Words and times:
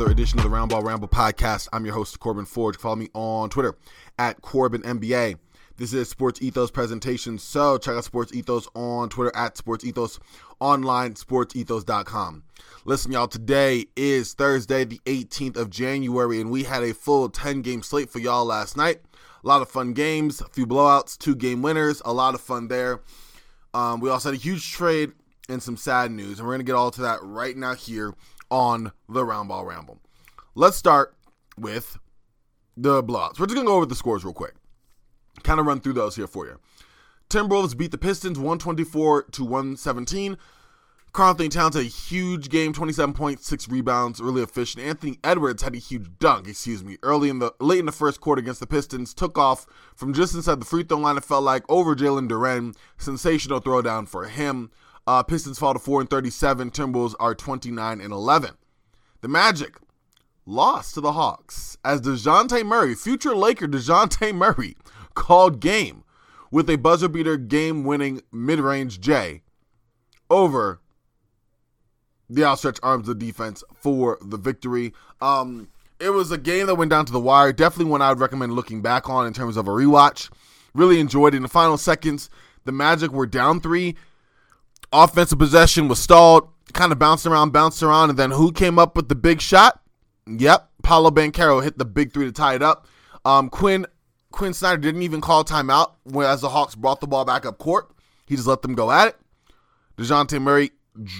another 0.00 0.12
edition 0.12 0.38
of 0.38 0.44
the 0.44 0.50
Roundball 0.50 0.82
Ramble 0.82 1.08
podcast. 1.08 1.68
I'm 1.74 1.84
your 1.84 1.92
host, 1.92 2.18
Corban 2.20 2.46
Forge. 2.46 2.78
Follow 2.78 2.96
me 2.96 3.08
on 3.12 3.50
Twitter 3.50 3.76
at 4.18 4.40
Corban 4.40 4.80
NBA. 4.80 5.36
This 5.76 5.92
is 5.92 6.08
Sports 6.08 6.40
Ethos 6.40 6.70
presentation, 6.70 7.36
so 7.36 7.76
check 7.76 7.96
out 7.96 8.04
Sports 8.04 8.32
Ethos 8.32 8.66
on 8.74 9.10
Twitter 9.10 9.30
at 9.36 9.58
Sports 9.58 9.84
Ethos, 9.84 10.18
online, 10.58 11.12
sportsethos.com. 11.12 12.44
Listen, 12.86 13.12
y'all, 13.12 13.28
today 13.28 13.88
is 13.94 14.32
Thursday, 14.32 14.84
the 14.84 15.02
18th 15.04 15.58
of 15.58 15.68
January, 15.68 16.40
and 16.40 16.50
we 16.50 16.62
had 16.62 16.82
a 16.82 16.94
full 16.94 17.28
10 17.28 17.60
game 17.60 17.82
slate 17.82 18.08
for 18.08 18.20
y'all 18.20 18.46
last 18.46 18.78
night. 18.78 19.02
A 19.44 19.46
lot 19.46 19.60
of 19.60 19.68
fun 19.68 19.92
games, 19.92 20.40
a 20.40 20.48
few 20.48 20.66
blowouts, 20.66 21.18
two 21.18 21.34
game 21.34 21.60
winners, 21.60 22.00
a 22.06 22.12
lot 22.14 22.34
of 22.34 22.40
fun 22.40 22.68
there. 22.68 23.02
Um, 23.74 24.00
we 24.00 24.08
also 24.08 24.30
had 24.30 24.38
a 24.38 24.42
huge 24.42 24.72
trade 24.72 25.12
and 25.50 25.62
some 25.62 25.76
sad 25.76 26.10
news, 26.10 26.38
and 26.38 26.48
we're 26.48 26.54
going 26.54 26.64
to 26.64 26.70
get 26.70 26.76
all 26.76 26.90
to 26.90 27.02
that 27.02 27.18
right 27.22 27.54
now 27.54 27.74
here 27.74 28.14
on 28.50 28.92
the 29.08 29.24
Roundball 29.24 29.66
Ramble. 29.66 29.98
Let's 30.54 30.76
start 30.76 31.14
with 31.56 31.98
the 32.76 33.02
blowouts. 33.02 33.38
We're 33.38 33.46
just 33.46 33.54
going 33.54 33.66
to 33.66 33.70
go 33.70 33.76
over 33.76 33.86
the 33.86 33.94
scores 33.94 34.24
real 34.24 34.34
quick. 34.34 34.54
Kind 35.42 35.60
of 35.60 35.66
run 35.66 35.80
through 35.80 35.94
those 35.94 36.16
here 36.16 36.26
for 36.26 36.46
you. 36.46 36.58
Timberwolves 37.28 37.76
beat 37.76 37.92
the 37.92 37.98
Pistons 37.98 38.38
124 38.38 39.24
to 39.24 39.44
117. 39.44 40.36
Karl-Anthony 41.12 41.48
Towns 41.48 41.74
had 41.74 41.84
a 41.84 41.88
huge 41.88 42.50
game, 42.50 42.72
27.6 42.72 43.70
rebounds, 43.70 44.20
really 44.20 44.42
efficient. 44.42 44.84
Anthony 44.84 45.18
Edwards 45.24 45.62
had 45.62 45.74
a 45.74 45.78
huge 45.78 46.06
dunk, 46.20 46.46
excuse 46.46 46.84
me, 46.84 46.98
early 47.02 47.28
in 47.28 47.40
the 47.40 47.52
late 47.58 47.80
in 47.80 47.86
the 47.86 47.92
first 47.92 48.20
quarter 48.20 48.40
against 48.40 48.60
the 48.60 48.66
Pistons. 48.66 49.12
Took 49.12 49.36
off 49.36 49.66
from 49.96 50.12
just 50.12 50.34
inside 50.34 50.60
the 50.60 50.64
free 50.64 50.84
throw 50.84 50.98
line. 50.98 51.16
It 51.16 51.24
felt 51.24 51.42
like 51.42 51.64
over 51.68 51.96
Jalen 51.96 52.28
Duren. 52.28 52.76
Sensational 52.96 53.60
throwdown 53.60 54.06
for 54.06 54.26
him. 54.26 54.70
Uh, 55.10 55.24
Pistons 55.24 55.58
fall 55.58 55.72
to 55.72 55.80
4 55.80 56.02
and 56.02 56.08
37. 56.08 56.70
Timberwolves 56.70 57.16
are 57.18 57.34
29 57.34 58.00
and 58.00 58.12
11. 58.12 58.52
The 59.22 59.26
Magic 59.26 59.76
lost 60.46 60.94
to 60.94 61.00
the 61.00 61.14
Hawks 61.14 61.76
as 61.84 62.00
DeJounte 62.00 62.64
Murray, 62.64 62.94
future 62.94 63.34
Laker 63.34 63.66
DeJounte 63.66 64.32
Murray, 64.36 64.76
called 65.14 65.58
game 65.58 66.04
with 66.52 66.70
a 66.70 66.76
buzzer 66.76 67.08
beater 67.08 67.36
game 67.36 67.82
winning 67.82 68.22
mid 68.30 68.60
range 68.60 69.00
J 69.00 69.42
over 70.30 70.80
the 72.28 72.44
outstretched 72.44 72.78
arms 72.84 73.08
of 73.08 73.18
the 73.18 73.26
defense 73.26 73.64
for 73.74 74.16
the 74.22 74.36
victory. 74.36 74.92
Um, 75.20 75.70
it 75.98 76.10
was 76.10 76.30
a 76.30 76.38
game 76.38 76.68
that 76.68 76.76
went 76.76 76.92
down 76.92 77.06
to 77.06 77.12
the 77.12 77.18
wire. 77.18 77.52
Definitely 77.52 77.90
one 77.90 78.00
I 78.00 78.10
would 78.10 78.20
recommend 78.20 78.52
looking 78.52 78.80
back 78.80 79.10
on 79.10 79.26
in 79.26 79.32
terms 79.32 79.56
of 79.56 79.66
a 79.66 79.72
rewatch. 79.72 80.30
Really 80.72 81.00
enjoyed 81.00 81.34
it. 81.34 81.38
In 81.38 81.42
the 81.42 81.48
final 81.48 81.78
seconds, 81.78 82.30
the 82.64 82.70
Magic 82.70 83.10
were 83.10 83.26
down 83.26 83.60
three. 83.60 83.96
Offensive 84.92 85.38
possession 85.38 85.88
was 85.88 85.98
stalled, 85.98 86.48
kind 86.72 86.92
of 86.92 86.98
bounced 86.98 87.26
around, 87.26 87.52
bounced 87.52 87.82
around, 87.82 88.10
and 88.10 88.18
then 88.18 88.32
who 88.32 88.52
came 88.52 88.78
up 88.78 88.96
with 88.96 89.08
the 89.08 89.14
big 89.14 89.40
shot? 89.40 89.80
Yep, 90.26 90.68
Paolo 90.82 91.10
Banchero 91.10 91.62
hit 91.62 91.78
the 91.78 91.84
big 91.84 92.12
three 92.12 92.26
to 92.26 92.32
tie 92.32 92.54
it 92.54 92.62
up. 92.62 92.86
Um, 93.24 93.48
Quin 93.48 93.86
Quin 94.32 94.54
Snyder 94.54 94.78
didn't 94.78 95.02
even 95.02 95.20
call 95.20 95.44
timeout 95.44 95.92
as 96.24 96.40
the 96.40 96.48
Hawks 96.48 96.74
brought 96.74 97.00
the 97.00 97.06
ball 97.06 97.24
back 97.24 97.44
up 97.44 97.58
court. 97.58 97.90
He 98.26 98.36
just 98.36 98.46
let 98.46 98.62
them 98.62 98.74
go 98.74 98.90
at 98.90 99.08
it. 99.08 99.16
DeJounte 99.96 100.40
Murray 100.40 100.70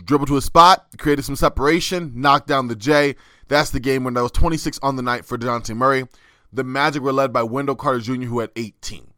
dribbled 0.04 0.28
to 0.28 0.36
a 0.36 0.42
spot, 0.42 0.86
created 0.98 1.24
some 1.24 1.36
separation, 1.36 2.12
knocked 2.14 2.46
down 2.46 2.68
the 2.68 2.76
J. 2.76 3.16
That's 3.48 3.70
the 3.70 3.80
game 3.80 4.04
when 4.04 4.14
there 4.14 4.22
was 4.22 4.32
26 4.32 4.78
on 4.82 4.96
the 4.96 5.02
night 5.02 5.24
for 5.24 5.36
DeJounte 5.36 5.76
Murray. 5.76 6.06
The 6.52 6.64
Magic 6.64 7.02
were 7.02 7.12
led 7.12 7.32
by 7.32 7.42
Wendell 7.42 7.76
Carter 7.76 8.00
Jr., 8.00 8.26
who 8.26 8.40
had 8.40 8.50
18. 8.56 9.08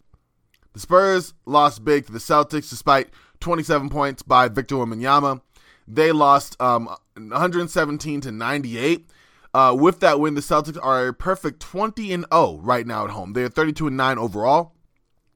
The 0.73 0.81
Spurs 0.81 1.35
lost 1.45 1.85
big 1.85 2.07
to 2.07 2.13
the 2.13 2.19
Celtics 2.19 2.71
despite 2.71 3.11
27 3.43 3.91
points 3.91 4.23
by 4.23 4.49
Victor 4.49 4.77
Wembanyama. 4.77 5.43
They 5.87 6.13
lost 6.13 6.61
um, 6.61 6.89
117 7.15 8.21
to 8.23 8.33
98. 8.33 9.11
Uh, 9.55 9.77
with 9.79 10.01
that 10.01 10.19
win, 10.19 10.35
the 10.35 10.41
Celtics 10.41 10.79
are 10.83 11.09
a 11.09 11.15
perfect 11.15 11.61
20 11.61 12.13
and 12.13 12.25
0 12.33 12.61
right 12.63 12.87
now 12.87 13.05
at 13.05 13.11
home. 13.11 13.35
They 13.35 13.43
are 13.43 13.51
32 13.51 13.89
and 13.89 13.97
9 13.97 14.19
overall. 14.19 14.73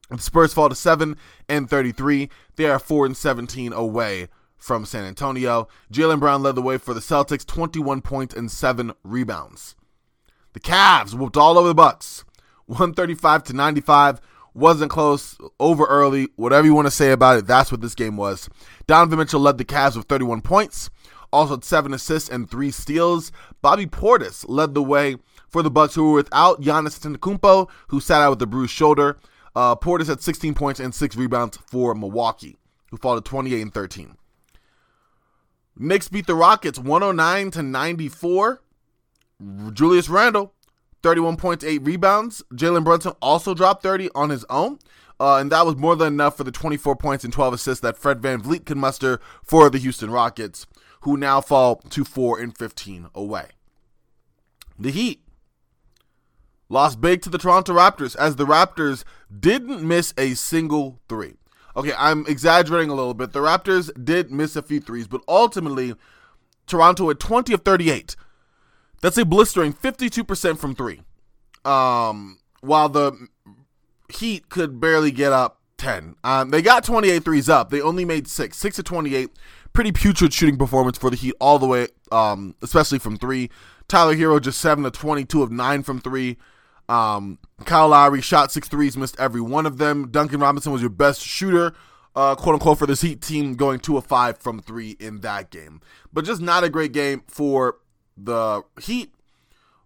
The 0.09 0.17
Spurs 0.19 0.53
fall 0.53 0.69
to 0.69 0.75
7 0.75 1.17
and 1.49 1.69
33. 1.69 2.29
They 2.55 2.65
are 2.65 2.79
4 2.79 3.05
and 3.05 3.17
17 3.17 3.73
away 3.73 4.29
from 4.57 4.85
San 4.85 5.05
Antonio. 5.05 5.67
Jaylen 5.91 6.19
Brown 6.19 6.41
led 6.41 6.55
the 6.55 6.61
way 6.61 6.77
for 6.77 6.93
the 6.93 6.99
Celtics, 6.99 7.45
21 7.45 8.01
points 8.01 8.33
and 8.33 8.49
7 8.49 8.93
rebounds. 9.03 9.75
The 10.53 10.59
Cavs 10.59 11.13
whooped 11.13 11.37
all 11.37 11.57
over 11.57 11.67
the 11.67 11.75
Bucks, 11.75 12.23
135 12.65 13.43
to 13.43 13.53
95. 13.53 14.21
Wasn't 14.57 14.89
close, 14.89 15.37
over 15.59 15.85
early, 15.85 16.29
whatever 16.35 16.65
you 16.65 16.73
want 16.73 16.87
to 16.87 16.91
say 16.91 17.11
about 17.11 17.37
it. 17.37 17.45
That's 17.45 17.71
what 17.71 17.81
this 17.81 17.93
game 17.93 18.17
was. 18.17 18.49
Donovan 18.87 19.19
Mitchell 19.19 19.39
led 19.39 19.59
the 19.59 19.63
Cavs 19.63 19.95
with 19.95 20.07
31 20.07 20.41
points, 20.41 20.89
also 21.31 21.53
had 21.53 21.63
seven 21.63 21.93
assists 21.93 22.27
and 22.27 22.49
three 22.49 22.71
steals. 22.71 23.31
Bobby 23.61 23.85
Portis 23.85 24.45
led 24.49 24.73
the 24.73 24.81
way 24.81 25.17
for 25.47 25.61
the 25.61 25.69
Bucks, 25.69 25.93
who 25.93 26.09
were 26.09 26.15
without 26.15 26.59
Giannis 26.59 26.99
Antetokounmpo, 26.99 27.69
who 27.89 27.99
sat 27.99 28.23
out 28.23 28.31
with 28.31 28.41
a 28.41 28.47
bruised 28.47 28.73
shoulder. 28.73 29.19
Uh, 29.55 29.75
Portis 29.75 30.07
had 30.07 30.21
16 30.21 30.55
points 30.55 30.79
and 30.79 30.95
six 30.95 31.15
rebounds 31.15 31.59
for 31.67 31.93
Milwaukee, 31.93 32.57
who 32.89 32.97
to 32.97 33.21
28 33.21 33.61
and 33.61 33.73
13. 33.75 34.17
Knicks 35.77 36.07
beat 36.07 36.25
the 36.25 36.33
Rockets 36.33 36.79
109 36.79 37.51
to 37.51 37.61
94. 37.61 38.63
Julius 39.71 40.09
Randle, 40.09 40.51
31 41.03 41.37
points, 41.37 41.63
8 41.63 41.79
rebounds. 41.83 42.43
Jalen 42.53 42.83
Brunson 42.83 43.13
also 43.21 43.53
dropped 43.53 43.83
30 43.83 44.09
on 44.15 44.29
his 44.29 44.45
own. 44.49 44.79
Uh, 45.19 45.37
and 45.37 45.51
that 45.51 45.65
was 45.65 45.75
more 45.75 45.95
than 45.95 46.13
enough 46.13 46.37
for 46.37 46.43
the 46.43 46.51
24 46.51 46.95
points 46.95 47.23
and 47.23 47.33
12 47.33 47.55
assists 47.55 47.81
that 47.81 47.97
Fred 47.97 48.21
VanVleet 48.21 48.65
could 48.65 48.77
muster 48.77 49.19
for 49.43 49.69
the 49.69 49.79
Houston 49.79 50.11
Rockets, 50.11 50.67
who 51.01 51.17
now 51.17 51.41
fall 51.41 51.77
to 51.77 52.03
4 52.03 52.39
and 52.39 52.55
15 52.55 53.07
away. 53.15 53.47
The 54.77 54.91
Heat 54.91 55.23
lost 56.69 57.01
big 57.01 57.21
to 57.23 57.29
the 57.29 57.37
Toronto 57.37 57.73
Raptors 57.73 58.15
as 58.15 58.35
the 58.35 58.45
Raptors 58.45 59.03
didn't 59.35 59.81
miss 59.81 60.13
a 60.17 60.35
single 60.35 60.99
three. 61.09 61.33
Okay, 61.75 61.93
I'm 61.97 62.25
exaggerating 62.27 62.89
a 62.89 62.95
little 62.95 63.13
bit. 63.13 63.33
The 63.33 63.39
Raptors 63.39 63.91
did 64.03 64.31
miss 64.31 64.55
a 64.55 64.61
few 64.61 64.79
threes, 64.79 65.07
but 65.07 65.21
ultimately, 65.27 65.95
Toronto 66.65 67.09
at 67.09 67.19
20 67.19 67.53
of 67.53 67.61
38. 67.61 68.15
That's 69.01 69.17
a 69.17 69.25
blistering 69.25 69.73
52% 69.73 70.57
from 70.57 70.75
three. 70.75 71.01
Um, 71.65 72.39
while 72.61 72.89
the 72.89 73.27
Heat 74.09 74.49
could 74.49 74.79
barely 74.79 75.11
get 75.11 75.33
up 75.33 75.59
10. 75.77 76.15
Um, 76.23 76.49
they 76.49 76.61
got 76.61 76.83
28 76.83 77.23
threes 77.23 77.49
up. 77.49 77.69
They 77.69 77.81
only 77.81 78.05
made 78.05 78.27
six. 78.27 78.57
Six 78.57 78.77
to 78.77 78.83
28. 78.83 79.29
Pretty 79.73 79.91
putrid 79.91 80.33
shooting 80.33 80.57
performance 80.57 80.97
for 80.97 81.09
the 81.09 81.15
Heat 81.15 81.35
all 81.39 81.59
the 81.59 81.67
way, 81.67 81.87
um, 82.11 82.55
especially 82.61 82.99
from 82.99 83.17
three. 83.17 83.49
Tyler 83.87 84.15
Herro 84.15 84.41
just 84.41 84.59
7 84.59 84.85
of 84.85 84.91
22 84.93 85.43
of 85.43 85.51
9 85.51 85.83
from 85.83 86.01
three. 86.01 86.37
Um, 86.89 87.39
Kyle 87.65 87.89
Lowry 87.89 88.21
shot 88.21 88.51
six 88.51 88.67
threes, 88.67 88.95
missed 88.97 89.19
every 89.19 89.41
one 89.41 89.65
of 89.65 89.77
them. 89.77 90.09
Duncan 90.09 90.39
Robinson 90.39 90.71
was 90.71 90.81
your 90.81 90.89
best 90.89 91.21
shooter, 91.21 91.73
uh, 92.15 92.35
quote 92.35 92.53
unquote, 92.53 92.79
for 92.79 92.85
this 92.85 93.01
Heat 93.01 93.21
team, 93.21 93.55
going 93.55 93.79
two 93.79 93.97
of 93.97 94.05
five 94.05 94.37
from 94.37 94.61
three 94.61 94.91
in 94.99 95.19
that 95.19 95.51
game. 95.51 95.81
But 96.13 96.25
just 96.25 96.41
not 96.41 96.63
a 96.63 96.69
great 96.69 96.93
game 96.93 97.23
for 97.27 97.75
the 98.17 98.63
Heat, 98.81 99.13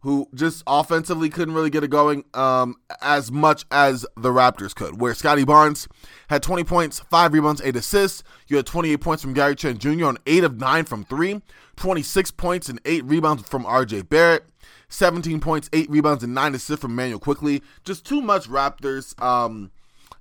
who 0.01 0.27
just 0.33 0.63
offensively 0.65 1.29
couldn't 1.29 1.53
really 1.53 1.69
get 1.69 1.83
it 1.83 1.89
going 1.89 2.23
um, 2.33 2.75
as 3.01 3.31
much 3.31 3.65
as 3.69 4.05
the 4.15 4.29
Raptors 4.29 4.73
could. 4.73 4.99
Where 4.99 5.13
Scottie 5.13 5.43
Barnes 5.43 5.87
had 6.29 6.41
20 6.41 6.63
points, 6.63 6.99
five 6.99 7.33
rebounds, 7.33 7.61
eight 7.61 7.75
assists. 7.75 8.23
You 8.47 8.57
had 8.57 8.65
28 8.65 8.97
points 8.97 9.21
from 9.21 9.33
Gary 9.33 9.55
Trent 9.55 9.79
Jr. 9.79 10.05
on 10.05 10.17
eight 10.25 10.43
of 10.43 10.59
nine 10.59 10.85
from 10.85 11.03
three, 11.03 11.41
26 11.75 12.31
points 12.31 12.69
and 12.69 12.79
eight 12.85 13.05
rebounds 13.05 13.47
from 13.47 13.63
RJ 13.65 14.09
Barrett. 14.09 14.45
17 14.91 15.39
points, 15.39 15.69
8 15.71 15.89
rebounds, 15.89 16.21
and 16.21 16.35
9 16.35 16.53
assists 16.53 16.81
from 16.81 16.95
Manuel 16.95 17.17
Quickley. 17.17 17.63
Just 17.85 18.05
too 18.05 18.21
much 18.21 18.49
Raptors, 18.49 19.19
um, 19.21 19.71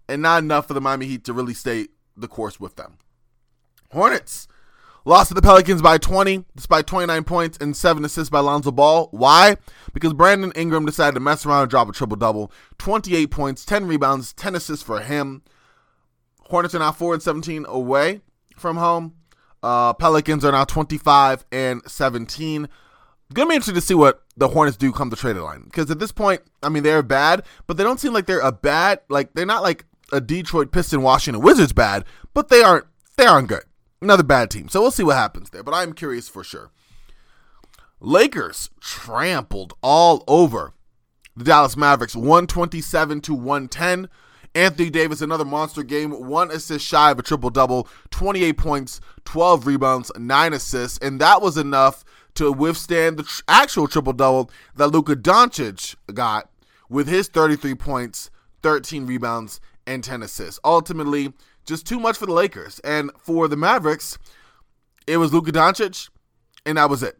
and 0.08 0.22
not 0.22 0.44
enough 0.44 0.68
for 0.68 0.74
the 0.74 0.80
Miami 0.80 1.06
Heat 1.06 1.24
to 1.24 1.32
really 1.32 1.54
stay 1.54 1.88
the 2.16 2.28
course 2.28 2.60
with 2.60 2.76
them. 2.76 2.98
Hornets 3.92 4.46
lost 5.04 5.28
to 5.28 5.34
the 5.34 5.42
Pelicans 5.42 5.82
by 5.82 5.98
20, 5.98 6.44
despite 6.54 6.86
29 6.86 7.24
points 7.24 7.58
and 7.60 7.76
7 7.76 8.04
assists 8.04 8.30
by 8.30 8.40
Lonzo 8.40 8.70
Ball. 8.70 9.08
Why? 9.10 9.56
Because 9.92 10.12
Brandon 10.12 10.52
Ingram 10.54 10.86
decided 10.86 11.14
to 11.14 11.20
mess 11.20 11.44
around 11.44 11.62
and 11.62 11.70
drop 11.70 11.88
a 11.88 11.92
triple 11.92 12.16
double. 12.16 12.52
28 12.78 13.30
points, 13.30 13.64
10 13.64 13.86
rebounds, 13.86 14.32
10 14.32 14.54
assists 14.54 14.84
for 14.84 15.00
him. 15.00 15.42
Hornets 16.48 16.74
are 16.74 16.80
now 16.80 16.92
4 16.92 17.14
and 17.14 17.22
17 17.22 17.64
away 17.68 18.20
from 18.56 18.76
home. 18.76 19.14
Uh, 19.62 19.92
Pelicans 19.92 20.44
are 20.44 20.52
now 20.52 20.64
25 20.64 21.44
and 21.52 21.82
17 21.86 22.68
gonna 23.32 23.48
be 23.48 23.54
interesting 23.54 23.74
to 23.74 23.80
see 23.80 23.94
what 23.94 24.22
the 24.36 24.48
Hornets 24.48 24.76
do 24.76 24.92
come 24.92 25.10
the 25.10 25.16
trade 25.16 25.36
line 25.36 25.62
because 25.64 25.90
at 25.90 25.98
this 25.98 26.12
point, 26.12 26.42
I 26.62 26.68
mean, 26.68 26.82
they're 26.82 27.02
bad, 27.02 27.44
but 27.66 27.76
they 27.76 27.84
don't 27.84 28.00
seem 28.00 28.12
like 28.12 28.26
they're 28.26 28.40
a 28.40 28.52
bad 28.52 29.00
like 29.08 29.32
they're 29.34 29.46
not 29.46 29.62
like 29.62 29.84
a 30.12 30.20
Detroit 30.20 30.72
Piston, 30.72 31.02
Washington 31.02 31.42
Wizards 31.42 31.72
bad, 31.72 32.04
but 32.34 32.48
they 32.48 32.62
aren't 32.62 32.86
they 33.16 33.26
aren't 33.26 33.48
good. 33.48 33.62
Another 34.02 34.22
bad 34.22 34.50
team, 34.50 34.68
so 34.68 34.80
we'll 34.80 34.90
see 34.90 35.02
what 35.02 35.16
happens 35.16 35.50
there. 35.50 35.62
But 35.62 35.74
I'm 35.74 35.92
curious 35.92 36.28
for 36.28 36.42
sure. 36.42 36.70
Lakers 38.00 38.70
trampled 38.80 39.74
all 39.82 40.24
over 40.26 40.72
the 41.36 41.44
Dallas 41.44 41.76
Mavericks, 41.76 42.16
127 42.16 43.20
to 43.22 43.34
110. 43.34 44.08
Anthony 44.54 44.90
Davis, 44.90 45.20
another 45.20 45.44
monster 45.44 45.84
game, 45.84 46.10
one 46.10 46.50
assist 46.50 46.84
shy 46.84 47.12
of 47.12 47.18
a 47.20 47.22
triple 47.22 47.50
double, 47.50 47.86
28 48.10 48.56
points, 48.56 49.00
12 49.24 49.66
rebounds, 49.66 50.10
nine 50.18 50.52
assists, 50.52 50.98
and 50.98 51.20
that 51.20 51.40
was 51.40 51.56
enough 51.56 52.04
to 52.34 52.50
withstand 52.50 53.16
the 53.16 53.22
tr- 53.22 53.42
actual 53.46 53.86
triple 53.86 54.12
double 54.12 54.50
that 54.74 54.88
Luka 54.88 55.14
Doncic 55.14 55.94
got 56.12 56.50
with 56.88 57.06
his 57.06 57.28
33 57.28 57.76
points, 57.76 58.30
13 58.62 59.06
rebounds, 59.06 59.60
and 59.86 60.02
10 60.02 60.22
assists. 60.22 60.58
Ultimately, 60.64 61.32
just 61.66 61.86
too 61.86 62.00
much 62.00 62.16
for 62.16 62.26
the 62.26 62.32
Lakers. 62.32 62.80
And 62.80 63.10
for 63.18 63.48
the 63.48 63.56
Mavericks, 63.56 64.18
it 65.06 65.16
was 65.16 65.32
Luka 65.32 65.52
Doncic, 65.52 66.10
and 66.66 66.78
that 66.78 66.90
was 66.90 67.02
it. 67.02 67.18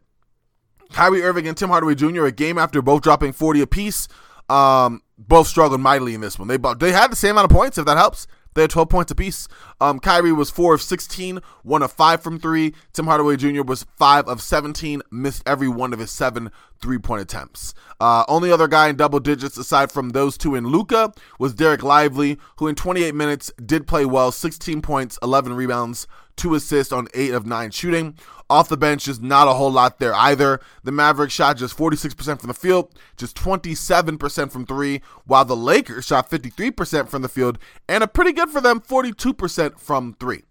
Kyrie 0.91 1.23
Irving 1.23 1.47
and 1.47 1.57
Tim 1.57 1.69
Hardaway 1.69 1.95
Jr. 1.95 2.25
a 2.25 2.31
game 2.31 2.57
after 2.57 2.81
both 2.81 3.01
dropping 3.01 3.33
40 3.33 3.61
apiece. 3.61 4.07
Um, 4.49 5.01
both 5.17 5.47
struggled 5.47 5.79
mightily 5.79 6.13
in 6.13 6.21
this 6.21 6.37
one. 6.37 6.47
They 6.47 6.57
both 6.57 6.79
they 6.79 6.91
had 6.91 7.11
the 7.11 7.15
same 7.15 7.31
amount 7.31 7.51
of 7.51 7.55
points, 7.55 7.77
if 7.77 7.85
that 7.85 7.97
helps. 7.97 8.27
They 8.53 8.61
had 8.63 8.71
12 8.71 8.89
points 8.89 9.11
apiece. 9.11 9.47
Um, 9.79 9.99
Kyrie 9.99 10.31
was 10.31 10.49
4 10.49 10.75
of 10.75 10.81
16, 10.81 11.39
1 11.63 11.83
of 11.83 11.91
5 11.91 12.21
from 12.21 12.39
3. 12.39 12.73
Tim 12.93 13.05
Hardaway 13.05 13.37
Jr. 13.37 13.63
was 13.63 13.85
5 13.97 14.27
of 14.27 14.41
17, 14.41 15.01
missed 15.11 15.43
every 15.45 15.67
one 15.67 15.93
of 15.93 15.99
his 15.99 16.11
7 16.11 16.51
three 16.81 16.97
point 16.97 17.21
attempts. 17.21 17.73
Uh, 17.99 18.25
only 18.27 18.51
other 18.51 18.67
guy 18.67 18.89
in 18.89 18.95
double 18.95 19.19
digits 19.19 19.57
aside 19.57 19.91
from 19.91 20.09
those 20.09 20.37
two 20.37 20.55
in 20.55 20.67
Luka 20.67 21.13
was 21.39 21.53
Dereck 21.53 21.83
Lively, 21.83 22.39
who 22.57 22.67
in 22.67 22.75
28 22.75 23.13
minutes 23.13 23.51
did 23.63 23.87
play 23.87 24.03
well 24.03 24.31
16 24.31 24.81
points, 24.81 25.19
11 25.21 25.53
rebounds, 25.53 26.07
two 26.35 26.55
assists 26.55 26.93
on 26.93 27.07
eight 27.13 27.33
of 27.33 27.45
nine 27.45 27.71
shooting. 27.71 28.15
Off 28.49 28.67
the 28.67 28.75
bench, 28.75 29.05
just 29.05 29.21
not 29.21 29.47
a 29.47 29.53
whole 29.53 29.71
lot 29.71 29.99
there 29.99 30.13
either. 30.13 30.59
The 30.83 30.91
Mavericks 30.91 31.33
shot 31.33 31.55
just 31.55 31.77
46% 31.77 32.39
from 32.39 32.47
the 32.47 32.53
field, 32.53 32.93
just 33.15 33.37
27% 33.37 34.51
from 34.51 34.65
three, 34.65 35.01
while 35.25 35.45
the 35.45 35.55
Lakers 35.55 36.05
shot 36.05 36.29
53% 36.29 37.07
from 37.07 37.21
the 37.21 37.29
field, 37.29 37.57
and 37.87 38.03
a 38.03 38.07
pretty 38.07 38.33
good 38.33 38.49
for 38.49 38.59
them 38.59 38.81
42% 38.81 39.79
from 39.79 40.15
three. 40.19 40.43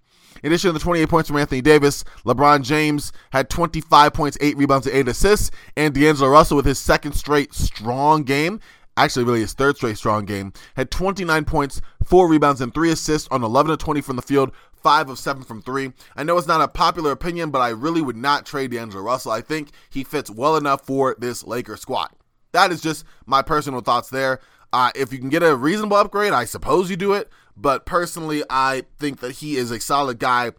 In 0.43 0.51
addition 0.51 0.69
to 0.69 0.73
the 0.73 0.79
28 0.79 1.09
points 1.09 1.29
from 1.29 1.37
Anthony 1.37 1.61
Davis, 1.61 2.05
LeBron 2.25 2.63
James 2.63 3.13
had 3.33 3.51
25 3.51 4.15
points, 4.15 4.39
8 4.41 4.57
rebounds, 4.57 4.87
and 4.87 4.97
8 4.97 5.09
assists, 5.09 5.51
and 5.77 5.95
D'Angelo 5.95 6.31
Russell 6.31 6.57
with 6.57 6.65
his 6.65 6.79
second 6.79 7.13
straight 7.13 7.53
strong 7.53 8.23
game 8.23 8.61
actually 8.97 9.25
really 9.25 9.41
his 9.41 9.53
third 9.53 9.77
straight 9.77 9.97
strong 9.97 10.25
game, 10.25 10.53
had 10.77 10.91
29 10.91 11.45
points, 11.45 11.81
four 12.05 12.29
rebounds, 12.29 12.61
and 12.61 12.73
three 12.75 12.91
assists 12.91 13.29
on 13.31 13.43
11 13.43 13.73
of 13.73 13.79
20 13.79 14.01
from 14.01 14.17
the 14.17 14.23
field, 14.23 14.53
five 14.83 15.09
of 15.09 15.19
seven 15.19 15.43
from 15.43 15.63
three. 15.63 15.93
I 16.17 16.23
know 16.23 16.39
it's 16.39 16.47
not 16.47 16.61
a 16.61 16.69
popular 16.69 17.13
opinion, 17.13 17.51
but 17.51 17.61
I 17.61 17.69
really 17.69 18.01
would 18.03 18.17
not 18.17 18.47
trade 18.47 18.71
D'Angelo 18.71 19.03
Russell. 19.03 19.33
I 19.33 19.41
think 19.41 19.71
he 19.91 20.05
fits 20.05 20.31
well 20.31 20.57
enough 20.57 20.85
for 20.85 21.17
this 21.19 21.45
Lakers 21.45 21.81
squad. 21.81 22.11
That 22.53 22.73
is 22.73 22.81
just 22.81 23.05
my 23.27 23.43
personal 23.43 23.81
thoughts 23.81 24.11
there. 24.11 24.41
Uh, 24.73 24.91
if 24.95 25.13
you 25.13 25.19
can 25.19 25.29
get 25.29 25.43
a 25.43 25.57
reasonable 25.57 25.97
upgrade, 25.97 26.33
I 26.33 26.45
suppose 26.45 26.91
you 26.91 26.97
do 26.97 27.13
it. 27.13 27.29
But 27.57 27.85
personally, 27.85 28.43
I 28.49 28.85
think 28.99 29.21
that 29.21 29.33
he 29.33 29.57
is 29.57 29.71
a 29.71 29.81
solid 29.81 30.19
guy 30.19 30.53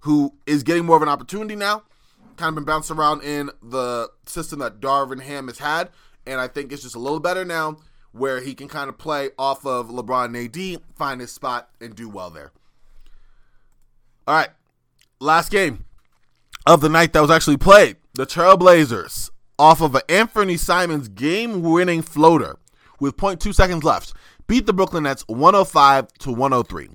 who 0.00 0.34
is 0.46 0.62
getting 0.62 0.86
more 0.86 0.96
of 0.96 1.02
an 1.02 1.08
opportunity 1.08 1.56
now. 1.56 1.82
Kind 2.36 2.50
of 2.50 2.54
been 2.54 2.64
bounced 2.64 2.90
around 2.90 3.22
in 3.22 3.50
the 3.62 4.10
system 4.26 4.60
that 4.60 4.80
Darvin 4.80 5.22
Ham 5.22 5.48
has 5.48 5.58
had. 5.58 5.90
And 6.26 6.40
I 6.40 6.48
think 6.48 6.72
it's 6.72 6.82
just 6.82 6.96
a 6.96 6.98
little 6.98 7.20
better 7.20 7.44
now 7.44 7.78
where 8.12 8.40
he 8.40 8.54
can 8.54 8.68
kind 8.68 8.88
of 8.88 8.98
play 8.98 9.30
off 9.38 9.66
of 9.66 9.88
LeBron 9.88 10.26
and 10.26 10.36
AD, 10.36 10.82
find 10.96 11.20
his 11.20 11.32
spot, 11.32 11.68
and 11.80 11.94
do 11.94 12.08
well 12.08 12.30
there. 12.30 12.52
All 14.26 14.34
right, 14.34 14.48
last 15.20 15.50
game 15.50 15.84
of 16.66 16.80
the 16.80 16.88
night 16.88 17.12
that 17.12 17.20
was 17.20 17.30
actually 17.30 17.58
played. 17.58 17.96
The 18.14 18.26
Trailblazers, 18.26 19.30
off 19.58 19.80
of 19.80 19.94
an 19.94 20.02
Anthony 20.08 20.56
Simons 20.56 21.08
game 21.08 21.62
winning 21.62 22.02
floater 22.02 22.58
with 22.98 23.16
0.2 23.16 23.54
seconds 23.54 23.84
left, 23.84 24.14
beat 24.46 24.66
the 24.66 24.72
Brooklyn 24.72 25.04
Nets 25.04 25.24
105 25.28 26.12
to 26.20 26.30
103. 26.30 26.88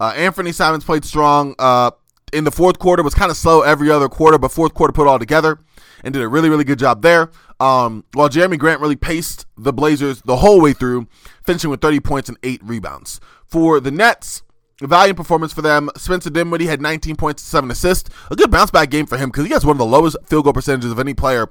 Uh, 0.00 0.12
Anthony 0.16 0.50
Simons 0.50 0.84
played 0.84 1.04
strong 1.04 1.54
uh, 1.58 1.92
in 2.32 2.44
the 2.44 2.50
fourth 2.50 2.78
quarter, 2.78 3.02
was 3.02 3.14
kind 3.14 3.30
of 3.30 3.36
slow 3.36 3.60
every 3.60 3.90
other 3.90 4.08
quarter, 4.08 4.38
but 4.38 4.50
fourth 4.50 4.74
quarter 4.74 4.92
put 4.92 5.06
all 5.06 5.18
together 5.18 5.60
and 6.04 6.12
did 6.12 6.22
a 6.22 6.28
really, 6.28 6.48
really 6.48 6.64
good 6.64 6.78
job 6.78 7.02
there. 7.02 7.30
Um, 7.58 8.04
while 8.12 8.28
Jerami 8.28 8.58
Grant 8.58 8.80
really 8.80 8.96
paced 8.96 9.46
the 9.56 9.72
Blazers 9.72 10.22
the 10.22 10.36
whole 10.36 10.60
way 10.60 10.72
through, 10.72 11.08
finishing 11.42 11.70
with 11.70 11.80
30 11.80 12.00
points 12.00 12.28
and 12.28 12.38
eight 12.42 12.60
rebounds. 12.62 13.20
For 13.46 13.80
the 13.80 13.90
Nets, 13.90 14.42
valiant 14.80 15.16
performance 15.16 15.52
for 15.52 15.62
them. 15.62 15.90
Spencer 15.96 16.30
Dinwiddie 16.30 16.66
had 16.66 16.80
19 16.80 17.16
points, 17.16 17.42
seven 17.42 17.70
assists. 17.70 18.10
A 18.30 18.36
good 18.36 18.50
bounce 18.50 18.70
back 18.70 18.90
game 18.90 19.06
for 19.06 19.16
him 19.16 19.30
because 19.30 19.46
he 19.46 19.52
has 19.52 19.64
one 19.64 19.74
of 19.74 19.78
the 19.78 19.86
lowest 19.86 20.16
field 20.26 20.44
goal 20.44 20.52
percentages 20.52 20.92
of 20.92 20.98
any 20.98 21.14
player 21.14 21.48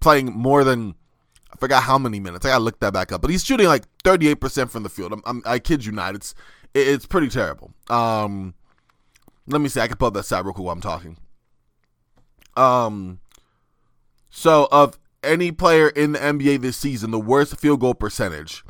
playing 0.00 0.32
more 0.32 0.62
than 0.62 0.94
I 1.52 1.56
forgot 1.56 1.84
how 1.84 1.98
many 1.98 2.20
minutes. 2.20 2.44
I 2.44 2.50
gotta 2.50 2.64
look 2.64 2.78
that 2.80 2.92
back 2.92 3.12
up, 3.12 3.22
but 3.22 3.30
he's 3.30 3.44
shooting 3.44 3.66
like 3.66 3.84
38% 4.04 4.70
from 4.70 4.82
the 4.82 4.88
field. 4.88 5.12
I'm, 5.12 5.22
I'm, 5.24 5.42
i 5.46 5.58
kid 5.58 5.84
you 5.84 5.92
not. 5.92 6.14
It's 6.14 6.34
it's 6.74 7.06
pretty 7.06 7.28
terrible. 7.28 7.72
Um, 7.88 8.54
let 9.46 9.60
me 9.60 9.68
see. 9.68 9.80
I 9.80 9.88
can 9.88 9.96
pull 9.96 10.08
up 10.08 10.14
that 10.14 10.24
stat 10.24 10.44
real 10.44 10.52
quick 10.52 10.64
while 10.64 10.74
I'm 10.74 10.80
talking. 10.80 11.16
Um, 12.56 13.20
so 14.36 14.68
of 14.70 14.98
any 15.22 15.50
player 15.50 15.88
in 15.88 16.12
the 16.12 16.18
NBA 16.18 16.60
this 16.60 16.76
season, 16.76 17.10
the 17.10 17.18
worst 17.18 17.58
field 17.58 17.80
goal 17.80 17.94
percentage 17.94 18.62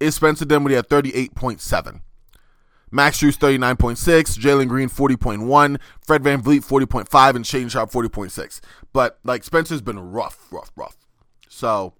is 0.00 0.14
Spencer 0.14 0.46
Dinwiddie 0.46 0.76
at 0.76 0.88
38.7. 0.88 2.00
Max 2.90 3.18
Strus 3.20 3.36
39.6, 3.36 4.38
Jalen 4.38 4.68
Green 4.68 4.88
40.1, 4.88 5.78
Fred 6.00 6.22
VanVleet 6.22 6.64
40.5, 6.66 7.36
and 7.36 7.46
Shane 7.46 7.68
Sharpe 7.68 7.90
40.6. 7.90 8.60
But 8.94 9.18
like 9.22 9.44
Spencer's 9.44 9.82
been 9.82 9.98
rough, 9.98 10.50
rough, 10.50 10.72
rough. 10.76 10.96
So 11.46 11.92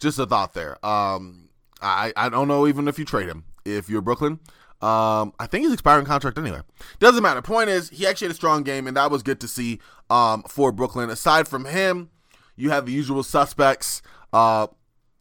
just 0.00 0.18
a 0.18 0.26
thought 0.26 0.52
there. 0.52 0.84
Um, 0.84 1.50
I 1.80 2.12
I 2.16 2.28
don't 2.28 2.48
know 2.48 2.66
even 2.66 2.88
if 2.88 2.98
you 2.98 3.04
trade 3.04 3.28
him 3.28 3.44
if 3.64 3.88
you're 3.88 4.02
Brooklyn. 4.02 4.40
Um, 4.82 5.32
I 5.38 5.46
think 5.46 5.62
he's 5.62 5.72
expiring 5.72 6.04
contract 6.04 6.36
anyway. 6.36 6.62
Doesn't 6.98 7.22
matter. 7.22 7.42
Point 7.42 7.70
is, 7.70 7.90
he 7.90 8.08
actually 8.08 8.26
had 8.26 8.32
a 8.32 8.34
strong 8.34 8.64
game, 8.64 8.88
and 8.88 8.96
that 8.96 9.12
was 9.12 9.22
good 9.22 9.40
to 9.40 9.48
see 9.48 9.78
um, 10.10 10.42
for 10.48 10.72
Brooklyn. 10.72 11.10
Aside 11.10 11.46
from 11.46 11.64
him, 11.64 12.10
you 12.56 12.70
have 12.70 12.86
the 12.86 12.92
usual 12.92 13.22
suspects. 13.22 14.02
Uh, 14.32 14.66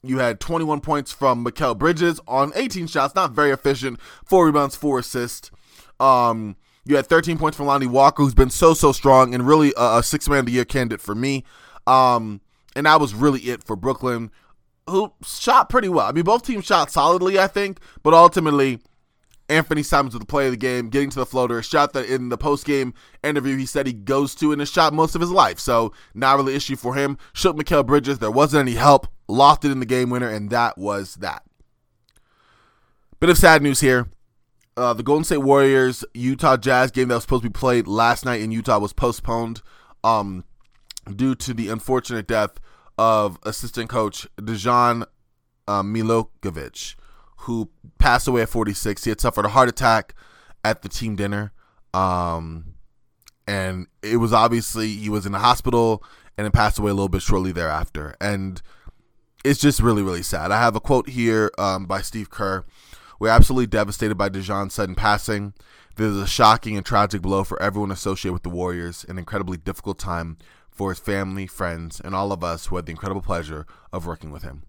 you 0.03 0.19
had 0.19 0.39
21 0.39 0.81
points 0.81 1.11
from 1.11 1.43
Mikal 1.43 1.77
Bridges 1.77 2.19
on 2.27 2.51
18 2.55 2.87
shots, 2.87 3.15
not 3.15 3.31
very 3.31 3.51
efficient. 3.51 3.99
Four 4.23 4.45
rebounds, 4.45 4.75
four 4.75 4.99
assists. 4.99 5.51
Um, 5.99 6.55
you 6.85 6.95
had 6.95 7.07
13 7.07 7.37
points 7.37 7.57
from 7.57 7.65
Lonnie 7.65 7.87
Walker, 7.87 8.21
who's 8.21 8.35
been 8.35 8.51
so 8.51 8.73
so 8.73 8.91
strong 8.91 9.33
and 9.33 9.47
really 9.47 9.73
a, 9.75 9.97
a 9.97 10.03
six 10.03 10.29
man 10.29 10.39
of 10.39 10.45
the 10.45 10.51
year 10.51 10.65
candidate 10.65 11.01
for 11.01 11.15
me. 11.15 11.43
Um, 11.87 12.41
and 12.75 12.85
that 12.85 12.99
was 12.99 13.13
really 13.15 13.39
it 13.41 13.63
for 13.63 13.75
Brooklyn, 13.75 14.31
who 14.87 15.11
shot 15.23 15.69
pretty 15.69 15.89
well. 15.89 16.07
I 16.07 16.11
mean, 16.11 16.23
both 16.23 16.45
teams 16.45 16.65
shot 16.65 16.91
solidly, 16.91 17.39
I 17.39 17.47
think, 17.47 17.79
but 18.03 18.13
ultimately 18.13 18.79
Anthony 19.47 19.83
Simons 19.83 20.13
with 20.13 20.21
the 20.21 20.27
play 20.27 20.45
of 20.45 20.51
the 20.51 20.57
game, 20.57 20.89
getting 20.89 21.09
to 21.11 21.19
the 21.19 21.25
floater, 21.25 21.59
a 21.59 21.63
shot 21.63 21.93
that 21.93 22.05
in 22.05 22.29
the 22.29 22.37
post 22.37 22.65
game 22.65 22.93
interview 23.23 23.57
he 23.57 23.65
said 23.65 23.85
he 23.85 23.93
goes 23.93 24.33
to 24.35 24.51
and 24.51 24.59
has 24.61 24.71
shot 24.71 24.93
most 24.93 25.15
of 25.15 25.21
his 25.21 25.29
life. 25.29 25.59
So 25.59 25.93
not 26.13 26.37
really 26.37 26.55
issue 26.55 26.75
for 26.75 26.95
him. 26.95 27.17
Shook 27.33 27.55
Mikal 27.55 27.85
Bridges. 27.85 28.19
There 28.19 28.31
wasn't 28.31 28.61
any 28.67 28.75
help. 28.75 29.07
Lost 29.27 29.65
it 29.65 29.71
in 29.71 29.79
the 29.79 29.85
game 29.85 30.09
winner, 30.09 30.29
and 30.29 30.49
that 30.49 30.77
was 30.77 31.15
that. 31.15 31.43
Bit 33.19 33.29
of 33.29 33.37
sad 33.37 33.61
news 33.61 33.81
here. 33.81 34.07
Uh, 34.77 34.93
the 34.93 35.03
Golden 35.03 35.23
State 35.23 35.37
Warriors 35.37 36.03
Utah 36.13 36.57
Jazz 36.57 36.91
game 36.91 37.07
that 37.07 37.15
was 37.15 37.23
supposed 37.23 37.43
to 37.43 37.49
be 37.49 37.53
played 37.53 37.87
last 37.87 38.25
night 38.25 38.41
in 38.41 38.51
Utah 38.51 38.77
was 38.77 38.93
postponed 38.93 39.61
um, 40.03 40.43
due 41.15 41.33
to 41.35 41.53
the 41.53 41.69
unfortunate 41.69 42.27
death 42.27 42.59
of 42.97 43.39
assistant 43.43 43.89
coach 43.89 44.27
Dejan 44.37 45.05
uh, 45.67 45.81
Milojevic 45.81 46.95
who 47.45 47.69
passed 47.99 48.27
away 48.27 48.41
at 48.41 48.49
46. 48.49 49.03
He 49.03 49.11
had 49.11 49.21
suffered 49.21 49.45
a 49.45 49.49
heart 49.49 49.69
attack 49.69 50.15
at 50.63 50.81
the 50.81 50.89
team 50.89 51.15
dinner. 51.15 51.53
Um, 51.93 52.73
and 53.47 53.87
it 54.01 54.17
was 54.17 54.33
obviously 54.33 54.87
he 54.87 55.09
was 55.09 55.25
in 55.25 55.31
the 55.31 55.39
hospital 55.39 56.03
and 56.37 56.45
then 56.45 56.51
passed 56.51 56.79
away 56.79 56.89
a 56.89 56.93
little 56.93 57.09
bit 57.09 57.21
shortly 57.21 57.51
thereafter. 57.51 58.15
And 58.19 58.61
it's 59.43 59.59
just 59.59 59.79
really, 59.79 60.01
really 60.01 60.23
sad. 60.23 60.51
I 60.51 60.59
have 60.59 60.75
a 60.75 60.79
quote 60.79 61.09
here 61.09 61.51
um, 61.59 61.85
by 61.85 62.01
Steve 62.01 62.31
Kerr. 62.31 62.65
We're 63.19 63.29
absolutely 63.29 63.67
devastated 63.67 64.15
by 64.15 64.29
Dejan's 64.29 64.73
sudden 64.73 64.95
passing. 64.95 65.53
This 65.97 66.07
is 66.07 66.21
a 66.21 66.27
shocking 66.27 66.75
and 66.75 66.85
tragic 66.85 67.21
blow 67.21 67.43
for 67.43 67.61
everyone 67.61 67.91
associated 67.91 68.33
with 68.33 68.43
the 68.43 68.49
Warriors, 68.49 69.05
an 69.07 69.19
incredibly 69.19 69.57
difficult 69.57 69.99
time 69.99 70.37
for 70.69 70.89
his 70.89 70.99
family, 70.99 71.45
friends, 71.45 72.01
and 72.03 72.15
all 72.15 72.31
of 72.31 72.43
us 72.43 72.65
who 72.65 72.75
had 72.75 72.87
the 72.87 72.91
incredible 72.91 73.21
pleasure 73.21 73.67
of 73.93 74.05
working 74.07 74.31
with 74.31 74.43
him. 74.43 74.63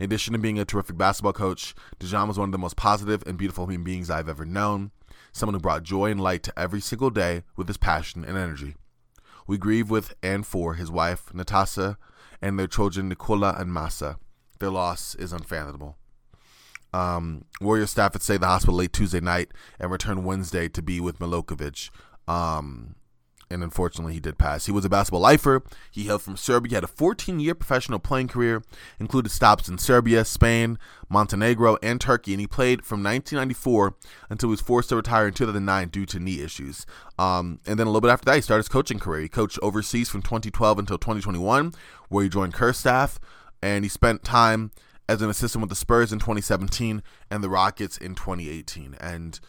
In 0.00 0.04
addition 0.04 0.32
to 0.32 0.38
being 0.38 0.58
a 0.58 0.64
terrific 0.64 0.96
basketball 0.96 1.34
coach, 1.34 1.74
Dejan 1.98 2.26
was 2.26 2.38
one 2.38 2.48
of 2.48 2.52
the 2.52 2.58
most 2.58 2.74
positive 2.74 3.22
and 3.26 3.36
beautiful 3.36 3.66
human 3.66 3.84
beings 3.84 4.08
I've 4.08 4.30
ever 4.30 4.46
known, 4.46 4.92
someone 5.30 5.52
who 5.52 5.60
brought 5.60 5.82
joy 5.82 6.10
and 6.10 6.18
light 6.18 6.42
to 6.44 6.58
every 6.58 6.80
single 6.80 7.10
day 7.10 7.42
with 7.54 7.68
his 7.68 7.76
passion 7.76 8.24
and 8.24 8.38
energy. 8.38 8.76
We 9.46 9.58
grieve 9.58 9.90
with 9.90 10.14
and 10.22 10.46
for 10.46 10.72
his 10.72 10.90
wife, 10.90 11.34
Natasha, 11.34 11.98
and 12.40 12.58
their 12.58 12.66
children, 12.66 13.10
Nicola 13.10 13.54
and 13.58 13.72
Masa. 13.72 14.16
Their 14.58 14.70
loss 14.70 15.14
is 15.16 15.34
unfathomable. 15.34 15.98
Um, 16.94 17.44
Warrior 17.60 17.86
staff 17.86 18.14
would 18.14 18.22
stay 18.22 18.36
at 18.36 18.40
the 18.40 18.46
hospital 18.46 18.76
late 18.76 18.94
Tuesday 18.94 19.20
night 19.20 19.52
and 19.78 19.90
return 19.90 20.24
Wednesday 20.24 20.70
to 20.70 20.80
be 20.80 20.98
with 21.00 21.18
Milojevic. 21.18 21.90
Um, 22.26 22.94
and 23.50 23.64
unfortunately, 23.64 24.14
he 24.14 24.20
did 24.20 24.38
pass. 24.38 24.66
He 24.66 24.72
was 24.72 24.84
a 24.84 24.88
basketball 24.88 25.20
lifer. 25.20 25.62
He 25.90 26.04
hailed 26.04 26.22
from 26.22 26.36
Serbia. 26.36 26.70
He 26.70 26.74
had 26.76 26.84
a 26.84 26.88
14 26.88 27.40
year 27.40 27.54
professional 27.54 27.98
playing 27.98 28.28
career, 28.28 28.62
included 28.98 29.30
stops 29.30 29.68
in 29.68 29.78
Serbia, 29.78 30.24
Spain, 30.24 30.78
Montenegro, 31.08 31.76
and 31.82 32.00
Turkey. 32.00 32.32
And 32.32 32.40
he 32.40 32.46
played 32.46 32.84
from 32.84 33.02
1994 33.02 33.94
until 34.28 34.48
he 34.48 34.52
was 34.52 34.60
forced 34.60 34.90
to 34.90 34.96
retire 34.96 35.26
in 35.26 35.34
2009 35.34 35.88
due 35.88 36.06
to 36.06 36.20
knee 36.20 36.40
issues. 36.40 36.86
Um, 37.18 37.58
and 37.66 37.78
then 37.78 37.86
a 37.86 37.90
little 37.90 38.00
bit 38.00 38.12
after 38.12 38.26
that, 38.26 38.36
he 38.36 38.42
started 38.42 38.62
his 38.62 38.68
coaching 38.68 39.00
career. 39.00 39.22
He 39.22 39.28
coached 39.28 39.58
overseas 39.62 40.08
from 40.08 40.22
2012 40.22 40.78
until 40.78 40.98
2021, 40.98 41.72
where 42.08 42.22
he 42.22 42.30
joined 42.30 42.54
Kerr 42.54 42.72
staff, 42.72 43.18
and 43.60 43.84
he 43.84 43.88
spent 43.88 44.22
time 44.22 44.70
as 45.08 45.22
an 45.22 45.28
assistant 45.28 45.60
with 45.60 45.70
the 45.70 45.76
Spurs 45.76 46.12
in 46.12 46.20
2017 46.20 47.02
and 47.30 47.42
the 47.42 47.50
Rockets 47.50 47.98
in 47.98 48.14
2018. 48.14 48.96
And 49.00 49.40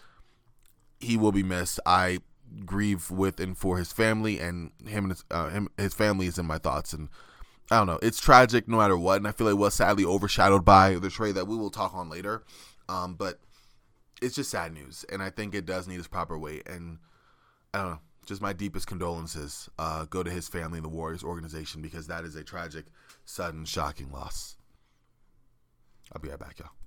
he 1.00 1.18
will 1.18 1.32
be 1.32 1.44
missed. 1.44 1.80
I 1.86 2.20
grieve 2.66 3.10
with 3.10 3.40
and 3.40 3.58
for 3.58 3.78
his 3.78 3.92
family 3.92 4.40
and 4.40 4.72
him 4.86 5.06
and 5.06 5.14
his, 5.14 5.24
uh, 5.32 5.50
him, 5.50 5.70
his 5.78 5.94
family 5.94 6.28
is 6.28 6.38
in 6.38 6.46
my 6.46 6.58
thoughts 6.58 6.94
and 6.94 7.10
I 7.72 7.78
don't 7.78 7.88
know. 7.88 8.00
It's 8.02 8.20
tragic 8.20 8.68
no 8.68 8.78
matter 8.78 8.98
what, 8.98 9.16
and 9.16 9.28
I 9.28 9.32
feel 9.32 9.48
it 9.48 9.58
was 9.58 9.74
sadly 9.74 10.04
overshadowed 10.04 10.66
by 10.66 10.96
the 10.96 11.10
trade 11.10 11.36
that 11.36 11.48
we 11.48 11.56
will 11.56 11.70
talk 11.70 11.96
on 11.96 12.10
later. 12.10 12.44
Um, 12.90 13.14
but 13.14 13.40
it's 14.22 14.36
just 14.36 14.52
sad 14.52 14.74
news, 14.74 15.06
and 15.10 15.24
I 15.24 15.30
think 15.30 15.56
it 15.56 15.66
does 15.66 15.88
need 15.88 15.98
its 15.98 16.08
proper 16.08 16.38
weight. 16.38 16.68
And 16.68 16.98
I 17.74 17.82
don't 17.82 17.92
know, 17.92 18.00
just 18.26 18.42
my 18.42 18.52
deepest 18.52 18.88
condolences 18.88 19.70
uh, 19.80 20.04
go 20.04 20.22
to 20.22 20.30
his 20.30 20.50
family 20.50 20.80
and 20.80 20.86
the 20.86 20.90
Warriors 20.90 21.24
organization 21.24 21.82
because 21.82 22.08
that 22.08 22.26
is 22.26 22.36
a 22.36 22.44
tragic, 22.44 22.88
sudden, 23.24 23.64
shocking 23.64 24.12
loss. 24.12 24.58
I'll 26.14 26.22
be 26.22 26.28
right 26.28 26.38
back, 26.38 26.60
y'all. 26.60 26.81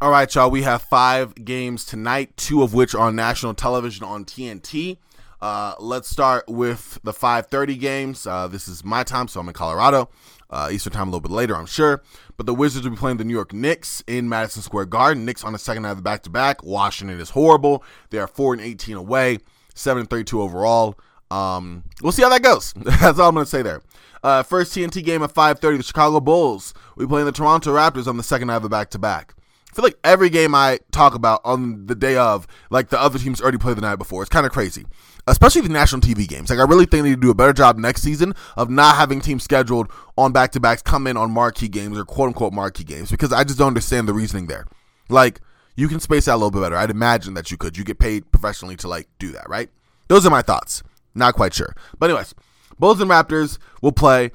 All 0.00 0.10
right, 0.10 0.32
y'all. 0.32 0.50
We 0.50 0.62
have 0.62 0.82
five 0.82 1.34
games 1.44 1.84
tonight, 1.84 2.36
two 2.36 2.62
of 2.62 2.72
which 2.72 2.94
are 2.94 3.08
on 3.08 3.16
national 3.16 3.54
television 3.54 4.04
on 4.04 4.24
TNT. 4.24 4.98
Uh, 5.40 5.74
let's 5.78 6.08
start 6.08 6.48
with 6.48 6.98
the 7.02 7.12
5:30 7.12 7.76
games. 7.78 8.26
Uh, 8.26 8.48
this 8.48 8.68
is 8.68 8.84
my 8.84 9.02
time, 9.02 9.28
so 9.28 9.40
I'm 9.40 9.48
in 9.48 9.54
Colorado. 9.54 10.08
Uh, 10.50 10.68
Eastern 10.70 10.92
time 10.92 11.08
a 11.08 11.10
little 11.10 11.20
bit 11.20 11.30
later, 11.32 11.56
I'm 11.56 11.66
sure. 11.66 12.02
But 12.36 12.46
the 12.46 12.54
Wizards 12.54 12.84
will 12.84 12.92
be 12.92 12.96
playing 12.96 13.18
the 13.18 13.24
New 13.24 13.34
York 13.34 13.52
Knicks 13.52 14.02
in 14.06 14.28
Madison 14.28 14.62
Square 14.62 14.86
Garden. 14.86 15.24
Knicks 15.24 15.44
on 15.44 15.52
the 15.52 15.58
second 15.58 15.82
night 15.82 15.90
of 15.90 15.96
the 15.96 16.02
back-to-back. 16.02 16.62
Washington 16.62 17.20
is 17.20 17.30
horrible. 17.30 17.84
They 18.10 18.18
are 18.18 18.26
four 18.26 18.52
and 18.54 18.62
18 18.62 18.96
away, 18.96 19.38
seven 19.74 20.00
and 20.00 20.10
32 20.10 20.40
overall. 20.40 20.98
Um, 21.30 21.84
we'll 22.02 22.12
see 22.12 22.22
how 22.22 22.30
that 22.30 22.42
goes. 22.42 22.72
That's 22.76 23.18
all 23.18 23.28
I'm 23.28 23.34
going 23.34 23.44
to 23.44 23.50
say 23.50 23.62
there. 23.62 23.82
Uh, 24.22 24.42
first 24.42 24.72
TNT 24.72 25.04
game 25.04 25.22
at 25.22 25.34
5:30. 25.34 25.76
The 25.76 25.82
Chicago 25.82 26.20
Bulls. 26.20 26.72
We 26.96 27.06
play 27.06 27.22
the 27.22 27.32
Toronto 27.32 27.74
Raptors 27.74 28.06
on 28.06 28.16
the 28.16 28.22
second 28.22 28.48
night 28.48 28.56
of 28.56 28.62
the 28.62 28.68
back-to-back. 28.68 29.34
I 29.70 29.74
feel 29.74 29.82
like 29.84 29.98
every 30.02 30.30
game 30.30 30.54
I 30.54 30.80
talk 30.92 31.14
about 31.14 31.40
on 31.44 31.86
the 31.86 31.94
day 31.94 32.16
of, 32.16 32.46
like 32.70 32.88
the 32.88 33.00
other 33.00 33.18
teams 33.18 33.40
already 33.40 33.58
played 33.58 33.76
the 33.76 33.82
night 33.82 33.96
before. 33.96 34.22
It's 34.22 34.30
kind 34.30 34.46
of 34.46 34.52
crazy, 34.52 34.86
especially 35.26 35.60
the 35.62 35.68
national 35.68 36.00
TV 36.00 36.26
games. 36.26 36.50
Like 36.50 36.58
I 36.58 36.64
really 36.64 36.86
think 36.86 37.02
they 37.04 37.10
need 37.10 37.16
to 37.16 37.20
do 37.20 37.30
a 37.30 37.34
better 37.34 37.52
job 37.52 37.76
next 37.76 38.02
season 38.02 38.34
of 38.56 38.70
not 38.70 38.96
having 38.96 39.20
teams 39.20 39.44
scheduled 39.44 39.90
on 40.16 40.32
back 40.32 40.52
to 40.52 40.60
backs 40.60 40.82
come 40.82 41.06
in 41.06 41.16
on 41.16 41.30
marquee 41.30 41.68
games 41.68 41.98
or 41.98 42.04
quote 42.04 42.28
unquote 42.28 42.52
marquee 42.52 42.84
games 42.84 43.10
because 43.10 43.32
I 43.32 43.44
just 43.44 43.58
don't 43.58 43.68
understand 43.68 44.08
the 44.08 44.14
reasoning 44.14 44.46
there. 44.46 44.66
Like 45.08 45.40
you 45.76 45.86
can 45.86 46.00
space 46.00 46.26
out 46.28 46.34
a 46.34 46.38
little 46.38 46.50
bit 46.50 46.62
better. 46.62 46.76
I'd 46.76 46.90
imagine 46.90 47.34
that 47.34 47.50
you 47.50 47.56
could. 47.56 47.76
You 47.76 47.84
get 47.84 47.98
paid 47.98 48.30
professionally 48.32 48.76
to 48.76 48.88
like 48.88 49.06
do 49.18 49.32
that, 49.32 49.48
right? 49.48 49.70
Those 50.08 50.26
are 50.26 50.30
my 50.30 50.42
thoughts. 50.42 50.82
Not 51.14 51.34
quite 51.34 51.52
sure, 51.52 51.74
but 51.98 52.10
anyways, 52.10 52.34
Bulls 52.78 53.00
and 53.00 53.10
Raptors 53.10 53.58
will 53.82 53.92
play. 53.92 54.32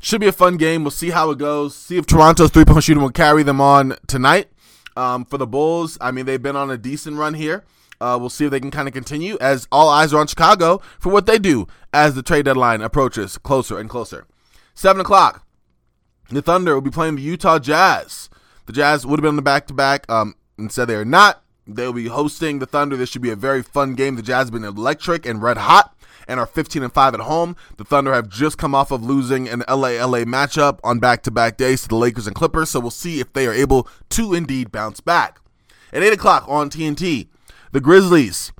Should 0.00 0.20
be 0.20 0.28
a 0.28 0.32
fun 0.32 0.56
game. 0.56 0.84
We'll 0.84 0.90
see 0.90 1.10
how 1.10 1.30
it 1.30 1.38
goes. 1.38 1.74
See 1.74 1.96
if 1.96 2.06
Toronto's 2.06 2.50
three 2.50 2.64
point 2.64 2.84
shooting 2.84 3.02
will 3.02 3.10
carry 3.10 3.42
them 3.42 3.60
on 3.60 3.96
tonight. 4.06 4.48
Um, 4.96 5.24
for 5.24 5.38
the 5.38 5.46
Bulls, 5.46 5.96
I 6.00 6.10
mean, 6.10 6.26
they've 6.26 6.42
been 6.42 6.56
on 6.56 6.70
a 6.70 6.76
decent 6.76 7.16
run 7.16 7.34
here. 7.34 7.64
Uh, 8.00 8.16
we'll 8.18 8.30
see 8.30 8.44
if 8.44 8.50
they 8.50 8.60
can 8.60 8.70
kind 8.70 8.86
of 8.88 8.94
continue 8.94 9.36
as 9.40 9.66
all 9.72 9.88
eyes 9.88 10.12
are 10.12 10.20
on 10.20 10.26
Chicago 10.26 10.80
for 11.00 11.12
what 11.12 11.26
they 11.26 11.38
do 11.38 11.66
as 11.92 12.14
the 12.14 12.22
trade 12.22 12.44
deadline 12.44 12.80
approaches 12.80 13.38
closer 13.38 13.78
and 13.78 13.90
closer. 13.90 14.26
7 14.74 15.00
o'clock, 15.00 15.44
the 16.30 16.42
Thunder 16.42 16.74
will 16.74 16.80
be 16.80 16.90
playing 16.90 17.16
the 17.16 17.22
Utah 17.22 17.58
Jazz. 17.58 18.28
The 18.66 18.72
Jazz 18.72 19.04
would 19.04 19.18
have 19.18 19.22
been 19.22 19.30
on 19.30 19.36
the 19.36 19.42
back 19.42 19.66
to 19.68 19.74
back. 19.74 20.06
Instead, 20.58 20.86
they 20.86 20.94
are 20.94 21.04
not. 21.04 21.42
They'll 21.66 21.92
be 21.92 22.06
hosting 22.06 22.60
the 22.60 22.66
Thunder. 22.66 22.96
This 22.96 23.08
should 23.08 23.22
be 23.22 23.30
a 23.30 23.36
very 23.36 23.62
fun 23.62 23.94
game. 23.94 24.14
The 24.16 24.22
Jazz 24.22 24.46
have 24.46 24.52
been 24.52 24.64
electric 24.64 25.26
and 25.26 25.42
red 25.42 25.58
hot 25.58 25.94
and 26.28 26.38
are 26.38 26.46
15 26.46 26.82
and 26.82 26.92
5 26.92 27.14
at 27.14 27.20
home. 27.20 27.56
The 27.78 27.84
Thunder 27.84 28.12
have 28.12 28.28
just 28.28 28.58
come 28.58 28.74
off 28.74 28.90
of 28.90 29.02
losing 29.02 29.48
an 29.48 29.64
LA 29.68 30.04
LA 30.04 30.24
matchup 30.24 30.78
on 30.84 30.98
back 30.98 31.22
to 31.24 31.30
back 31.30 31.56
days 31.56 31.82
to 31.82 31.88
the 31.88 31.96
Lakers 31.96 32.26
and 32.26 32.36
Clippers, 32.36 32.70
so 32.70 32.78
we'll 32.78 32.90
see 32.90 33.18
if 33.18 33.32
they 33.32 33.46
are 33.46 33.52
able 33.52 33.88
to 34.10 34.34
indeed 34.34 34.70
bounce 34.70 35.00
back. 35.00 35.40
At 35.92 36.02
8 36.02 36.12
o'clock 36.12 36.44
on 36.46 36.68
TNT, 36.68 37.28
the 37.72 37.80
Grizzlies, 37.80 38.52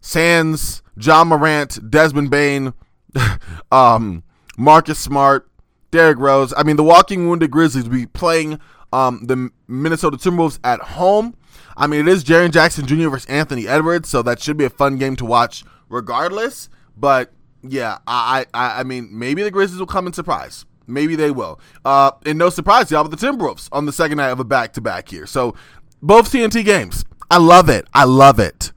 Sands, 0.00 0.82
Ja 0.96 1.24
Morant, 1.24 1.90
Desmond 1.90 2.30
Bane, 2.30 2.74
um, 3.72 4.22
Marcus 4.56 4.98
Smart, 4.98 5.50
Derrick 5.90 6.18
Rose. 6.18 6.52
I 6.56 6.62
mean, 6.62 6.76
the 6.76 6.84
walking 6.84 7.28
wounded 7.28 7.50
Grizzlies 7.50 7.84
will 7.84 7.96
be 7.96 8.06
playing 8.06 8.60
um, 8.92 9.24
the 9.26 9.50
Minnesota 9.66 10.16
Timberwolves 10.16 10.58
at 10.62 10.80
home. 10.80 11.34
I 11.76 11.86
mean, 11.86 12.00
it 12.00 12.08
is 12.08 12.24
Jaren 12.24 12.50
Jackson 12.50 12.86
Jr. 12.86 13.08
versus 13.08 13.26
Anthony 13.26 13.68
Edwards, 13.68 14.08
so 14.08 14.22
that 14.22 14.40
should 14.40 14.56
be 14.56 14.64
a 14.64 14.70
fun 14.70 14.98
game 14.98 15.16
to 15.16 15.24
watch 15.24 15.64
regardless. 15.88 16.68
But 16.98 17.32
yeah, 17.62 17.98
I, 18.06 18.46
I 18.54 18.80
I 18.80 18.82
mean 18.84 19.08
maybe 19.10 19.42
the 19.42 19.50
Grizzlies 19.50 19.78
will 19.78 19.86
come 19.86 20.06
in 20.06 20.12
surprise. 20.12 20.64
Maybe 20.86 21.16
they 21.16 21.30
will. 21.30 21.60
Uh, 21.84 22.12
and 22.24 22.38
no 22.38 22.48
surprise, 22.48 22.90
y'all, 22.90 23.04
but 23.06 23.18
the 23.18 23.26
Timberwolves 23.26 23.68
on 23.72 23.84
the 23.84 23.92
second 23.92 24.16
night 24.16 24.30
of 24.30 24.40
a 24.40 24.44
back 24.44 24.72
to 24.72 24.80
back 24.80 25.08
here. 25.08 25.26
So 25.26 25.54
both 26.00 26.32
TNT 26.32 26.64
games. 26.64 27.04
I 27.30 27.36
love 27.36 27.68
it. 27.68 27.86
I 27.92 28.04
love 28.04 28.38
it. 28.40 28.72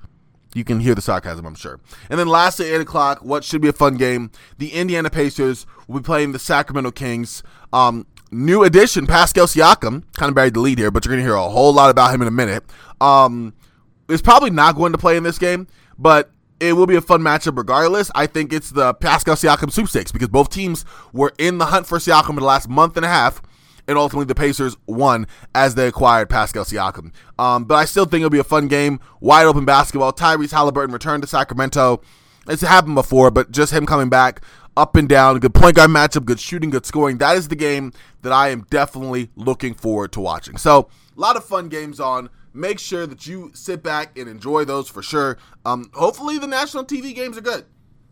You 0.53 0.65
can 0.65 0.81
hear 0.81 0.93
the 0.93 1.01
sarcasm, 1.01 1.45
I'm 1.45 1.55
sure. 1.55 1.79
And 2.09 2.19
then 2.19 2.27
lastly, 2.27 2.69
8 2.71 2.81
o'clock, 2.81 3.19
what 3.23 3.45
should 3.45 3.61
be 3.61 3.69
a 3.69 3.73
fun 3.73 3.95
game. 3.95 4.31
The 4.57 4.73
Indiana 4.73 5.09
Pacers 5.09 5.65
will 5.87 6.01
be 6.01 6.03
playing 6.03 6.33
the 6.33 6.39
Sacramento 6.39 6.91
Kings. 6.91 7.41
Um, 7.71 8.05
new 8.31 8.63
addition, 8.63 9.07
Pascal 9.07 9.45
Siakam, 9.45 10.03
kind 10.17 10.29
of 10.29 10.35
buried 10.35 10.53
the 10.53 10.59
lead 10.59 10.77
here, 10.77 10.91
but 10.91 11.05
you're 11.05 11.13
going 11.13 11.23
to 11.23 11.29
hear 11.29 11.35
a 11.35 11.49
whole 11.49 11.71
lot 11.73 11.89
about 11.89 12.13
him 12.13 12.21
in 12.21 12.27
a 12.27 12.31
minute. 12.31 12.65
Um, 12.99 13.53
is 14.09 14.21
probably 14.21 14.49
not 14.49 14.75
going 14.75 14.91
to 14.91 14.97
play 14.97 15.15
in 15.15 15.23
this 15.23 15.37
game, 15.37 15.67
but 15.97 16.29
it 16.61 16.73
will 16.73 16.85
be 16.85 16.95
a 16.95 17.01
fun 17.01 17.21
matchup 17.21 17.57
regardless. 17.57 18.11
I 18.13 18.27
think 18.27 18.53
it's 18.53 18.69
the 18.69 18.93
Pascal 18.93 19.35
Siakam 19.35 19.71
sweepstakes 19.71 20.11
because 20.11 20.27
both 20.27 20.49
teams 20.49 20.85
were 21.11 21.33
in 21.39 21.57
the 21.57 21.65
hunt 21.65 21.87
for 21.87 21.97
Siakam 21.97 22.29
in 22.29 22.35
the 22.35 22.43
last 22.43 22.69
month 22.69 22.95
and 22.97 23.05
a 23.05 23.09
half, 23.09 23.41
and 23.87 23.97
ultimately 23.97 24.25
the 24.25 24.35
Pacers 24.35 24.77
won 24.85 25.25
as 25.55 25.73
they 25.73 25.87
acquired 25.87 26.29
Pascal 26.29 26.63
Siakam. 26.63 27.11
Um, 27.39 27.65
but 27.65 27.75
I 27.75 27.85
still 27.85 28.05
think 28.05 28.21
it'll 28.21 28.29
be 28.29 28.37
a 28.37 28.43
fun 28.43 28.67
game, 28.67 28.99
wide 29.19 29.47
open 29.47 29.65
basketball. 29.65 30.13
Tyrese 30.13 30.51
Halliburton 30.51 30.93
returned 30.93 31.23
to 31.23 31.27
Sacramento. 31.27 32.01
It's 32.47 32.61
happened 32.61 32.95
before, 32.95 33.31
but 33.31 33.51
just 33.51 33.73
him 33.73 33.87
coming 33.87 34.09
back 34.09 34.41
up 34.77 34.95
and 34.95 35.09
down, 35.09 35.39
good 35.39 35.55
point 35.55 35.75
guard 35.75 35.89
matchup, 35.89 36.25
good 36.25 36.39
shooting, 36.39 36.69
good 36.69 36.85
scoring. 36.85 37.17
That 37.17 37.37
is 37.37 37.47
the 37.47 37.55
game 37.55 37.91
that 38.21 38.31
I 38.31 38.49
am 38.49 38.67
definitely 38.69 39.31
looking 39.35 39.73
forward 39.73 40.11
to 40.13 40.21
watching. 40.21 40.57
So 40.57 40.89
a 41.17 41.19
lot 41.19 41.35
of 41.35 41.43
fun 41.43 41.69
games 41.69 41.99
on 41.99 42.29
make 42.53 42.79
sure 42.79 43.07
that 43.07 43.27
you 43.27 43.51
sit 43.53 43.83
back 43.83 44.17
and 44.17 44.27
enjoy 44.27 44.65
those 44.65 44.89
for 44.89 45.01
sure. 45.01 45.37
Um, 45.65 45.89
hopefully 45.93 46.37
the 46.37 46.47
national 46.47 46.85
TV 46.85 47.15
games 47.15 47.37
are 47.37 47.41
good. 47.41 47.65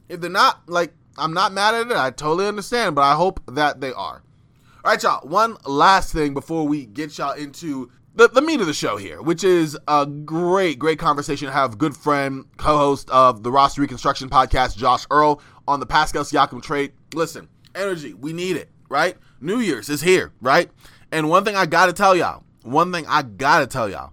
If 0.07 0.21
they're 0.21 0.29
not, 0.29 0.67
like, 0.67 0.93
I'm 1.17 1.33
not 1.33 1.53
mad 1.53 1.75
at 1.75 1.87
it. 1.87 1.97
I 1.97 2.11
totally 2.11 2.47
understand, 2.47 2.95
but 2.95 3.01
I 3.01 3.15
hope 3.15 3.41
that 3.47 3.81
they 3.81 3.91
are. 3.91 4.23
All 4.83 4.91
right, 4.91 5.03
y'all. 5.03 5.27
One 5.27 5.57
last 5.65 6.13
thing 6.13 6.33
before 6.33 6.67
we 6.67 6.85
get 6.85 7.17
y'all 7.17 7.33
into 7.33 7.91
the, 8.15 8.27
the 8.27 8.41
meat 8.41 8.61
of 8.61 8.67
the 8.67 8.73
show 8.73 8.97
here, 8.97 9.21
which 9.21 9.43
is 9.43 9.77
a 9.87 10.05
great, 10.05 10.79
great 10.79 10.99
conversation 10.99 11.47
to 11.47 11.53
have 11.53 11.77
good 11.77 11.95
friend, 11.95 12.45
co-host 12.57 13.09
of 13.09 13.43
the 13.43 13.51
Roster 13.51 13.81
Reconstruction 13.81 14.29
podcast, 14.29 14.77
Josh 14.77 15.05
Earl, 15.11 15.41
on 15.67 15.79
the 15.79 15.85
Pascal 15.85 16.23
Siakam 16.23 16.61
trade. 16.61 16.93
Listen, 17.13 17.47
energy, 17.75 18.13
we 18.13 18.33
need 18.33 18.55
it, 18.55 18.69
right? 18.89 19.15
New 19.41 19.59
Year's 19.59 19.89
is 19.89 20.01
here, 20.01 20.31
right? 20.41 20.69
And 21.11 21.29
one 21.29 21.43
thing 21.43 21.55
I 21.55 21.65
gotta 21.65 21.93
tell 21.93 22.15
y'all, 22.15 22.43
one 22.63 22.91
thing 22.91 23.05
I 23.07 23.21
gotta 23.21 23.67
tell 23.67 23.89
y'all, 23.89 24.11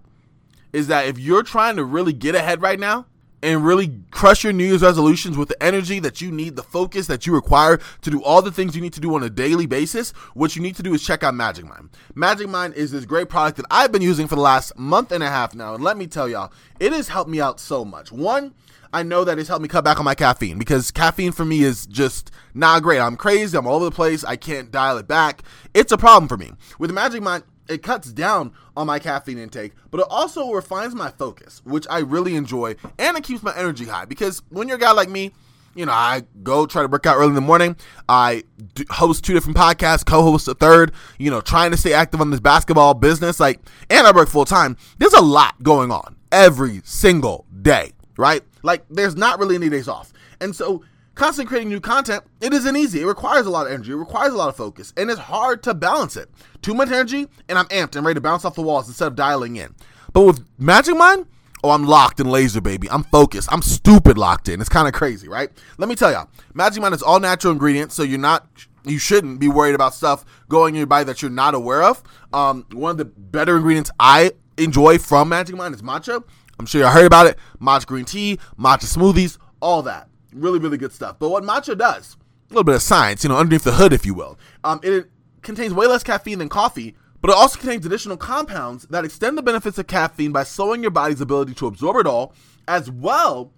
is 0.73 0.87
that 0.87 1.07
if 1.07 1.17
you're 1.17 1.43
trying 1.43 1.75
to 1.77 1.83
really 1.83 2.13
get 2.13 2.35
ahead 2.35 2.61
right 2.61 2.79
now 2.79 3.05
and 3.43 3.63
really 3.63 4.01
crush 4.09 4.43
your 4.43 4.51
New 4.51 4.65
Year's 4.65 4.81
resolutions 4.81 5.37
with 5.37 5.49
the 5.49 5.63
energy 5.63 5.99
that 5.99 6.21
you 6.21 6.31
need, 6.31 6.55
the 6.55 6.63
focus 6.63 7.07
that 7.07 7.27
you 7.27 7.33
require 7.33 7.79
to 8.01 8.09
do 8.09 8.21
all 8.23 8.41
the 8.41 8.51
things 8.51 8.75
you 8.75 8.81
need 8.81 8.93
to 8.93 8.99
do 8.99 9.13
on 9.13 9.23
a 9.23 9.29
daily 9.29 9.67
basis, 9.67 10.11
what 10.33 10.55
you 10.55 10.61
need 10.61 10.75
to 10.75 10.83
do 10.83 10.93
is 10.93 11.03
check 11.03 11.23
out 11.23 11.35
Magic 11.35 11.65
Mind. 11.65 11.89
Magic 12.15 12.49
Mind 12.49 12.73
is 12.73 12.91
this 12.91 13.05
great 13.05 13.29
product 13.29 13.57
that 13.57 13.67
I've 13.69 13.91
been 13.91 14.01
using 14.01 14.27
for 14.27 14.35
the 14.35 14.41
last 14.41 14.77
month 14.77 15.11
and 15.11 15.23
a 15.23 15.29
half 15.29 15.53
now. 15.53 15.75
And 15.75 15.83
let 15.83 15.97
me 15.97 16.07
tell 16.07 16.27
y'all, 16.27 16.51
it 16.79 16.91
has 16.93 17.09
helped 17.09 17.29
me 17.29 17.39
out 17.39 17.59
so 17.59 17.85
much. 17.85 18.11
One, 18.11 18.53
I 18.91 19.03
know 19.03 19.23
that 19.23 19.37
it's 19.37 19.49
helped 19.49 19.61
me 19.61 19.67
cut 19.67 19.83
back 19.83 19.99
on 19.99 20.05
my 20.05 20.15
caffeine 20.15 20.57
because 20.57 20.91
caffeine 20.91 21.31
for 21.31 21.45
me 21.45 21.61
is 21.63 21.85
just 21.85 22.31
not 22.53 22.81
great. 22.83 22.99
I'm 22.99 23.17
crazy. 23.17 23.57
I'm 23.57 23.67
all 23.67 23.75
over 23.75 23.85
the 23.85 23.91
place. 23.91 24.23
I 24.23 24.35
can't 24.35 24.71
dial 24.71 24.97
it 24.97 25.07
back. 25.07 25.43
It's 25.73 25.91
a 25.91 25.97
problem 25.97 26.27
for 26.27 26.37
me. 26.37 26.53
With 26.79 26.91
Magic 26.91 27.21
Mind, 27.21 27.43
it 27.69 27.83
cuts 27.83 28.11
down 28.11 28.53
on 28.75 28.87
my 28.87 28.99
caffeine 28.99 29.37
intake, 29.37 29.73
but 29.91 29.99
it 29.99 30.07
also 30.09 30.51
refines 30.51 30.95
my 30.95 31.09
focus, 31.11 31.61
which 31.65 31.85
I 31.89 31.99
really 31.99 32.35
enjoy, 32.35 32.75
and 32.97 33.17
it 33.17 33.23
keeps 33.23 33.43
my 33.43 33.55
energy 33.55 33.85
high. 33.85 34.05
Because 34.05 34.41
when 34.49 34.67
you're 34.67 34.77
a 34.77 34.79
guy 34.79 34.91
like 34.91 35.09
me, 35.09 35.31
you 35.75 35.85
know, 35.85 35.91
I 35.91 36.23
go 36.41 36.65
try 36.65 36.81
to 36.81 36.87
work 36.87 37.05
out 37.05 37.17
early 37.17 37.29
in 37.29 37.35
the 37.35 37.41
morning. 37.41 37.75
I 38.09 38.43
host 38.89 39.23
two 39.23 39.33
different 39.33 39.57
podcasts, 39.57 40.03
co-host 40.03 40.47
a 40.47 40.55
third. 40.55 40.91
You 41.19 41.29
know, 41.29 41.39
trying 41.39 41.69
to 41.71 41.77
stay 41.77 41.93
active 41.93 42.19
on 42.19 42.31
this 42.31 42.39
basketball 42.39 42.95
business, 42.95 43.39
like, 43.39 43.59
and 43.89 44.07
I 44.07 44.11
work 44.11 44.27
full 44.27 44.45
time. 44.45 44.75
There's 44.97 45.13
a 45.13 45.21
lot 45.21 45.61
going 45.61 45.91
on 45.91 46.15
every 46.31 46.81
single 46.83 47.45
day, 47.61 47.91
right? 48.17 48.41
Like, 48.63 48.85
there's 48.89 49.15
not 49.15 49.37
really 49.37 49.55
any 49.55 49.69
days 49.69 49.87
off. 49.87 50.13
And 50.41 50.55
so 50.55 50.83
constantly 51.17 51.49
creating 51.49 51.69
new 51.69 51.81
content, 51.81 52.23
it 52.39 52.53
isn't 52.53 52.75
easy. 52.75 53.01
It 53.01 53.05
requires 53.05 53.45
a 53.45 53.49
lot 53.49 53.65
of 53.67 53.73
energy. 53.73 53.91
It 53.91 53.95
requires 53.95 54.33
a 54.33 54.37
lot 54.37 54.49
of 54.49 54.55
focus, 54.55 54.93
and 54.95 55.09
it's 55.09 55.19
hard 55.19 55.63
to 55.63 55.73
balance 55.73 56.15
it. 56.15 56.29
Too 56.61 56.73
much 56.73 56.89
energy, 56.89 57.27
and 57.49 57.57
I'm 57.57 57.65
amped 57.65 57.95
and 57.95 58.05
ready 58.05 58.15
to 58.15 58.21
bounce 58.21 58.45
off 58.45 58.55
the 58.55 58.61
walls 58.61 58.87
instead 58.87 59.07
of 59.07 59.15
dialing 59.15 59.57
in. 59.57 59.75
But 60.13 60.21
with 60.21 60.45
Magic 60.57 60.95
Mind, 60.95 61.25
oh, 61.63 61.71
I'm 61.71 61.85
locked 61.85 62.19
in 62.19 62.29
laser, 62.29 62.61
baby. 62.61 62.89
I'm 62.89 63.03
focused. 63.03 63.51
I'm 63.51 63.61
stupid 63.61 64.17
locked 64.17 64.47
in. 64.47 64.61
It's 64.61 64.69
kind 64.69 64.87
of 64.87 64.93
crazy, 64.93 65.27
right? 65.27 65.49
Let 65.77 65.89
me 65.89 65.95
tell 65.95 66.11
y'all, 66.11 66.29
Magic 66.53 66.81
Mind 66.81 66.93
is 66.93 67.03
all 67.03 67.19
natural 67.19 67.51
ingredients, 67.51 67.95
so 67.95 68.03
you're 68.03 68.19
not 68.19 68.47
you 68.85 68.99
shouldn't 68.99 69.39
be 69.39 69.49
worried 69.49 69.75
about 69.75 69.93
stuff 69.93 70.23
going 70.47 70.75
in 70.75 70.77
your 70.77 70.87
body 70.87 71.03
that 71.03 71.21
you're 71.21 71.29
not 71.29 71.53
aware 71.53 71.83
of. 71.83 72.01
Um, 72.31 72.65
one 72.71 72.91
of 72.91 72.97
the 72.97 73.05
better 73.05 73.57
ingredients 73.57 73.91
I 73.99 74.31
enjoy 74.57 74.97
from 74.97 75.29
Magic 75.29 75.55
Mind 75.55 75.75
is 75.75 75.81
matcha. 75.81 76.23
I'm 76.59 76.65
sure 76.65 76.81
y'all 76.81 76.91
heard 76.91 77.05
about 77.05 77.27
it. 77.27 77.37
Matcha 77.61 77.85
green 77.85 78.05
tea, 78.05 78.39
matcha 78.57 78.85
smoothies, 78.85 79.37
all 79.59 79.81
that. 79.83 80.07
Really, 80.37 80.59
really 80.59 80.77
good 80.77 80.93
stuff. 80.93 81.17
But 81.19 81.29
what 81.29 81.43
matcha 81.43 81.77
does, 81.77 82.15
a 82.49 82.53
little 82.53 82.63
bit 82.63 82.75
of 82.75 82.81
science, 82.81 83.23
you 83.23 83.29
know, 83.29 83.37
underneath 83.37 83.63
the 83.63 83.73
hood, 83.73 83.93
if 83.93 84.05
you 84.05 84.13
will. 84.13 84.37
Um, 84.63 84.79
it 84.83 85.09
contains 85.41 85.73
way 85.73 85.87
less 85.87 86.03
caffeine 86.03 86.39
than 86.39 86.49
coffee, 86.49 86.95
but 87.21 87.31
it 87.31 87.35
also 87.35 87.59
contains 87.59 87.85
additional 87.85 88.17
compounds 88.17 88.85
that 88.89 89.03
extend 89.03 89.37
the 89.37 89.41
benefits 89.41 89.77
of 89.77 89.87
caffeine 89.87 90.31
by 90.31 90.43
slowing 90.43 90.81
your 90.81 90.91
body's 90.91 91.21
ability 91.21 91.53
to 91.55 91.67
absorb 91.67 91.97
it 91.97 92.07
all, 92.07 92.33
as 92.67 92.89
well 92.91 93.51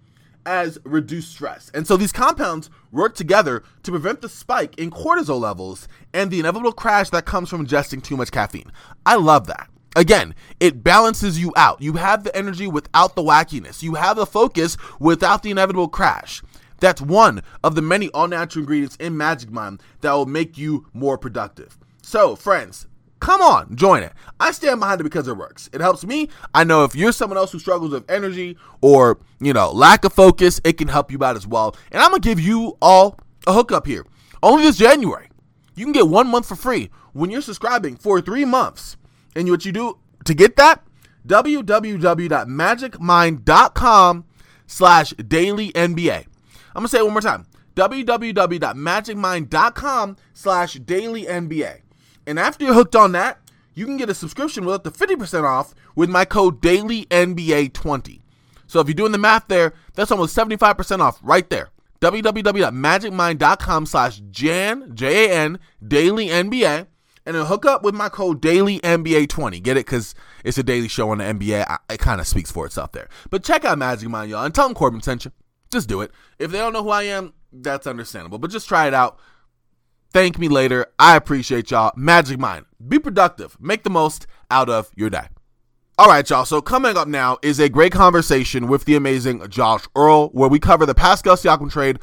as 0.46 0.78
reduce 0.84 1.28
stress. 1.28 1.70
And 1.74 1.86
so 1.86 1.96
these 1.96 2.12
compounds 2.12 2.70
work 2.90 3.14
together 3.14 3.62
to 3.82 3.90
prevent 3.90 4.22
the 4.22 4.28
spike 4.28 4.78
in 4.78 4.90
cortisol 4.90 5.38
levels 5.38 5.86
and 6.14 6.30
the 6.30 6.40
inevitable 6.40 6.72
crash 6.72 7.10
that 7.10 7.26
comes 7.26 7.48
from 7.48 7.66
ingesting 7.66 8.02
too 8.02 8.16
much 8.16 8.32
caffeine. 8.32 8.72
I 9.04 9.16
love 9.16 9.46
that. 9.48 9.68
Again, 9.96 10.34
it 10.60 10.82
balances 10.82 11.38
you 11.38 11.52
out. 11.56 11.82
You 11.82 11.94
have 11.94 12.24
the 12.24 12.34
energy 12.34 12.68
without 12.68 13.16
the 13.16 13.22
wackiness. 13.22 13.82
You 13.82 13.94
have 13.94 14.16
the 14.16 14.26
focus 14.26 14.76
without 14.98 15.42
the 15.42 15.50
inevitable 15.50 15.88
crash. 15.88 16.42
That's 16.80 17.00
one 17.00 17.42
of 17.62 17.74
the 17.74 17.82
many 17.82 18.08
all 18.10 18.28
natural 18.28 18.62
ingredients 18.62 18.96
in 18.96 19.16
Magic 19.16 19.50
Mind 19.50 19.82
that 20.00 20.12
will 20.12 20.26
make 20.26 20.58
you 20.58 20.86
more 20.92 21.18
productive. 21.18 21.78
So, 22.02 22.34
friends, 22.34 22.86
come 23.20 23.40
on, 23.40 23.76
join 23.76 24.02
it. 24.02 24.12
I 24.40 24.50
stand 24.50 24.80
behind 24.80 25.00
it 25.00 25.04
because 25.04 25.28
it 25.28 25.36
works. 25.36 25.70
It 25.72 25.80
helps 25.80 26.04
me. 26.04 26.28
I 26.54 26.64
know 26.64 26.84
if 26.84 26.96
you're 26.96 27.12
someone 27.12 27.36
else 27.36 27.52
who 27.52 27.58
struggles 27.58 27.92
with 27.92 28.10
energy 28.10 28.56
or, 28.80 29.18
you 29.40 29.52
know, 29.52 29.70
lack 29.70 30.04
of 30.04 30.12
focus, 30.12 30.60
it 30.64 30.78
can 30.78 30.88
help 30.88 31.12
you 31.12 31.22
out 31.22 31.36
as 31.36 31.46
well. 31.46 31.76
And 31.92 32.02
I'm 32.02 32.10
going 32.10 32.22
to 32.22 32.28
give 32.28 32.40
you 32.40 32.76
all 32.82 33.16
a 33.46 33.52
hookup 33.52 33.86
here. 33.86 34.04
Only 34.42 34.64
this 34.64 34.78
January. 34.78 35.28
You 35.74 35.84
can 35.84 35.92
get 35.92 36.08
one 36.08 36.28
month 36.28 36.48
for 36.48 36.56
free 36.56 36.90
when 37.12 37.30
you're 37.30 37.42
subscribing 37.42 37.96
for 37.96 38.20
three 38.20 38.44
months. 38.44 38.96
And 39.36 39.48
what 39.48 39.64
you 39.64 39.70
do 39.72 39.98
to 40.24 40.34
get 40.34 40.56
that, 40.56 40.82
www.magicmind.com 41.26 44.24
slash 44.66 45.10
daily 45.10 45.72
NBA. 45.72 46.26
I'm 46.74 46.82
to 46.82 46.88
say 46.88 46.98
it 46.98 47.04
one 47.04 47.12
more 47.12 47.20
time. 47.20 47.46
www.magicmind.com 47.74 50.16
slash 50.34 50.74
daily 50.74 51.24
NBA. 51.24 51.80
And 52.26 52.38
after 52.38 52.64
you're 52.64 52.74
hooked 52.74 52.96
on 52.96 53.12
that, 53.12 53.38
you 53.74 53.86
can 53.86 53.96
get 53.96 54.10
a 54.10 54.14
subscription 54.14 54.64
with 54.64 54.74
up 54.74 54.84
to 54.84 54.90
50% 54.90 55.44
off 55.44 55.74
with 55.94 56.10
my 56.10 56.24
code 56.24 56.60
DailyNBA20. 56.60 58.20
So 58.66 58.80
if 58.80 58.86
you're 58.86 58.94
doing 58.94 59.12
the 59.12 59.18
math 59.18 59.48
there, 59.48 59.74
that's 59.94 60.10
almost 60.10 60.36
75% 60.36 61.00
off 61.00 61.18
right 61.22 61.48
there. 61.50 61.70
www.magicmind.com 62.00 63.86
slash 63.86 64.22
Jan, 64.30 64.94
J-A-N, 64.94 65.58
Daily 65.86 66.28
NBA. 66.28 66.86
And 67.26 67.36
then 67.36 67.46
hook 67.46 67.66
up 67.66 67.82
with 67.82 67.94
my 67.94 68.08
code 68.08 68.40
DailyNBA20. 68.40 69.62
Get 69.62 69.76
it? 69.76 69.86
Because 69.86 70.14
it's 70.42 70.56
a 70.56 70.62
daily 70.62 70.88
show 70.88 71.10
on 71.10 71.18
the 71.18 71.24
NBA. 71.24 71.66
I, 71.68 71.78
it 71.92 72.00
kind 72.00 72.20
of 72.20 72.26
speaks 72.26 72.50
for 72.50 72.64
itself 72.64 72.92
there. 72.92 73.08
But 73.28 73.44
check 73.44 73.64
out 73.64 73.78
Magic 73.78 74.08
Mind, 74.08 74.30
y'all. 74.30 74.44
And 74.44 74.54
tell 74.54 74.66
them 74.66 74.74
Corban 74.74 75.02
sent 75.02 75.26
you. 75.26 75.32
Just 75.72 75.88
do 75.88 76.00
it. 76.00 76.10
If 76.38 76.50
they 76.50 76.58
don't 76.58 76.72
know 76.72 76.82
who 76.82 76.90
I 76.90 77.04
am, 77.04 77.32
that's 77.52 77.86
understandable. 77.86 78.38
But 78.38 78.50
just 78.50 78.68
try 78.68 78.86
it 78.86 78.94
out. 78.94 79.18
Thank 80.12 80.38
me 80.38 80.48
later. 80.48 80.86
I 80.98 81.16
appreciate 81.16 81.70
y'all. 81.70 81.92
Magic 81.94 82.38
Mind. 82.38 82.66
Be 82.86 82.98
productive. 82.98 83.56
Make 83.60 83.84
the 83.84 83.90
most 83.90 84.26
out 84.50 84.68
of 84.68 84.90
your 84.96 85.10
day. 85.10 85.28
All 85.96 86.08
right, 86.08 86.28
y'all. 86.28 86.44
So 86.44 86.60
coming 86.60 86.96
up 86.96 87.06
now 87.06 87.38
is 87.42 87.60
a 87.60 87.68
great 87.68 87.92
conversation 87.92 88.66
with 88.66 88.86
the 88.86 88.96
amazing 88.96 89.46
Josh 89.48 89.84
Earl, 89.94 90.28
where 90.28 90.48
we 90.48 90.58
cover 90.58 90.86
the 90.86 90.94
Pascal 90.94 91.36
Siakam 91.36 91.70
trade 91.70 92.00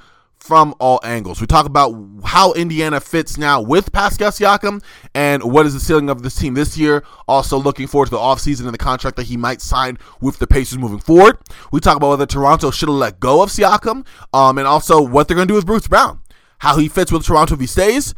from 0.47 0.73
all 0.79 1.01
angles. 1.03 1.41
We 1.41 1.47
talk 1.47 1.65
about 1.65 1.93
how 2.23 2.53
Indiana 2.53 3.01
fits 3.01 3.37
now 3.37 3.61
with 3.61 3.91
Pascal 3.91 4.31
Siakam 4.31 4.81
and 5.13 5.43
what 5.43 5.65
is 5.65 5.73
the 5.73 5.79
ceiling 5.81 6.09
of 6.09 6.23
this 6.23 6.35
team 6.35 6.53
this 6.53 6.77
year. 6.77 7.03
Also 7.27 7.57
looking 7.57 7.85
forward 7.85 8.05
to 8.05 8.11
the 8.11 8.17
offseason 8.17 8.61
and 8.61 8.73
the 8.73 8.77
contract 8.77 9.17
that 9.17 9.25
he 9.27 9.35
might 9.35 9.61
sign 9.61 9.97
with 10.21 10.39
the 10.39 10.47
Pacers 10.47 10.77
moving 10.79 10.99
forward. 10.99 11.37
We 11.71 11.81
talk 11.81 11.97
about 11.97 12.09
whether 12.11 12.25
Toronto 12.25 12.71
should 12.71 12.87
have 12.87 12.97
let 12.97 13.19
go 13.19 13.43
of 13.43 13.49
Siakam 13.49 14.07
um, 14.33 14.57
and 14.57 14.65
also 14.65 15.01
what 15.01 15.27
they're 15.27 15.35
going 15.35 15.47
to 15.47 15.51
do 15.51 15.55
with 15.55 15.65
Bruce 15.65 15.87
Brown 15.87 16.21
how 16.59 16.77
he 16.77 16.87
fits 16.87 17.11
with 17.11 17.25
Toronto 17.25 17.53
if 17.53 17.59
he 17.59 17.67
stays, 17.67 18.13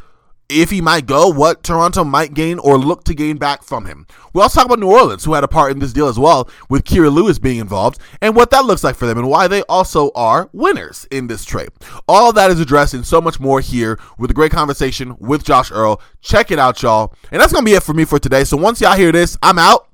if 0.50 0.70
he 0.70 0.80
might 0.80 1.06
go, 1.06 1.28
what 1.28 1.62
Toronto 1.62 2.04
might 2.04 2.34
gain 2.34 2.58
or 2.58 2.76
look 2.76 3.04
to 3.04 3.14
gain 3.14 3.36
back 3.36 3.62
from 3.62 3.86
him. 3.86 4.06
We 4.34 4.42
also 4.42 4.60
talk 4.60 4.66
about 4.66 4.80
New 4.80 4.90
Orleans, 4.90 5.24
who 5.24 5.34
had 5.34 5.44
a 5.44 5.48
part 5.48 5.72
in 5.72 5.78
this 5.78 5.92
deal 5.92 6.08
as 6.08 6.18
well, 6.18 6.50
with 6.68 6.84
Kira 6.84 7.12
Lewis 7.12 7.38
being 7.38 7.58
involved, 7.58 7.98
and 8.20 8.36
what 8.36 8.50
that 8.50 8.64
looks 8.64 8.84
like 8.84 8.96
for 8.96 9.06
them, 9.06 9.18
and 9.18 9.28
why 9.28 9.48
they 9.48 9.62
also 9.62 10.10
are 10.14 10.50
winners 10.52 11.06
in 11.10 11.28
this 11.28 11.44
trade. 11.44 11.68
All 12.08 12.32
that 12.32 12.50
is 12.50 12.60
addressed 12.60 12.94
and 12.94 13.06
so 13.06 13.20
much 13.20 13.40
more 13.40 13.60
here 13.60 13.98
with 14.18 14.30
a 14.30 14.34
great 14.34 14.52
conversation 14.52 15.16
with 15.18 15.44
Josh 15.44 15.70
Earl. 15.70 16.02
Check 16.20 16.50
it 16.50 16.58
out, 16.58 16.82
y'all. 16.82 17.14
And 17.30 17.40
that's 17.40 17.52
going 17.52 17.64
to 17.64 17.70
be 17.70 17.76
it 17.76 17.82
for 17.82 17.94
me 17.94 18.04
for 18.04 18.18
today. 18.18 18.44
So 18.44 18.56
once 18.56 18.80
y'all 18.80 18.96
hear 18.96 19.12
this, 19.12 19.38
I'm 19.42 19.58
out. 19.58 19.88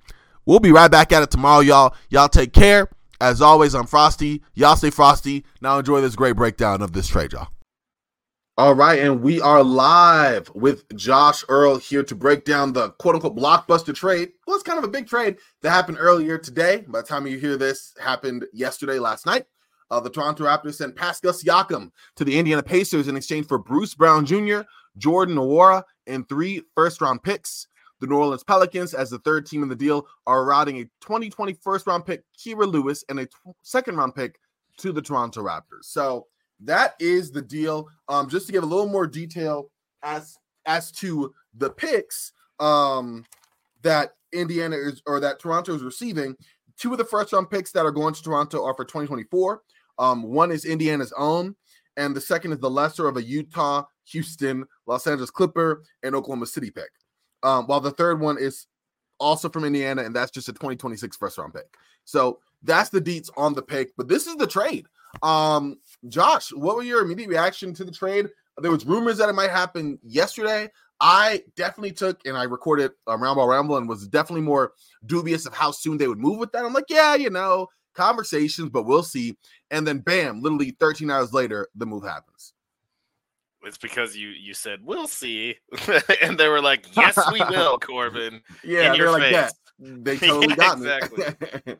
We'll 0.45 0.61
be 0.61 0.73
right 0.73 0.91
back 0.91 1.13
at 1.13 1.23
it 1.23 1.31
tomorrow, 1.31 1.61
y'all. 1.61 1.95
Y'all 2.09 2.29
take 2.29 2.53
care. 2.53 2.89
As 3.21 3.41
always, 3.41 3.75
I'm 3.75 3.87
Frosty. 3.87 4.43
Y'all 4.55 4.77
stay 4.77 4.91
frosty. 4.91 5.45
Now 5.61 5.79
enjoy 5.79 6.03
this 6.03 6.15
great 6.15 6.37
breakdown 6.37 6.83
of 6.83 6.93
this 6.93 7.09
trade, 7.09 7.33
y'all. 7.33 7.49
All 8.59 8.75
right, 8.75 8.99
and 9.01 9.21
we 9.21 9.39
are 9.39 9.63
live 9.63 10.51
with 10.55 10.89
Josh 10.97 11.45
Earl 11.47 11.77
here 11.77 12.03
to 12.03 12.15
break 12.15 12.47
down 12.47 12.73
the 12.73 12.89
quote 12.93 13.15
unquote 13.15 13.37
blockbuster 13.37 13.95
trade. 13.95 14.31
Well, 14.47 14.57
it's 14.57 14.63
kind 14.63 14.79
of 14.79 14.85
a 14.85 14.89
big 14.89 15.07
trade 15.07 15.37
that 15.61 15.69
happened 15.69 15.99
earlier 16.01 16.39
today. 16.39 16.83
By 16.89 17.03
the 17.03 17.07
time 17.07 17.27
you 17.27 17.37
hear 17.37 17.59
this, 17.59 17.93
happened 18.01 18.47
yesterday, 18.55 18.99
last 18.99 19.27
night. 19.27 19.45
Uh, 19.91 20.01
the 20.01 20.09
Toronto 20.09 20.45
Raptors 20.45 20.77
sent 20.77 20.97
Pascal 20.97 21.35
Siakam 21.35 21.91
to 22.15 22.25
the 22.25 22.39
Indiana 22.39 22.63
Pacers 22.63 23.09
in 23.09 23.17
exchange 23.17 23.47
for 23.47 23.59
Bruce 23.59 23.95
Brown 23.95 24.25
Jr., 24.25 24.61
Jordan 24.97 25.37
Nwora, 25.37 25.83
and 26.07 26.27
three 26.27 26.63
first 26.75 27.03
round 27.03 27.23
picks. 27.23 27.69
The 28.01 28.07
New 28.07 28.17
Orleans 28.17 28.43
Pelicans, 28.43 28.95
as 28.95 29.11
the 29.11 29.19
third 29.19 29.45
team 29.45 29.65
in 29.65 29.69
the 29.69 29.77
deal, 29.77 30.07
are 30.27 30.47
routing 30.47 30.79
a 30.79 30.85
2020 31.03 31.53
first 31.63 31.87
round 31.87 32.07
pick, 32.07 32.25
Kira 32.39 32.67
Lewis, 32.67 33.05
and 33.11 33.21
a 33.21 33.29
second 33.61 33.97
round 33.97 34.15
pick 34.15 34.41
to 34.79 34.93
the 34.93 35.03
Toronto 35.03 35.43
Raptors. 35.43 35.85
So, 35.85 36.29
that 36.61 36.95
is 37.01 37.31
the 37.31 37.43
deal. 37.43 37.89
Um, 38.09 38.29
just 38.29 38.47
to 38.47 38.53
give 38.53 38.63
a 38.63 38.67
little 38.67 38.89
more 38.89 39.07
detail 39.07 39.71
as 40.03 40.39
as 40.67 40.91
to 40.91 41.33
the 41.57 41.71
picks 41.71 42.33
um 42.59 43.25
that 43.83 44.13
Indiana 44.33 44.77
is 44.77 45.03
or 45.07 45.21
that 45.21 45.39
Toronto 45.41 45.75
is 45.75 45.83
receiving. 45.83 46.37
Two 46.79 46.93
of 46.93 46.99
the 46.99 47.05
first 47.05 47.33
round 47.33 47.51
picks 47.51 47.73
that 47.73 47.87
are 47.87 47.91
going 47.91 48.15
to 48.15 48.23
Toronto 48.23 48.65
are 48.65 48.75
for 48.75 48.85
2024. 48.85 49.63
Um, 49.99 50.23
one 50.25 50.51
is 50.51 50.65
Indiana's 50.67 51.13
own, 51.17 51.57
and 51.97 52.15
the 52.15 52.21
second 52.21 52.53
is 52.53 52.59
the 52.59 52.71
lesser 52.71 53.09
of 53.09 53.17
a 53.17 53.23
Utah, 53.23 53.85
Houston, 54.05 54.65
Los 54.87 55.07
Angeles 55.07 55.31
Clipper, 55.31 55.85
and 56.03 56.15
Oklahoma 56.15 56.47
City 56.47 56.71
pick. 56.71 56.91
Um, 57.43 57.67
while 57.67 57.81
the 57.81 57.93
third 57.93 58.21
one 58.21 58.37
is 58.39 58.67
also 59.19 59.49
from 59.49 59.65
Indiana, 59.65 60.03
and 60.03 60.15
that's 60.15 60.31
just 60.31 60.49
a 60.49 60.53
2026 60.53 61.17
first 61.17 61.39
round 61.39 61.55
pick. 61.55 61.77
So 62.05 62.41
that's 62.63 62.91
the 62.91 63.01
deets 63.01 63.31
on 63.37 63.55
the 63.55 63.63
pick. 63.63 63.97
But 63.97 64.09
this 64.09 64.27
is 64.27 64.37
the 64.37 64.47
trade. 64.47 64.87
Um, 65.23 65.79
Josh, 66.09 66.53
what 66.53 66.77
were 66.77 66.83
your 66.83 67.03
immediate 67.03 67.29
reaction 67.29 67.75
to 67.75 67.85
the 67.85 67.93
trade? 67.93 68.29
There 68.59 68.71
was 68.71 68.87
rumors 68.87 69.19
that 69.19 69.29
it 69.29 69.35
might 69.35 69.51
happen 69.51 69.99
yesterday. 70.03 70.71
I 71.01 71.43
definitely 71.57 71.93
took 71.93 72.21
and 72.25 72.37
I 72.37 72.45
recorded 72.45 72.93
a 73.07 73.17
Roundball 73.17 73.51
Ramble 73.51 73.77
and 73.77 73.89
was 73.89 74.09
definitely 74.09 74.45
more 74.45 74.73
dubious 75.05 75.45
of 75.45 75.55
how 75.55 75.71
soon 75.71 75.99
they 75.99 76.09
would 76.09 76.19
move 76.19 76.39
with 76.39 76.53
that. 76.53 76.65
I'm 76.65 76.73
like, 76.73 76.87
yeah, 76.89 77.15
you 77.15 77.29
know, 77.29 77.67
conversations, 77.95 78.71
but 78.71 78.85
we'll 78.85 79.03
see. 79.03 79.37
And 79.71 79.87
then 79.87 79.99
bam, 79.99 80.41
literally 80.41 80.75
13 80.81 81.11
hours 81.11 81.35
later, 81.35 81.69
the 81.75 81.85
move 81.85 82.05
happens. 82.05 82.55
It's 83.63 83.77
because 83.77 84.17
you 84.17 84.29
you 84.29 84.55
said 84.55 84.79
we'll 84.85 85.09
see, 85.09 85.57
and 86.23 86.39
they 86.39 86.47
were 86.47 86.63
like, 86.63 86.87
"Yes, 86.97 87.19
we 87.33 87.41
will, 87.51 87.79
Corban." 87.81 88.41
Yeah, 88.63 88.97
they're 88.97 89.11
like, 89.11 89.33
"Yeah." 89.33 89.49
They 89.79 90.17
totally 90.19 90.49
yeah, 90.51 90.55
got 90.55 90.79
exactly. 90.79 91.77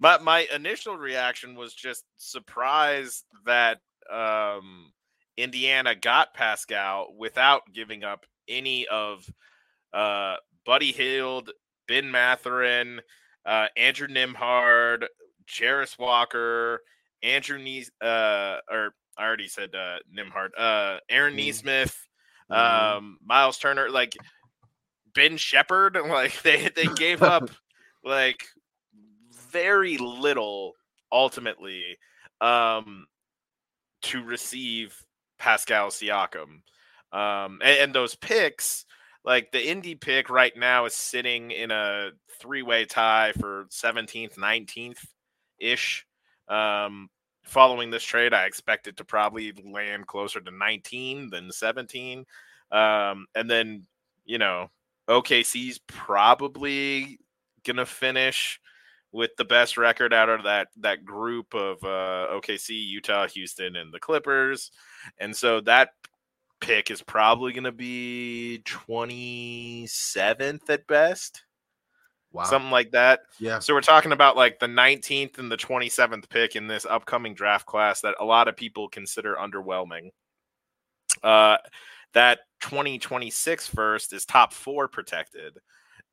My 0.00 0.18
my 0.18 0.46
initial 0.54 0.96
reaction 0.96 1.54
was 1.54 1.74
just 1.74 2.04
surprised 2.16 3.24
that 3.46 3.78
um, 4.12 4.92
Indiana 5.36 5.94
got 5.94 6.34
Pascal 6.34 7.14
without 7.16 7.62
giving 7.72 8.04
up 8.04 8.26
any 8.48 8.86
of 8.88 9.28
uh, 9.92 10.36
Buddy 10.66 10.92
Hield, 10.92 11.50
Ben 11.88 12.10
Mathurin, 12.10 13.00
uh, 13.46 13.66
Andrew 13.76 14.08
Nembhard, 14.08 15.06
Jarace 15.46 15.98
Walker, 15.98 16.80
Andrew 17.22 17.58
Ne- 17.58 17.86
uh, 18.00 18.58
or 18.70 18.94
I 19.16 19.24
already 19.24 19.48
said 19.48 19.74
uh, 19.74 19.98
Nembhard, 20.16 20.50
uh, 20.58 20.98
Aaron 21.08 21.34
mm. 21.34 21.46
Nesmith, 21.46 22.06
mm. 22.50 22.56
um, 22.56 23.18
Miles 23.24 23.58
Turner, 23.58 23.90
like 23.90 24.16
Ben 25.14 25.36
Sheppard, 25.36 25.96
like 26.08 26.42
they 26.42 26.68
they 26.74 26.86
gave 26.86 27.22
up 27.22 27.50
like 28.04 28.44
very 29.54 29.96
little 29.98 30.72
ultimately 31.12 31.96
um, 32.40 33.06
to 34.02 34.22
receive 34.22 35.00
Pascal 35.38 35.88
Siakam. 35.88 36.62
Um, 37.12 37.60
and, 37.62 37.78
and, 37.78 37.94
those 37.94 38.16
picks, 38.16 38.84
like 39.24 39.52
the 39.52 39.64
Indy 39.64 39.94
pick 39.94 40.28
right 40.28 40.54
now, 40.56 40.84
is 40.84 40.94
sitting 40.94 41.52
in 41.52 41.70
a 41.70 42.10
three-way 42.40 42.84
tie 42.84 43.32
for 43.38 43.66
17th, 43.70 44.36
19th 44.36 44.98
ish. 45.60 46.04
Um, 46.48 47.08
following 47.44 47.90
this 47.90 48.02
trade, 48.02 48.34
I 48.34 48.46
expect 48.46 48.88
it 48.88 48.96
to 48.96 49.04
probably 49.04 49.52
land 49.64 50.08
closer 50.08 50.40
to 50.40 50.50
19 50.50 51.30
than 51.30 51.52
17. 51.52 52.24
Um, 52.72 53.26
and 53.36 53.48
then, 53.48 53.86
you 54.24 54.38
know, 54.38 54.70
OKC's 55.08 55.78
probably 55.86 57.20
gonna 57.64 57.86
finish 57.86 58.60
with 59.14 59.30
the 59.38 59.44
best 59.44 59.78
record 59.78 60.12
out 60.12 60.28
of 60.28 60.42
that 60.42 60.68
that 60.78 61.04
group 61.04 61.54
of 61.54 61.82
uh, 61.84 62.26
OKC, 62.32 62.70
Utah, 62.70 63.28
Houston, 63.28 63.76
and 63.76 63.94
the 63.94 64.00
Clippers, 64.00 64.72
and 65.18 65.34
so 65.34 65.60
that 65.62 65.90
pick 66.60 66.90
is 66.90 67.02
probably 67.02 67.52
going 67.52 67.64
to 67.64 67.72
be 67.72 68.60
27th 68.64 70.68
at 70.68 70.86
best. 70.86 71.44
Wow. 72.32 72.44
Something 72.44 72.72
like 72.72 72.90
that. 72.90 73.20
Yeah. 73.38 73.60
So 73.60 73.74
we're 73.74 73.80
talking 73.80 74.12
about 74.12 74.36
like 74.36 74.58
the 74.58 74.66
19th 74.66 75.38
and 75.38 75.50
the 75.50 75.56
27th 75.56 76.28
pick 76.28 76.56
in 76.56 76.66
this 76.66 76.84
upcoming 76.84 77.34
draft 77.34 77.64
class 77.64 78.00
that 78.00 78.16
a 78.18 78.24
lot 78.24 78.48
of 78.48 78.56
people 78.56 78.88
consider 78.88 79.36
underwhelming. 79.36 80.10
Uh, 81.22 81.58
that 82.12 82.40
2026 82.60 83.68
first 83.68 84.12
is 84.12 84.24
top 84.24 84.52
four 84.52 84.88
protected. 84.88 85.58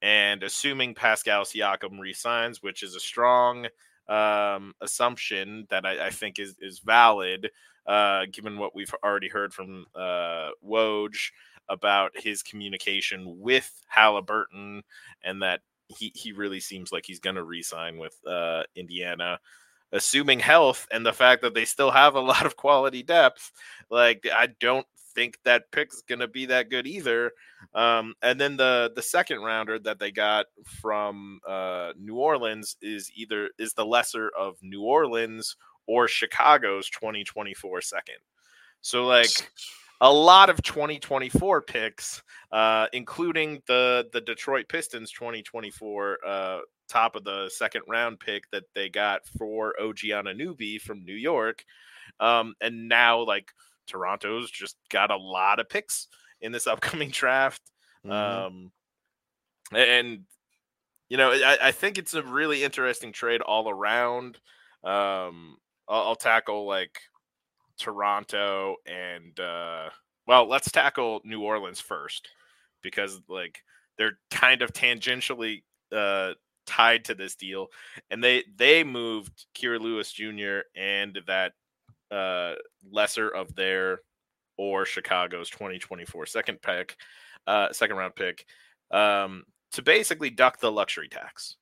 And 0.02 0.42
assuming 0.44 0.96
Pascal 0.96 1.44
Siakam 1.44 2.00
resigns, 2.00 2.64
which 2.64 2.82
is 2.82 2.96
a 2.96 3.00
strong 3.00 3.68
um, 4.08 4.74
assumption 4.82 5.68
that 5.70 5.86
I, 5.86 6.08
I, 6.08 6.10
think 6.10 6.40
is, 6.40 6.56
is 6.60 6.80
valid, 6.80 7.50
uh, 7.86 8.26
given 8.32 8.58
what 8.58 8.76
we've 8.76 8.94
already 9.04 9.30
heard 9.30 9.54
from 9.54 9.86
uh, 9.96 10.50
Woj 10.66 11.32
about 11.70 12.12
his 12.16 12.44
communication 12.44 13.40
with 13.40 13.72
Halliburton 13.88 14.84
and 15.24 15.42
that 15.42 15.62
he, 15.88 16.12
he 16.16 16.32
really 16.32 16.60
seems 16.60 16.92
like 16.92 17.06
he's 17.06 17.20
going 17.20 17.36
to 17.36 17.44
resign 17.44 17.98
with 17.98 18.16
uh, 18.28 18.64
Indiana. 18.76 19.40
Assuming 19.94 20.40
health 20.40 20.88
and 20.92 21.06
the 21.06 21.12
fact 21.12 21.42
that 21.42 21.54
they 21.54 21.66
still 21.66 21.92
have 21.92 22.16
a 22.16 22.22
lot 22.22 22.46
of 22.46 22.56
quality 22.56 23.04
depth, 23.04 23.52
like 23.90 24.26
I 24.34 24.48
don't 24.60 24.88
think 25.14 25.38
that 25.44 25.72
pick's 25.72 26.02
to 26.20 26.28
be 26.28 26.46
that 26.48 26.70
good 26.70 26.88
either. 26.88 27.32
Um, 27.74 28.14
and 28.22 28.40
then 28.40 28.58
the 28.58 28.92
the 28.96 29.02
second 29.02 29.42
rounder 29.42 29.80
that 29.80 30.00
they 30.00 30.12
got 30.12 30.48
from 30.66 31.40
uh, 31.48 31.94
New 32.00 32.16
Orleans 32.16 32.78
is 32.82 33.12
either 33.16 33.50
is 33.58 33.74
the 33.74 33.86
lesser 33.86 34.32
of 34.38 34.58
New 34.62 34.84
Orleans 34.84 35.56
or 35.88 36.08
Chicago's 36.08 36.90
2024 36.90 37.82
second. 37.82 38.16
So 38.82 39.06
like 39.06 39.52
a 40.02 40.12
lot 40.12 40.50
of 40.50 40.62
2024 40.64 41.62
picks, 41.62 42.24
uh, 42.52 42.88
including 42.94 43.62
the 43.68 44.10
the 44.12 44.22
Detroit 44.22 44.68
Pistons 44.68 45.12
2024 45.12 46.18
uh, 46.26 46.60
top 46.90 47.16
of 47.16 47.24
the 47.24 47.50
second 47.54 47.84
round 47.88 48.20
pick 48.20 48.50
that 48.52 48.64
they 48.74 48.90
got 48.90 49.22
for 49.38 49.80
OG 49.80 50.00
Anunoby 50.00 50.82
from 50.82 51.06
New 51.06 51.16
York, 51.16 51.64
um, 52.20 52.56
and 52.62 52.90
now 52.90 53.20
like 53.24 53.54
Toronto's 53.92 54.50
just 54.50 54.78
got 54.90 55.12
a 55.12 55.18
lot 55.18 55.60
of 55.60 55.70
picks 55.70 56.08
in 56.40 56.52
this 56.52 56.68
upcoming 56.68 57.10
draft. 57.10 57.62
Mm-hmm. 58.06 58.12
Um, 58.46 58.72
and 59.74 60.22
you 61.10 61.18
know, 61.18 61.32
I, 61.32 61.58
I, 61.62 61.72
think 61.72 61.98
it's 61.98 62.14
a 62.14 62.24
really 62.24 62.64
interesting 62.64 63.12
trade 63.12 63.42
all 63.42 63.70
around. 63.70 64.40
Um, 64.84 65.58
I'll, 65.88 66.08
I'll 66.08 66.16
tackle 66.16 66.66
like 66.66 66.98
Toronto 67.78 68.78
and 68.86 69.38
uh, 69.40 69.90
well, 70.26 70.48
let's 70.48 70.72
tackle 70.72 71.22
New 71.26 71.42
Orleans 71.42 71.82
first 71.82 72.30
because 72.82 73.22
like 73.28 73.60
they're 73.98 74.18
kind 74.30 74.62
of 74.62 74.72
tangentially 74.72 75.64
uh, 75.92 76.34
tied 76.66 77.06
to 77.06 77.16
this 77.16 77.36
deal, 77.36 77.68
and 78.10 78.24
they 78.24 78.44
they 78.56 78.84
moved 78.84 79.46
Kira 79.54 79.80
Lewis 79.80 80.12
Jr. 80.12 80.60
and 80.76 81.20
that 81.28 81.54
uh, 82.12 82.54
lesser 82.92 83.30
of 83.30 83.56
their 83.56 84.02
or 84.58 84.86
Chicago's 84.86 85.50
2024 85.50 86.26
second 86.26 86.62
pick, 86.62 86.98
uh, 87.48 87.72
second 87.72 87.98
round 87.98 88.16
pick, 88.16 88.46
um, 88.92 89.44
to 89.72 89.82
basically 89.82 90.30
duck 90.30 90.60
the 90.60 90.72
luxury 90.72 91.08
tax. 91.08 91.56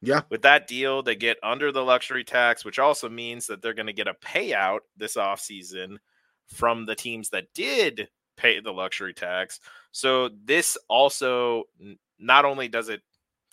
Yeah. 0.00 0.22
With 0.30 0.42
that 0.42 0.68
deal, 0.68 1.02
they 1.02 1.16
get 1.16 1.38
under 1.42 1.72
the 1.72 1.82
luxury 1.82 2.24
tax, 2.24 2.64
which 2.64 2.78
also 2.78 3.08
means 3.08 3.46
that 3.48 3.60
they're 3.60 3.74
going 3.74 3.86
to 3.86 3.92
get 3.92 4.06
a 4.06 4.14
payout 4.14 4.80
this 4.96 5.16
offseason 5.16 5.96
from 6.46 6.86
the 6.86 6.94
teams 6.94 7.30
that 7.30 7.52
did 7.54 8.08
pay 8.36 8.60
the 8.60 8.72
luxury 8.72 9.12
tax. 9.12 9.60
So 9.90 10.30
this 10.44 10.78
also 10.88 11.64
not 12.18 12.44
only 12.44 12.68
does 12.68 12.88
it 12.88 13.02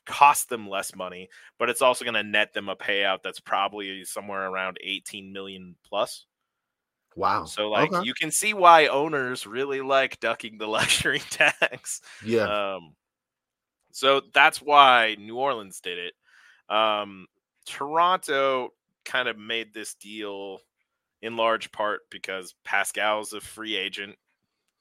cost 0.05 0.49
them 0.49 0.69
less 0.69 0.95
money, 0.95 1.29
but 1.58 1.69
it's 1.69 1.81
also 1.81 2.05
going 2.05 2.13
to 2.13 2.23
net 2.23 2.53
them 2.53 2.69
a 2.69 2.75
payout 2.75 3.23
that's 3.23 3.39
probably 3.39 4.05
somewhere 4.05 4.47
around 4.47 4.77
18 4.81 5.34
million 5.34 5.75
plus. 5.84 6.25
Wow. 7.15 7.45
So 7.45 7.69
like 7.69 7.93
okay. 7.93 8.06
you 8.06 8.13
can 8.13 8.32
see 8.32 8.54
why 8.54 8.88
owners 8.88 9.47
really 9.47 9.82
like 9.82 10.19
ducking 10.19 10.58
the 10.58 10.67
luxury 10.67 11.21
tax. 11.30 12.01
Yeah. 12.23 12.75
Um 12.75 12.95
so 13.91 14.21
that's 14.34 14.62
why 14.62 15.15
New 15.19 15.38
Orleans 15.38 15.80
did 15.80 15.97
it. 15.97 16.13
Um 16.73 17.28
Toronto 17.65 18.69
kind 19.06 19.28
of 19.28 19.38
made 19.38 19.73
this 19.73 19.95
deal 19.95 20.60
in 21.21 21.38
large 21.38 21.71
part 21.71 22.01
because 22.12 22.54
Pascal's 22.63 23.34
a 23.34 23.41
free 23.41 23.75
agent. 23.75 24.15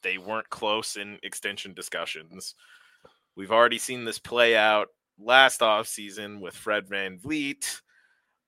They 0.02 0.18
weren't 0.18 0.50
close 0.50 0.96
in 0.96 1.18
extension 1.22 1.72
discussions. 1.72 2.54
We've 3.36 3.52
already 3.52 3.78
seen 3.78 4.04
this 4.04 4.18
play 4.18 4.56
out 4.56 4.88
last 5.18 5.60
offseason 5.60 6.40
with 6.40 6.54
Fred 6.54 6.88
Van 6.88 7.18
VanVleet, 7.18 7.80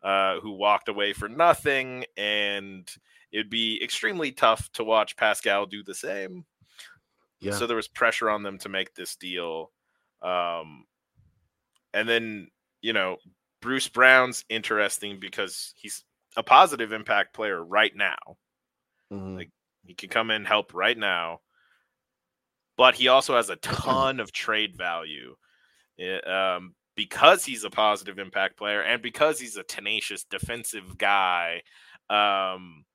uh, 0.02 0.40
who 0.40 0.52
walked 0.52 0.88
away 0.88 1.12
for 1.12 1.28
nothing 1.28 2.04
and 2.16 2.88
it'd 3.36 3.50
be 3.50 3.78
extremely 3.84 4.32
tough 4.32 4.72
to 4.72 4.82
watch 4.82 5.14
Pascal 5.14 5.66
do 5.66 5.82
the 5.82 5.94
same. 5.94 6.46
Yeah. 7.38 7.52
So 7.52 7.66
there 7.66 7.76
was 7.76 7.86
pressure 7.86 8.30
on 8.30 8.42
them 8.42 8.56
to 8.60 8.70
make 8.70 8.94
this 8.94 9.14
deal. 9.16 9.72
Um, 10.22 10.86
and 11.92 12.08
then, 12.08 12.48
you 12.80 12.94
know, 12.94 13.18
Bruce 13.60 13.88
Brown's 13.88 14.42
interesting 14.48 15.20
because 15.20 15.74
he's 15.76 16.02
a 16.34 16.42
positive 16.42 16.94
impact 16.94 17.34
player 17.34 17.62
right 17.62 17.94
now. 17.94 18.16
Mm-hmm. 19.12 19.36
Like 19.36 19.50
he 19.84 19.92
can 19.92 20.08
come 20.08 20.30
in 20.30 20.46
help 20.46 20.72
right 20.72 20.96
now. 20.96 21.40
But 22.78 22.94
he 22.94 23.08
also 23.08 23.36
has 23.36 23.50
a 23.50 23.56
ton 23.62 24.18
of 24.18 24.32
trade 24.32 24.78
value. 24.78 25.36
It, 25.98 26.26
um, 26.26 26.74
because 26.94 27.44
he's 27.44 27.64
a 27.64 27.70
positive 27.70 28.18
impact 28.18 28.56
player 28.56 28.80
and 28.80 29.02
because 29.02 29.38
he's 29.38 29.58
a 29.58 29.62
tenacious 29.62 30.24
defensive 30.24 30.96
guy 30.96 31.60
um, 32.08 32.86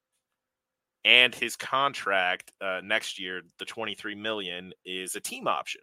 and 1.03 1.33
his 1.33 1.55
contract 1.55 2.51
uh, 2.61 2.81
next 2.83 3.19
year, 3.19 3.41
the 3.57 3.65
23 3.65 4.15
million, 4.15 4.73
is 4.85 5.15
a 5.15 5.19
team 5.19 5.47
option. 5.47 5.81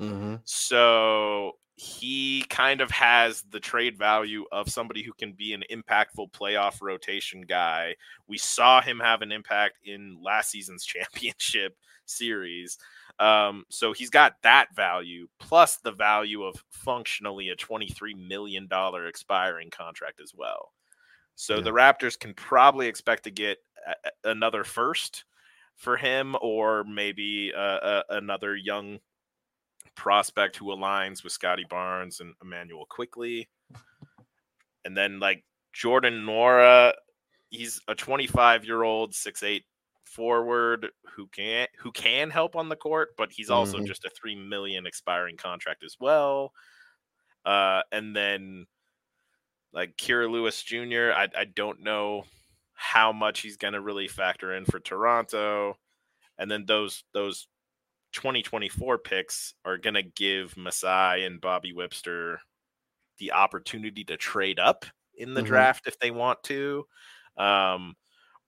Mm-hmm. 0.00 0.36
So 0.44 1.52
he 1.76 2.44
kind 2.48 2.80
of 2.80 2.90
has 2.90 3.42
the 3.50 3.58
trade 3.58 3.98
value 3.98 4.44
of 4.52 4.68
somebody 4.68 5.02
who 5.02 5.12
can 5.12 5.32
be 5.32 5.54
an 5.54 5.64
impactful 5.70 6.30
playoff 6.32 6.80
rotation 6.80 7.42
guy. 7.42 7.96
We 8.28 8.38
saw 8.38 8.80
him 8.80 9.00
have 9.00 9.22
an 9.22 9.32
impact 9.32 9.78
in 9.84 10.18
last 10.22 10.50
season's 10.50 10.84
championship 10.84 11.76
series. 12.06 12.78
Um, 13.18 13.64
so 13.70 13.92
he's 13.92 14.10
got 14.10 14.34
that 14.42 14.74
value 14.74 15.28
plus 15.38 15.76
the 15.76 15.92
value 15.92 16.42
of 16.42 16.62
functionally 16.70 17.48
a 17.48 17.56
$23 17.56 18.28
million 18.28 18.68
expiring 19.06 19.70
contract 19.70 20.20
as 20.20 20.32
well. 20.34 20.72
So 21.36 21.56
yeah. 21.56 21.62
the 21.62 21.70
Raptors 21.70 22.18
can 22.18 22.34
probably 22.34 22.86
expect 22.86 23.24
to 23.24 23.30
get 23.30 23.58
another 24.24 24.64
first 24.64 25.24
for 25.76 25.96
him, 25.96 26.36
or 26.40 26.84
maybe 26.84 27.52
uh, 27.56 28.02
another 28.10 28.56
young 28.56 28.98
prospect 29.94 30.56
who 30.56 30.66
aligns 30.66 31.22
with 31.22 31.32
Scottie 31.32 31.66
Barnes 31.68 32.20
and 32.20 32.34
Immanuel 32.42 32.86
Quickley. 32.88 33.48
And 34.84 34.96
then 34.96 35.20
like 35.20 35.44
Jordan 35.72 36.24
Nwora, 36.26 36.92
he's 37.50 37.80
a 37.88 37.94
25 37.94 38.64
year 38.64 38.82
old, 38.82 39.12
6'8 39.12 39.62
forward 40.04 40.88
who 41.16 41.26
can 41.28 41.66
who 41.78 41.90
can 41.90 42.30
help 42.30 42.56
on 42.56 42.68
the 42.68 42.76
court, 42.76 43.10
but 43.16 43.32
he's 43.32 43.50
also 43.50 43.78
mm-hmm. 43.78 43.86
just 43.86 44.04
a 44.04 44.10
three 44.10 44.36
million 44.36 44.86
expiring 44.86 45.36
contract 45.36 45.82
as 45.84 45.96
well. 45.98 46.52
Uh, 47.44 47.82
and 47.92 48.14
then 48.14 48.66
like 49.72 49.96
Kira 49.96 50.30
Lewis 50.30 50.62
Jr. 50.62 51.12
I, 51.14 51.28
I 51.36 51.44
don't 51.44 51.82
know 51.82 52.24
how 52.74 53.12
much 53.12 53.40
he's 53.40 53.56
going 53.56 53.74
to 53.74 53.80
really 53.80 54.08
factor 54.08 54.54
in 54.54 54.64
for 54.64 54.80
Toronto. 54.80 55.76
And 56.38 56.50
then 56.50 56.64
those 56.66 57.04
those 57.12 57.46
2024 58.12 58.98
picks 58.98 59.54
are 59.64 59.78
going 59.78 59.94
to 59.94 60.02
give 60.02 60.56
Masai 60.56 61.24
and 61.24 61.40
Bobby 61.40 61.72
Webster 61.72 62.40
the 63.18 63.32
opportunity 63.32 64.04
to 64.04 64.16
trade 64.16 64.58
up 64.58 64.84
in 65.16 65.34
the 65.34 65.40
mm-hmm. 65.40 65.48
draft 65.48 65.86
if 65.86 65.98
they 65.98 66.10
want 66.10 66.42
to. 66.44 66.84
Um, 67.36 67.94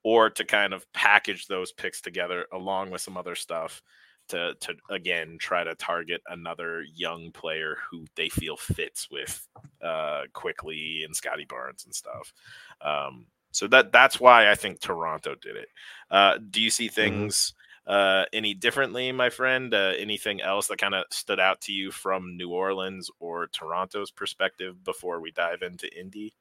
or 0.03 0.29
to 0.29 0.45
kind 0.45 0.73
of 0.73 0.85
package 0.93 1.47
those 1.47 1.73
picks 1.73 1.99
together 1.99 2.45
along 2.53 2.91
with 2.91 3.01
some 3.01 3.17
other 3.17 3.35
stuff 3.35 3.81
to 4.29 4.53
to 4.59 4.75
again 4.89 5.37
try 5.39 5.63
to 5.63 5.75
target 5.75 6.21
another 6.27 6.83
young 6.95 7.31
player 7.31 7.77
who 7.89 8.05
they 8.15 8.29
feel 8.29 8.57
fits 8.57 9.09
with 9.11 9.45
uh 9.83 10.21
Quickley 10.33 11.03
and 11.03 11.15
Scottie 11.15 11.45
Barnes 11.47 11.85
and 11.85 11.93
stuff. 11.93 12.33
Um 12.81 13.27
so 13.57 13.67
that 13.67 13.91
that's 13.91 14.19
why 14.19 14.49
I 14.51 14.55
think 14.55 14.79
Toronto 14.79 15.35
did 15.41 15.55
it. 15.55 15.69
Uh 16.11 16.37
do 16.37 16.61
you 16.61 16.69
see 16.69 16.87
mm-hmm. 16.87 16.95
things 16.95 17.53
uh, 17.87 18.25
any 18.33 18.53
differently, 18.53 19.11
my 19.13 19.29
friend? 19.29 19.73
Uh, 19.73 19.93
anything 19.97 20.41
else 20.41 20.67
that 20.67 20.77
kind 20.77 20.93
of 20.93 21.05
stood 21.09 21.39
out 21.39 21.61
to 21.61 21.71
you 21.71 21.89
from 21.89 22.35
New 22.35 22.49
Orleans 22.49 23.09
or 23.19 23.47
Toronto's 23.47 24.11
perspective 24.11 24.83
before 24.83 25.21
we 25.21 25.31
dive 25.31 25.61
into 25.61 25.87
Indy? 25.97 26.33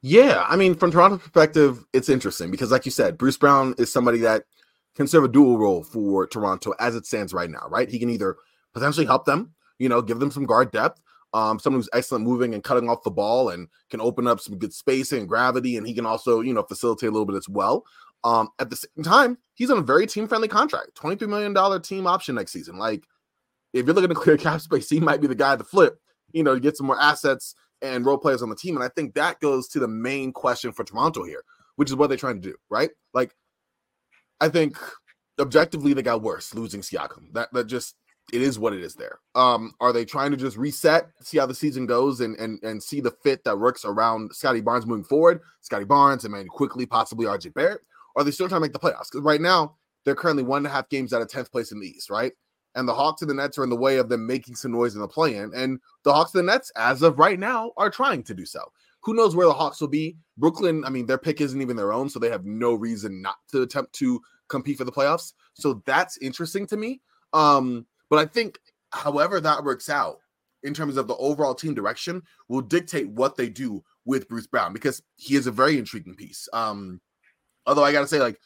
Yeah, 0.00 0.44
I 0.48 0.56
mean, 0.56 0.74
from 0.74 0.90
Toronto's 0.90 1.20
perspective, 1.20 1.84
it's 1.92 2.08
interesting 2.08 2.50
because, 2.50 2.72
like 2.72 2.84
you 2.84 2.90
said, 2.90 3.16
Bruce 3.16 3.36
Brown 3.36 3.74
is 3.78 3.92
somebody 3.92 4.18
that 4.18 4.42
can 4.94 5.06
serve 5.06 5.24
a 5.24 5.28
dual 5.28 5.56
role 5.56 5.84
for 5.84 6.26
Toronto 6.26 6.74
as 6.80 6.94
it 6.94 7.06
stands 7.06 7.32
right 7.32 7.48
now, 7.48 7.66
right? 7.70 7.88
He 7.88 7.98
can 7.98 8.10
either 8.10 8.36
potentially 8.74 9.06
help 9.06 9.24
them, 9.24 9.54
you 9.78 9.88
know, 9.88 10.02
give 10.02 10.18
them 10.18 10.30
some 10.30 10.44
guard 10.44 10.72
depth, 10.72 11.00
um, 11.34 11.58
someone 11.58 11.80
who's 11.80 11.88
excellent 11.92 12.24
moving 12.24 12.54
and 12.54 12.62
cutting 12.62 12.88
off 12.88 13.02
the 13.02 13.10
ball 13.10 13.50
and 13.50 13.68
can 13.90 14.00
open 14.00 14.26
up 14.26 14.40
some 14.40 14.58
good 14.58 14.72
spacing 14.72 15.20
and 15.20 15.28
gravity, 15.28 15.76
and 15.76 15.86
he 15.86 15.94
can 15.94 16.06
also, 16.06 16.40
you 16.40 16.52
know, 16.52 16.62
facilitate 16.62 17.08
a 17.08 17.12
little 17.12 17.26
bit 17.26 17.36
as 17.36 17.48
well. 17.48 17.84
Um, 18.24 18.50
at 18.58 18.70
the 18.70 18.76
same 18.76 19.02
time, 19.02 19.38
he's 19.54 19.70
on 19.70 19.78
a 19.78 19.82
very 19.82 20.06
team 20.06 20.28
friendly 20.28 20.48
contract, 20.48 20.94
$23 20.94 21.28
million 21.28 21.82
team 21.82 22.06
option 22.06 22.34
next 22.34 22.52
season. 22.52 22.78
Like, 22.78 23.04
if 23.72 23.86
you're 23.86 23.94
looking 23.94 24.10
to 24.10 24.14
clear 24.14 24.36
cap 24.38 24.60
space, 24.60 24.88
he 24.88 25.00
might 25.00 25.20
be 25.20 25.26
the 25.26 25.34
guy 25.34 25.56
to 25.56 25.64
flip, 25.64 25.98
you 26.32 26.42
know, 26.42 26.54
to 26.54 26.60
get 26.60 26.76
some 26.76 26.86
more 26.86 27.00
assets 27.00 27.54
and 27.80 28.06
role 28.06 28.18
players 28.18 28.42
on 28.42 28.48
the 28.48 28.56
team. 28.56 28.76
And 28.76 28.84
I 28.84 28.88
think 28.88 29.14
that 29.14 29.40
goes 29.40 29.68
to 29.68 29.80
the 29.80 29.88
main 29.88 30.32
question 30.32 30.72
for 30.72 30.84
Toronto 30.84 31.24
here, 31.24 31.42
which 31.76 31.90
is 31.90 31.96
what 31.96 32.08
they're 32.08 32.16
trying 32.16 32.40
to 32.40 32.48
do, 32.48 32.54
right? 32.70 32.90
Like, 33.12 33.34
I 34.40 34.48
think 34.48 34.76
objectively 35.40 35.94
they 35.94 36.02
got 36.02 36.22
worse 36.22 36.54
losing 36.54 36.80
Siakam. 36.80 37.32
That 37.32 37.52
that 37.52 37.66
just 37.66 37.96
it 38.32 38.42
is 38.42 38.58
what 38.58 38.72
it 38.72 38.82
is 38.82 38.94
there. 38.94 39.18
Um, 39.34 39.72
are 39.80 39.92
they 39.92 40.04
trying 40.04 40.30
to 40.30 40.36
just 40.36 40.56
reset, 40.56 41.08
see 41.20 41.38
how 41.38 41.46
the 41.46 41.54
season 41.54 41.86
goes, 41.86 42.20
and 42.20 42.36
and 42.36 42.62
and 42.62 42.82
see 42.82 43.00
the 43.00 43.10
fit 43.10 43.44
that 43.44 43.58
works 43.58 43.84
around 43.84 44.34
Scottie 44.34 44.60
Barnes 44.60 44.86
moving 44.86 45.04
forward? 45.04 45.40
Scottie 45.60 45.84
Barnes 45.84 46.24
and 46.24 46.32
maybe 46.32 46.48
Quickley, 46.48 46.86
possibly 46.86 47.26
RJ 47.26 47.54
Barrett, 47.54 47.80
are 48.16 48.24
they 48.24 48.30
still 48.30 48.48
trying 48.48 48.60
to 48.60 48.66
make 48.66 48.72
the 48.72 48.78
playoffs? 48.78 49.10
Because 49.10 49.22
right 49.22 49.40
now 49.40 49.76
they're 50.04 50.14
currently 50.14 50.42
one 50.42 50.58
and 50.58 50.66
a 50.66 50.70
half 50.70 50.88
games 50.88 51.12
out 51.12 51.22
of 51.22 51.28
10th 51.28 51.50
place 51.50 51.72
in 51.72 51.80
the 51.80 51.86
East, 51.86 52.10
right? 52.10 52.32
And 52.74 52.88
the 52.88 52.94
Hawks 52.94 53.20
and 53.22 53.30
the 53.30 53.34
Nets 53.34 53.58
are 53.58 53.64
in 53.64 53.70
the 53.70 53.76
way 53.76 53.98
of 53.98 54.08
them 54.08 54.26
making 54.26 54.56
some 54.56 54.72
noise 54.72 54.94
in 54.94 55.00
the 55.00 55.08
play-in. 55.08 55.52
And 55.54 55.78
the 56.04 56.12
Hawks 56.12 56.34
and 56.34 56.48
the 56.48 56.52
Nets, 56.52 56.72
as 56.76 57.02
of 57.02 57.18
right 57.18 57.38
now, 57.38 57.72
are 57.76 57.90
trying 57.90 58.22
to 58.24 58.34
do 58.34 58.46
so. 58.46 58.60
Who 59.02 59.14
knows 59.14 59.36
where 59.36 59.46
the 59.46 59.52
Hawks 59.52 59.80
will 59.80 59.88
be? 59.88 60.16
Brooklyn, 60.38 60.84
I 60.84 60.90
mean, 60.90 61.06
their 61.06 61.18
pick 61.18 61.40
isn't 61.40 61.60
even 61.60 61.76
their 61.76 61.92
own, 61.92 62.08
so 62.08 62.18
they 62.18 62.30
have 62.30 62.46
no 62.46 62.72
reason 62.74 63.20
not 63.20 63.36
to 63.50 63.62
attempt 63.62 63.92
to 63.94 64.20
compete 64.48 64.78
for 64.78 64.84
the 64.84 64.92
playoffs. 64.92 65.32
So 65.54 65.82
that's 65.84 66.16
interesting 66.18 66.66
to 66.68 66.76
me. 66.76 67.02
Um, 67.32 67.86
but 68.12 68.18
I 68.18 68.26
think, 68.26 68.58
however 68.90 69.40
that 69.40 69.64
works 69.64 69.88
out 69.88 70.18
in 70.62 70.74
terms 70.74 70.98
of 70.98 71.08
the 71.08 71.16
overall 71.16 71.54
team 71.54 71.72
direction, 71.72 72.20
will 72.46 72.60
dictate 72.60 73.08
what 73.08 73.38
they 73.38 73.48
do 73.48 73.82
with 74.04 74.28
Bruce 74.28 74.46
Brown 74.46 74.74
because 74.74 75.00
he 75.16 75.34
is 75.34 75.46
a 75.46 75.50
very 75.50 75.78
intriguing 75.78 76.14
piece. 76.14 76.46
Um, 76.52 77.00
Although 77.66 77.84
I 77.84 77.92
got 77.92 78.02
to 78.02 78.06
say, 78.06 78.18
like, 78.18 78.38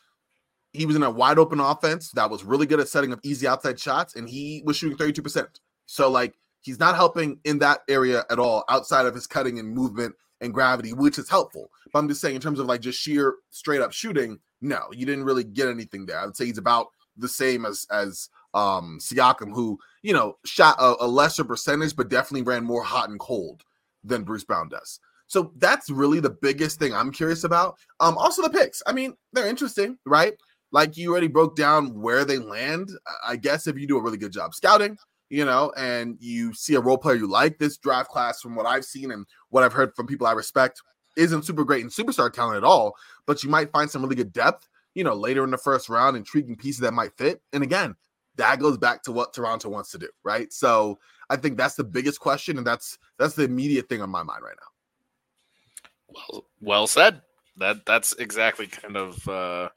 he 0.73 0.87
was 0.87 0.95
in 0.95 1.03
a 1.03 1.11
wide 1.11 1.41
open 1.41 1.59
offense 1.59 2.13
that 2.13 2.31
was 2.31 2.45
really 2.45 2.67
good 2.67 2.79
at 2.79 2.87
setting 2.87 3.13
up 3.13 3.19
easy 3.25 3.49
outside 3.49 3.81
shots, 3.81 4.15
and 4.15 4.29
he 4.29 4.63
was 4.65 4.77
shooting 4.77 4.97
32%. 4.97 5.49
So, 5.87 6.09
like, 6.09 6.35
he's 6.61 6.79
not 6.79 6.95
helping 6.95 7.41
in 7.43 7.59
that 7.59 7.81
area 7.89 8.25
at 8.31 8.39
all 8.39 8.63
outside 8.69 9.07
of 9.07 9.17
his 9.17 9.27
cutting 9.27 9.59
and 9.59 9.75
movement 9.75 10.15
and 10.41 10.55
gravity, 10.55 10.93
which 10.93 11.19
is 11.19 11.29
helpful. 11.29 11.73
But 11.93 11.99
I'm 11.99 12.09
just 12.09 12.21
saying, 12.21 12.37
in 12.37 12.41
terms 12.41 12.61
of 12.61 12.67
like 12.67 12.83
just 12.83 13.01
sheer 13.01 13.35
straight 13.51 13.81
up 13.81 13.93
shooting, 13.93 14.39
no, 14.61 14.85
you 14.93 15.07
didn't 15.07 15.25
really 15.25 15.45
get 15.45 15.69
anything 15.69 16.07
there. 16.07 16.21
I 16.21 16.27
would 16.27 16.37
say 16.37 16.47
he's 16.47 16.59
about 16.59 16.89
the 17.17 17.29
same 17.29 17.65
as 17.65 17.87
as 17.91 18.29
um 18.57 18.99
Siakam, 19.01 19.53
who 19.53 19.79
you 20.03 20.13
know 20.13 20.37
shot 20.45 20.77
a, 20.81 20.95
a 21.01 21.07
lesser 21.07 21.45
percentage, 21.45 21.95
but 21.95 22.09
definitely 22.09 22.43
ran 22.43 22.65
more 22.65 22.83
hot 22.83 23.11
and 23.11 23.21
cold 23.21 23.63
than 24.03 24.25
Bruce 24.25 24.45
Brown 24.45 24.69
does. 24.69 24.99
So 25.29 25.53
that's 25.59 25.91
really 25.91 26.21
the 26.21 26.31
biggest 26.31 26.79
thing 26.79 26.95
I'm 26.95 27.11
curious 27.11 27.45
about. 27.45 27.77
Um, 28.01 28.17
also 28.17 28.43
the 28.43 28.51
picks. 28.51 28.83
I 28.87 28.93
mean, 28.93 29.15
they're 29.33 29.49
interesting, 29.49 29.99
right? 30.07 30.35
Like 30.73 30.97
you 30.97 31.11
already 31.11 31.29
broke 31.29 31.57
down 31.57 32.01
where 32.01 32.25
they 32.25 32.39
land. 32.39 32.91
I 33.25 33.37
guess 33.37 33.67
if 33.67 33.77
you 33.77 33.87
do 33.87 33.99
a 33.99 34.03
really 34.03 34.19
good 34.19 34.33
job 34.33 34.55
scouting, 34.55 34.97
you 35.31 35.45
know, 35.45 35.73
and 35.77 36.17
you 36.21 36.55
see 36.55 36.75
a 36.75 36.81
role 36.81 36.99
player 36.99 37.17
you 37.17 37.27
like, 37.27 37.59
this 37.59 37.77
draft 37.77 38.11
class, 38.11 38.41
from 38.41 38.55
what 38.55 38.67
I've 38.67 38.85
seen 38.85 39.11
and 39.11 39.27
what 39.51 39.65
I've 39.65 39.73
heard 39.73 39.95
from 39.97 40.07
people 40.07 40.27
I 40.27 40.33
respect, 40.33 40.81
isn't 41.17 41.45
super 41.45 41.65
great 41.65 41.83
in 41.83 41.89
superstar 41.89 42.33
talent 42.33 42.59
at 42.59 42.65
all. 42.65 42.95
But 43.27 43.43
you 43.43 43.51
might 43.51 43.73
find 43.73 43.91
some 43.91 44.03
really 44.03 44.17
good 44.17 44.33
depth, 44.33 44.69
you 44.95 45.03
know, 45.03 45.15
later 45.15 45.43
in 45.45 45.51
the 45.51 45.59
first 45.59 45.89
round, 45.89 46.17
intriguing 46.17 46.57
pieces 46.57 46.81
that 46.81 46.95
might 46.95 47.17
fit. 47.17 47.41
And 47.53 47.65
again, 47.65 47.97
that 48.37 48.61
goes 48.61 48.79
back 48.79 49.03
to 49.05 49.13
what 49.13 49.33
Toronto 49.33 49.69
wants 49.69 49.91
to 49.93 49.99
do, 49.99 50.09
right? 50.25 50.53
So 50.53 50.99
I 51.29 51.37
think 51.37 51.57
that's 51.57 51.75
the 51.75 51.85
biggest 51.85 52.21
question, 52.21 52.59
and 52.59 52.67
that's 52.67 52.99
that's 53.19 53.35
the 53.35 53.45
immediate 53.45 53.89
thing 53.89 54.03
on 54.03 54.11
my 54.11 54.23
mind 54.23 54.43
right 54.43 54.57
now. 54.61 56.15
Well, 56.15 56.47
well 56.61 56.87
said. 56.87 57.23
That 57.59 57.87
that's 57.87 58.13
exactly 58.15 58.67
kind 58.67 58.97
of 58.97 59.27
uh, 59.29 59.71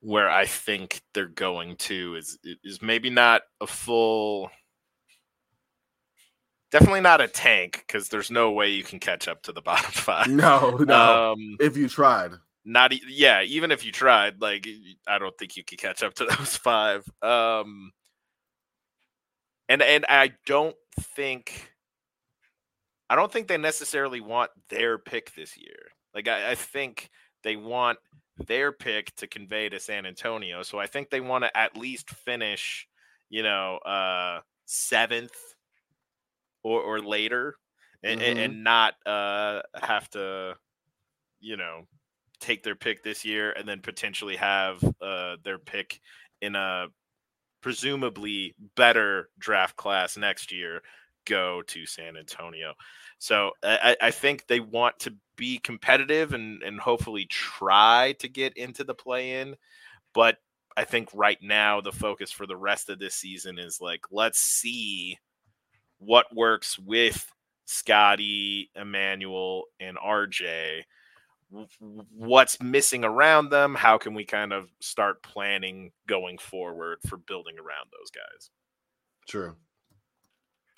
where 0.00 0.28
I 0.28 0.44
think 0.46 1.00
they're 1.14 1.26
going 1.26 1.76
to 1.76 2.16
is 2.16 2.38
is 2.62 2.82
maybe 2.82 3.08
not 3.08 3.42
a 3.60 3.66
full, 3.66 4.50
definitely 6.70 7.00
not 7.00 7.22
a 7.22 7.28
tank 7.28 7.84
because 7.86 8.08
there's 8.08 8.30
no 8.30 8.50
way 8.52 8.68
you 8.68 8.84
can 8.84 8.98
catch 8.98 9.28
up 9.28 9.42
to 9.44 9.52
the 9.52 9.62
bottom 9.62 9.90
five. 9.92 10.28
No, 10.28 10.76
no. 10.76 11.32
Um, 11.32 11.56
if 11.58 11.76
you 11.76 11.88
tried, 11.88 12.32
not 12.64 12.92
yeah, 13.08 13.42
even 13.42 13.70
if 13.70 13.84
you 13.84 13.92
tried, 13.92 14.40
like 14.40 14.66
I 15.06 15.18
don't 15.18 15.36
think 15.38 15.56
you 15.56 15.64
could 15.64 15.78
catch 15.78 16.02
up 16.02 16.14
to 16.14 16.24
those 16.38 16.56
five. 16.56 17.08
Um, 17.22 17.92
and 19.68 19.82
and 19.82 20.04
I 20.08 20.32
don't 20.46 20.76
think 21.16 21.72
I 23.08 23.16
don't 23.16 23.32
think 23.32 23.48
they 23.48 23.56
necessarily 23.56 24.20
want 24.20 24.50
their 24.68 24.98
pick 24.98 25.34
this 25.34 25.56
year. 25.56 25.88
Like 26.14 26.28
I, 26.28 26.52
I 26.52 26.54
think 26.54 27.10
they 27.42 27.56
want 27.56 27.98
their 28.46 28.72
pick 28.72 29.14
to 29.16 29.26
convey 29.26 29.68
to 29.68 29.80
San 29.80 30.06
Antonio. 30.06 30.62
So 30.62 30.78
I 30.78 30.86
think 30.86 31.10
they 31.10 31.20
want 31.20 31.44
to 31.44 31.56
at 31.56 31.76
least 31.76 32.10
finish, 32.10 32.86
you 33.28 33.42
know, 33.42 33.78
uh 33.78 34.40
seventh 34.66 35.36
or 36.62 36.80
or 36.80 37.00
later 37.00 37.56
and, 38.02 38.20
mm-hmm. 38.20 38.38
and 38.38 38.64
not 38.64 38.94
uh 39.06 39.62
have 39.74 40.08
to, 40.10 40.54
you 41.40 41.56
know, 41.56 41.86
take 42.40 42.62
their 42.62 42.74
pick 42.74 43.02
this 43.02 43.24
year 43.24 43.52
and 43.52 43.68
then 43.68 43.80
potentially 43.80 44.36
have 44.36 44.82
uh 45.00 45.36
their 45.44 45.58
pick 45.58 46.00
in 46.40 46.54
a 46.54 46.86
presumably 47.60 48.54
better 48.76 49.28
draft 49.38 49.76
class 49.76 50.16
next 50.16 50.50
year 50.50 50.82
go 51.26 51.62
to 51.62 51.86
San 51.86 52.16
Antonio. 52.16 52.74
So 53.18 53.52
I, 53.62 53.96
I 54.00 54.10
think 54.10 54.46
they 54.46 54.60
want 54.60 54.98
to 55.00 55.14
be 55.36 55.58
competitive 55.58 56.32
and, 56.32 56.62
and 56.62 56.80
hopefully 56.80 57.26
try 57.26 58.14
to 58.18 58.28
get 58.28 58.56
into 58.56 58.84
the 58.84 58.94
play 58.94 59.40
in. 59.40 59.56
But 60.14 60.38
I 60.76 60.84
think 60.84 61.10
right 61.14 61.38
now 61.42 61.80
the 61.80 61.92
focus 61.92 62.30
for 62.30 62.46
the 62.46 62.56
rest 62.56 62.88
of 62.88 62.98
this 62.98 63.14
season 63.14 63.58
is 63.58 63.80
like, 63.80 64.06
let's 64.10 64.38
see 64.38 65.18
what 65.98 66.34
works 66.34 66.78
with 66.78 67.30
Scottie, 67.66 68.70
Immanuel, 68.74 69.64
and 69.78 69.98
RJ. 69.98 70.82
What's 72.14 72.60
missing 72.62 73.04
around 73.04 73.50
them? 73.50 73.74
How 73.74 73.98
can 73.98 74.14
we 74.14 74.24
kind 74.24 74.52
of 74.52 74.68
start 74.80 75.22
planning 75.22 75.90
going 76.06 76.38
forward 76.38 76.98
for 77.08 77.16
building 77.16 77.58
around 77.58 77.88
those 77.90 78.10
guys? 78.10 78.50
True. 79.28 79.56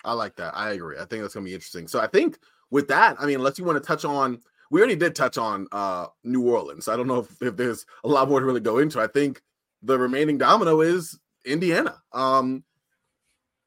I 0.03 0.13
like 0.13 0.35
that. 0.37 0.55
I 0.55 0.71
agree. 0.71 0.97
I 0.97 1.05
think 1.05 1.21
that's 1.21 1.33
gonna 1.33 1.45
be 1.45 1.53
interesting. 1.53 1.87
So 1.87 1.99
I 1.99 2.07
think 2.07 2.37
with 2.71 2.87
that, 2.87 3.15
I 3.19 3.25
mean, 3.25 3.35
unless 3.35 3.57
you 3.57 3.65
want 3.65 3.81
to 3.81 3.87
touch 3.87 4.03
on, 4.03 4.41
we 4.71 4.79
already 4.79 4.95
did 4.95 5.15
touch 5.15 5.37
on 5.37 5.67
uh 5.71 6.07
New 6.23 6.41
Orleans. 6.49 6.87
I 6.87 6.97
don't 6.97 7.07
know 7.07 7.19
if, 7.19 7.41
if 7.41 7.55
there's 7.55 7.85
a 8.03 8.07
lot 8.07 8.27
more 8.27 8.39
to 8.39 8.45
really 8.45 8.59
go 8.59 8.79
into. 8.79 8.99
I 8.99 9.07
think 9.07 9.41
the 9.83 9.97
remaining 9.97 10.37
domino 10.37 10.81
is 10.81 11.19
Indiana. 11.45 12.01
Um 12.11 12.63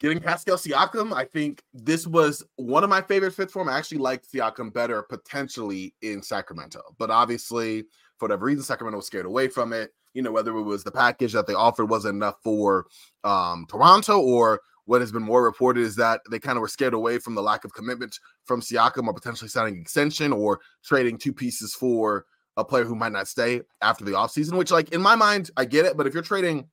getting 0.01 0.21
Pascal 0.21 0.57
Siakam, 0.57 1.13
I 1.13 1.25
think 1.25 1.63
this 1.73 2.07
was 2.07 2.43
one 2.57 2.85
of 2.85 2.91
my 2.91 3.01
favorite 3.01 3.35
fits 3.35 3.53
for 3.53 3.63
him. 3.63 3.69
I 3.69 3.79
actually 3.79 3.99
liked 3.99 4.31
Siakam 4.33 4.73
better 4.73 5.03
potentially 5.03 5.95
in 6.03 6.23
Sacramento, 6.23 6.83
but 6.99 7.11
obviously 7.11 7.85
for 8.19 8.27
whatever 8.27 8.47
reason, 8.47 8.65
Sacramento 8.65 8.97
was 8.97 9.07
scared 9.07 9.27
away 9.27 9.49
from 9.49 9.73
it. 9.73 9.93
You 10.15 10.23
know, 10.23 10.33
whether 10.33 10.57
it 10.57 10.63
was 10.63 10.83
the 10.83 10.91
package 10.91 11.33
that 11.35 11.47
they 11.47 11.55
offered 11.55 11.87
wasn't 11.87 12.17
enough 12.17 12.37
for 12.43 12.87
um, 13.25 13.67
Toronto 13.69 14.19
or 14.21 14.61
what 14.87 15.01
has 15.01 15.13
been 15.13 15.23
more 15.23 15.45
reported 15.45 15.81
is 15.81 15.97
that 15.97 16.21
they 16.31 16.39
kind 16.39 16.57
of 16.57 16.63
were 16.63 16.69
scared 16.69 16.95
away 16.95 17.19
from 17.19 17.35
the 17.35 17.43
lack 17.43 17.65
of 17.65 17.75
commitment 17.75 18.19
from 18.45 18.61
Siakam 18.61 19.07
or 19.07 19.13
potentially 19.13 19.49
signing 19.49 19.79
extension 19.79 20.33
or 20.33 20.61
trading 20.85 21.19
two 21.19 21.33
pieces 21.33 21.75
for 21.75 22.25
a 22.57 22.65
player 22.65 22.85
who 22.85 22.95
might 22.95 23.13
not 23.13 23.29
stay 23.29 23.61
after 23.83 24.05
the 24.05 24.13
offseason, 24.13 24.57
which, 24.57 24.71
like, 24.71 24.91
in 24.91 25.03
my 25.03 25.15
mind, 25.15 25.51
I 25.57 25.67
get 25.67 25.85
it. 25.85 25.97
But 25.97 26.07
if 26.07 26.15
you're 26.15 26.23
trading 26.23 26.69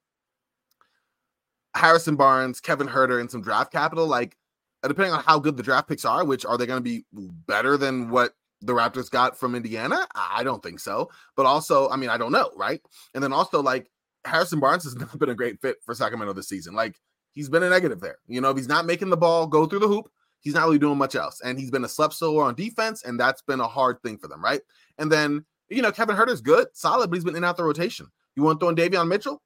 Harrison 1.76 2.16
Barnes, 2.16 2.60
Kevin 2.60 2.88
Huerter, 2.88 3.20
and 3.20 3.30
some 3.30 3.42
draft 3.42 3.72
capital, 3.72 4.08
like, 4.08 4.38
uh, 4.84 4.88
depending 4.88 5.14
on 5.14 5.24
how 5.24 5.40
good 5.40 5.58
the 5.58 5.64
draft 5.64 5.88
picks 5.88 6.06
are, 6.06 6.26
which 6.26 6.46
are 6.46 6.58
they 6.58 6.66
going 6.66 6.78
to 6.78 6.84
be 6.84 7.06
better 7.12 7.78
than 7.78 8.10
what 8.10 8.34
the 8.62 8.74
Raptors 8.74 9.10
got 9.10 9.38
from 9.38 9.56
Indiana? 9.56 10.08
I 10.16 10.44
don't 10.44 10.62
think 10.62 10.80
so. 10.80 11.10
But 11.36 11.46
also, 11.46 11.90
I 11.90 11.96
mean, 11.96 12.10
I 12.10 12.18
don't 12.18 12.32
know, 12.32 12.52
right? 12.56 12.82
And 13.14 13.24
then 13.24 13.34
also, 13.34 13.62
like, 13.62 13.90
Harrison 14.26 14.60
Barnes 14.60 14.84
has 14.84 14.96
not 14.98 15.18
been 15.18 15.30
a 15.30 15.36
great 15.36 15.62
fit 15.62 15.78
for 15.86 15.96
Sacramento 15.96 16.34
this 16.34 16.48
season. 16.48 16.74
Like, 16.76 16.96
he's 17.32 17.50
been 17.50 17.64
a 17.64 17.70
negative 17.70 18.00
there. 18.00 18.18
You 18.28 18.42
know, 18.42 18.52
if 18.52 18.58
he's 18.58 18.68
not 18.68 18.86
making 18.86 19.10
the 19.10 19.18
ball 19.18 19.48
go 19.48 19.66
through 19.66 19.80
the 19.80 19.88
hoop, 19.88 20.12
he's 20.42 20.54
not 20.54 20.66
really 20.66 20.80
doing 20.80 20.98
much 20.98 21.16
else. 21.16 21.42
And 21.42 21.58
he's 21.58 21.72
been 21.72 21.86
a 21.86 21.90
slept 21.90 22.14
sore 22.14 22.44
on 22.44 22.56
defense, 22.56 23.04
and 23.04 23.20
that's 23.20 23.42
been 23.42 23.60
a 23.60 23.68
hard 23.68 24.02
thing 24.04 24.18
for 24.18 24.28
them, 24.28 24.44
right? 24.44 24.62
And 24.98 25.12
then, 25.12 25.46
you 25.70 25.82
know, 25.82 25.92
Kevin 25.92 26.16
Huerter's 26.16 26.42
good, 26.42 26.68
solid, 26.74 27.10
but 27.10 27.16
he's 27.16 27.24
been 27.24 27.36
in 27.36 27.44
out 27.44 27.58
the 27.58 27.64
rotation. 27.64 28.08
You 28.36 28.44
want 28.44 28.60
to 28.60 28.64
throw 28.64 28.70
in 28.70 28.76
Davion 28.76 29.08
Mitchell? 29.08 29.42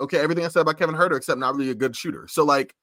Okay, 0.00 0.18
everything 0.18 0.44
I 0.44 0.48
said 0.48 0.60
about 0.60 0.78
Kevin 0.78 0.94
Huerter, 0.96 1.16
except 1.16 1.38
not 1.38 1.54
really 1.54 1.70
a 1.70 1.74
good 1.74 1.94
shooter. 1.94 2.26
So, 2.28 2.44
like, 2.44 2.74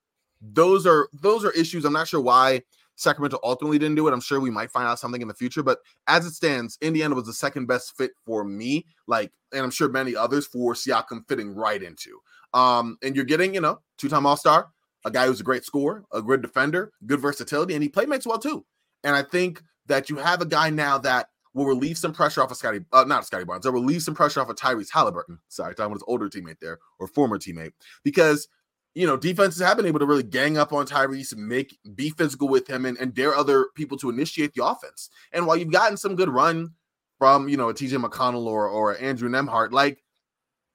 those 0.41 0.87
are 0.87 1.09
those 1.13 1.43
are 1.43 1.51
issues. 1.51 1.83
I'm 1.85 1.93
not 1.93 2.07
sure 2.07 2.21
why 2.21 2.61
Sacramento 2.95 3.39
ultimately 3.43 3.79
didn't 3.79 3.95
do 3.95 4.07
it. 4.07 4.13
I'm 4.13 4.21
sure 4.21 4.39
we 4.39 4.49
might 4.49 4.71
find 4.71 4.87
out 4.87 4.99
something 4.99 5.21
in 5.21 5.27
the 5.27 5.33
future, 5.33 5.63
but 5.63 5.79
as 6.07 6.25
it 6.25 6.33
stands, 6.33 6.77
Indiana 6.81 7.15
was 7.15 7.25
the 7.25 7.33
second 7.33 7.65
best 7.65 7.95
fit 7.95 8.11
for 8.25 8.43
me, 8.43 8.85
like, 9.07 9.31
and 9.53 9.63
I'm 9.63 9.71
sure 9.71 9.87
many 9.87 10.15
others 10.15 10.45
for 10.45 10.73
Siakam 10.73 11.27
fitting 11.27 11.55
right 11.55 11.81
into. 11.81 12.19
Um, 12.53 12.97
and 13.01 13.15
you're 13.15 13.25
getting, 13.25 13.53
you 13.53 13.61
know, 13.61 13.79
two-time 13.97 14.25
All-Star, 14.25 14.69
a 15.05 15.11
guy 15.11 15.27
who's 15.27 15.39
a 15.39 15.43
great 15.43 15.63
scorer, 15.63 16.03
a 16.11 16.21
good 16.21 16.41
defender, 16.41 16.91
good 17.05 17.21
versatility, 17.21 17.73
and 17.73 17.83
he 17.83 17.89
playmates 17.89 18.25
well 18.25 18.39
too. 18.39 18.65
And 19.03 19.15
I 19.15 19.23
think 19.23 19.61
that 19.85 20.09
you 20.09 20.17
have 20.17 20.41
a 20.41 20.45
guy 20.45 20.69
now 20.69 20.97
that 20.99 21.29
will 21.59 21.67
relieve 21.67 21.97
some 21.97 22.13
pressure 22.13 22.41
off 22.41 22.51
of 22.51 22.57
Scottie, 22.57 22.81
uh, 22.93 23.03
not 23.03 23.25
Scottie 23.25 23.45
Barnes, 23.45 23.65
will 23.65 23.73
relieve 23.73 24.01
some 24.01 24.15
pressure 24.15 24.39
off 24.39 24.49
of 24.49 24.55
Tyrese 24.55 24.89
Halliburton. 24.91 25.39
Sorry, 25.49 25.75
talking 25.75 25.91
about 25.91 25.95
his 25.95 26.03
older 26.07 26.29
teammate 26.29 26.59
there 26.59 26.79
or 26.99 27.07
former 27.07 27.37
teammate, 27.37 27.73
because 28.03 28.47
you 28.95 29.05
know, 29.05 29.17
defenses 29.17 29.61
have 29.61 29.77
been 29.77 29.85
able 29.85 29.99
to 29.99 30.05
really 30.05 30.23
gang 30.23 30.57
up 30.57 30.73
on 30.73 30.87
Tyrese, 30.87 31.35
make 31.35 31.77
be 31.95 32.09
physical 32.09 32.47
with 32.47 32.67
him, 32.67 32.85
and, 32.85 32.97
and 32.97 33.13
dare 33.13 33.35
other 33.35 33.67
people 33.75 33.97
to 33.97 34.09
initiate 34.09 34.53
the 34.53 34.65
offense. 34.65 35.09
And 35.31 35.45
while 35.45 35.57
you've 35.57 35.71
gotten 35.71 35.95
some 35.95 36.15
good 36.15 36.29
run 36.29 36.71
from, 37.19 37.47
you 37.49 37.57
know, 37.57 37.69
a 37.69 37.73
TJ 37.73 38.03
McConnell 38.03 38.45
or 38.45 38.67
or 38.67 38.97
Andrew 38.97 39.29
Nembhard, 39.29 39.71
like 39.71 40.03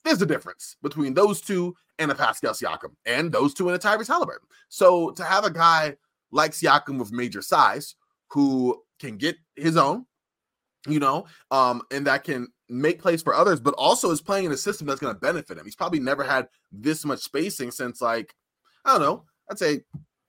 there's 0.04 0.22
a 0.22 0.26
difference 0.26 0.76
between 0.82 1.14
those 1.14 1.40
two 1.40 1.74
and 1.98 2.10
a 2.10 2.14
Pascal 2.14 2.52
Siakam, 2.52 2.94
and 3.06 3.32
those 3.32 3.54
two 3.54 3.68
and 3.68 3.76
a 3.76 3.78
Tyrese 3.78 4.08
Halliburton. 4.08 4.48
So 4.68 5.10
to 5.12 5.24
have 5.24 5.44
a 5.44 5.50
guy 5.50 5.96
like 6.30 6.52
Siakam 6.52 6.98
with 6.98 7.12
major 7.12 7.42
size 7.42 7.94
who 8.30 8.82
can 8.98 9.16
get 9.16 9.36
his 9.56 9.76
own, 9.76 10.06
you 10.86 10.98
know, 10.98 11.26
um, 11.50 11.82
and 11.90 12.06
that 12.06 12.24
can 12.24 12.48
make 12.68 13.00
plays 13.00 13.22
for 13.22 13.34
others, 13.34 13.60
but 13.60 13.74
also 13.74 14.10
is 14.10 14.20
playing 14.20 14.46
in 14.46 14.52
a 14.52 14.56
system 14.56 14.86
that's 14.86 15.00
going 15.00 15.14
to 15.14 15.20
benefit 15.20 15.58
him. 15.58 15.64
He's 15.64 15.76
probably 15.76 16.00
never 16.00 16.24
had 16.24 16.48
this 16.72 17.04
much 17.04 17.20
spacing 17.20 17.70
since 17.70 18.00
like 18.00 18.34
I 18.84 18.92
don't 18.92 19.02
know, 19.02 19.24
I'd 19.50 19.58
say 19.58 19.78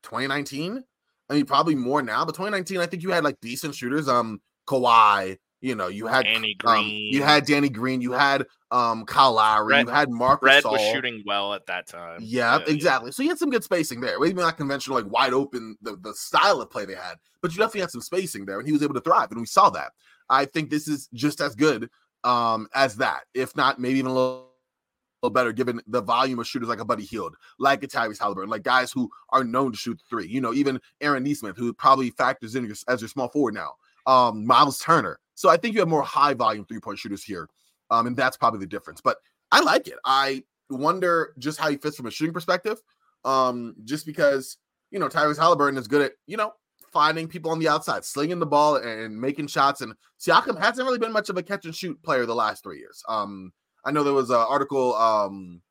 2019. 0.04 0.84
I 1.30 1.34
mean, 1.34 1.46
probably 1.46 1.76
more 1.76 2.02
now, 2.02 2.24
but 2.24 2.36
2019, 2.36 2.78
I 2.78 2.86
think 2.86 3.04
you 3.04 3.10
had 3.10 3.24
like 3.24 3.40
decent 3.42 3.74
shooters. 3.76 4.08
Um, 4.08 4.42
Kawhi, 4.68 5.38
you 5.62 5.74
know, 5.74 5.88
you 5.88 6.06
had 6.06 6.26
Danny 6.26 6.56
um, 6.64 6.82
Green. 6.82 7.14
you 7.14 7.24
had 7.24 7.46
Danny 7.46 7.70
Green, 7.70 8.02
you 8.02 8.12
had 8.12 8.46
um 8.72 9.06
Kyle 9.06 9.34
Lowry, 9.34 9.74
Red- 9.74 9.88
you 9.88 9.92
had 9.92 10.10
Marc 10.12 10.44
Red 10.44 10.64
Gasol. 10.64 10.74
was 10.74 10.82
shooting 10.92 11.24
well 11.26 11.54
at 11.54 11.66
that 11.66 11.88
time. 11.88 12.20
Yeah, 12.22 12.60
Yeah, 12.60 12.74
exactly. 12.74 13.12
So 13.12 13.24
you 13.24 13.30
had 13.30 13.40
some 13.40 13.50
good 13.50 13.64
spacing 13.64 14.02
there. 14.02 14.20
Maybe 14.20 14.40
not 14.40 14.58
conventional, 14.58 14.98
like 14.98 15.12
wide 15.12 15.34
open, 15.34 15.76
the, 15.82 15.98
the 15.98 16.14
style 16.14 16.62
of 16.62 16.70
play 16.70 16.86
they 16.86 16.94
had, 16.94 17.16
but 17.42 17.52
you 17.52 17.58
definitely 17.58 17.82
had 17.82 17.92
some 17.92 18.02
spacing 18.02 18.46
there, 18.46 18.60
and 18.60 18.68
he 18.68 18.74
was 18.74 18.84
able 18.84 18.94
to 18.94 19.02
thrive, 19.02 19.32
and 19.32 19.40
we 19.40 19.48
saw 19.48 19.70
that. 19.72 19.92
I 20.30 20.46
think 20.46 20.70
this 20.70 20.88
is 20.88 21.08
just 21.14 21.42
as 21.42 21.56
good 21.56 21.90
um, 22.24 22.68
as 22.74 22.98
that, 22.98 23.22
if 23.34 23.56
not 23.56 23.80
maybe 23.80 24.00
even 24.00 24.12
a 24.12 24.14
little, 24.14 24.50
little 25.22 25.34
better, 25.34 25.52
given 25.52 25.82
the 25.88 26.02
volume 26.02 26.40
of 26.40 26.48
shooters 26.48 26.70
like 26.70 26.80
a 26.80 26.86
Buddy 26.86 27.04
Hield, 27.04 27.36
like 27.60 27.84
a 27.84 27.88
Tyrese 27.88 28.20
Halliburton, 28.20 28.50
like 28.50 28.64
guys 28.64 28.92
who 28.92 29.10
are 29.30 29.44
known 29.44 29.72
to 29.72 29.78
shoot 29.78 30.00
three. 30.10 30.28
You 30.28 30.42
know, 30.42 30.54
even 30.54 30.80
Aaron 31.02 31.24
Nesmith, 31.24 31.58
who 31.58 31.74
probably 31.74 32.10
factors 32.12 32.56
in 32.56 32.72
as 32.88 33.02
your 33.02 33.10
small 33.10 33.30
forward 33.30 33.54
now. 33.54 33.74
Um, 34.08 34.46
Miles 34.46 34.80
Turner. 34.80 35.20
So 35.36 35.50
I 35.50 35.58
think 35.58 35.74
you 35.74 35.80
have 35.82 35.90
more 35.90 36.04
high 36.04 36.34
volume 36.34 36.66
three 36.66 36.80
point 36.80 37.00
shooters 37.00 37.24
here, 37.24 37.48
um, 37.92 38.08
and 38.08 38.16
that's 38.16 38.38
probably 38.38 38.60
the 38.60 38.68
difference. 38.68 39.02
But 39.02 39.18
I 39.52 39.62
like 39.62 39.88
it. 39.88 39.96
I 40.06 40.44
wonder 40.70 41.34
just 41.38 41.60
how 41.60 41.70
he 41.70 41.78
fits 41.78 41.98
from 41.98 42.08
a 42.08 42.12
shooting 42.12 42.34
perspective. 42.34 42.82
Um, 43.24 43.76
just 43.84 44.06
because 44.06 44.58
you 44.92 45.00
know 45.00 45.10
Tyrese 45.10 45.38
Halliburton 45.38 45.78
is 45.78 45.88
good 45.88 46.02
at 46.02 46.14
you 46.28 46.38
know 46.38 46.54
finding 46.96 47.28
people 47.28 47.52
on 47.52 47.60
the 47.60 47.68
outside, 47.68 48.06
slinging 48.06 48.40
the 48.40 48.46
ball 48.46 48.78
and 48.78 49.20
making 49.20 49.48
shots. 49.48 49.82
And 49.82 49.94
Siakam 50.18 50.58
hasn't 50.58 50.86
really 50.88 50.98
been 50.98 51.12
much 51.12 51.30
of 51.30 51.36
a 51.36 51.44
catch 51.44 51.66
and 51.66 51.76
shoot 51.76 52.02
player 52.04 52.26
the 52.26 52.34
last 52.34 52.64
three 52.64 52.80
years. 52.80 53.04
Um, 53.10 53.52
I 53.84 53.92
know 53.92 54.02
there 54.02 54.14
was 54.14 54.30
an 54.30 54.38
article 54.38 54.96
um 54.96 55.62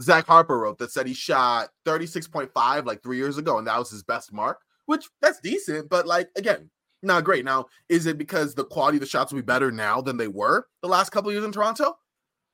Zach 0.00 0.24
Harper 0.28 0.56
wrote 0.56 0.78
that 0.78 0.92
said 0.92 1.08
he 1.08 1.14
shot 1.14 1.70
36.5 1.84 2.86
like 2.86 3.02
three 3.02 3.16
years 3.16 3.38
ago, 3.38 3.58
and 3.58 3.66
that 3.66 3.76
was 3.76 3.90
his 3.90 4.04
best 4.04 4.32
mark, 4.32 4.60
which 4.86 5.08
that's 5.20 5.40
decent, 5.40 5.88
but 5.88 6.06
like 6.06 6.28
again, 6.36 6.70
not 7.02 7.24
great. 7.24 7.44
Now, 7.44 7.66
is 7.88 8.06
it 8.06 8.18
because 8.18 8.54
the 8.54 8.64
quality 8.64 8.98
of 8.98 9.00
the 9.00 9.06
shots 9.08 9.32
will 9.32 9.40
be 9.40 9.46
better 9.46 9.72
now 9.72 10.00
than 10.00 10.16
they 10.16 10.28
were 10.28 10.68
the 10.80 10.88
last 10.88 11.10
couple 11.10 11.30
of 11.30 11.34
years 11.34 11.44
in 11.44 11.50
Toronto? 11.50 11.98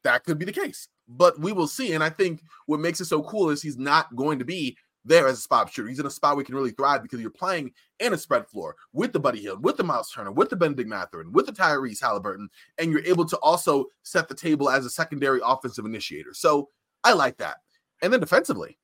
That 0.02 0.24
could 0.24 0.38
be 0.38 0.46
the 0.46 0.52
case, 0.52 0.88
but 1.06 1.38
we 1.38 1.52
will 1.52 1.68
see. 1.68 1.92
And 1.92 2.02
I 2.02 2.08
think 2.08 2.42
what 2.64 2.80
makes 2.80 3.02
it 3.02 3.06
so 3.06 3.22
cool 3.22 3.50
is 3.50 3.60
he's 3.60 3.78
not 3.78 4.16
going 4.16 4.38
to 4.38 4.46
be 4.46 4.78
there 5.04 5.26
as 5.26 5.38
a 5.38 5.42
spot 5.42 5.72
shooter. 5.72 5.88
He's 5.88 6.00
in 6.00 6.06
a 6.06 6.10
spot 6.10 6.36
where 6.36 6.42
he 6.42 6.46
can 6.46 6.54
really 6.54 6.70
thrive 6.70 7.02
because 7.02 7.20
you're 7.20 7.30
playing 7.30 7.72
in 8.00 8.12
a 8.12 8.18
spread 8.18 8.46
floor 8.46 8.76
with 8.92 9.12
the 9.12 9.20
Buddy 9.20 9.40
Hield, 9.40 9.64
with 9.64 9.76
the 9.76 9.84
Miles 9.84 10.10
Turner, 10.10 10.32
with 10.32 10.50
the 10.50 10.56
Bennedict 10.56 10.88
Mathurin, 10.88 11.32
with 11.32 11.46
the 11.46 11.52
Tyrese 11.52 12.00
Halliburton, 12.00 12.48
and 12.78 12.90
you're 12.90 13.04
able 13.04 13.26
to 13.26 13.38
also 13.38 13.86
set 14.02 14.28
the 14.28 14.34
table 14.34 14.70
as 14.70 14.86
a 14.86 14.90
secondary 14.90 15.40
offensive 15.44 15.84
initiator. 15.84 16.32
So 16.32 16.70
I 17.02 17.12
like 17.12 17.36
that. 17.38 17.58
And 18.02 18.12
then 18.12 18.20
defensively, 18.20 18.78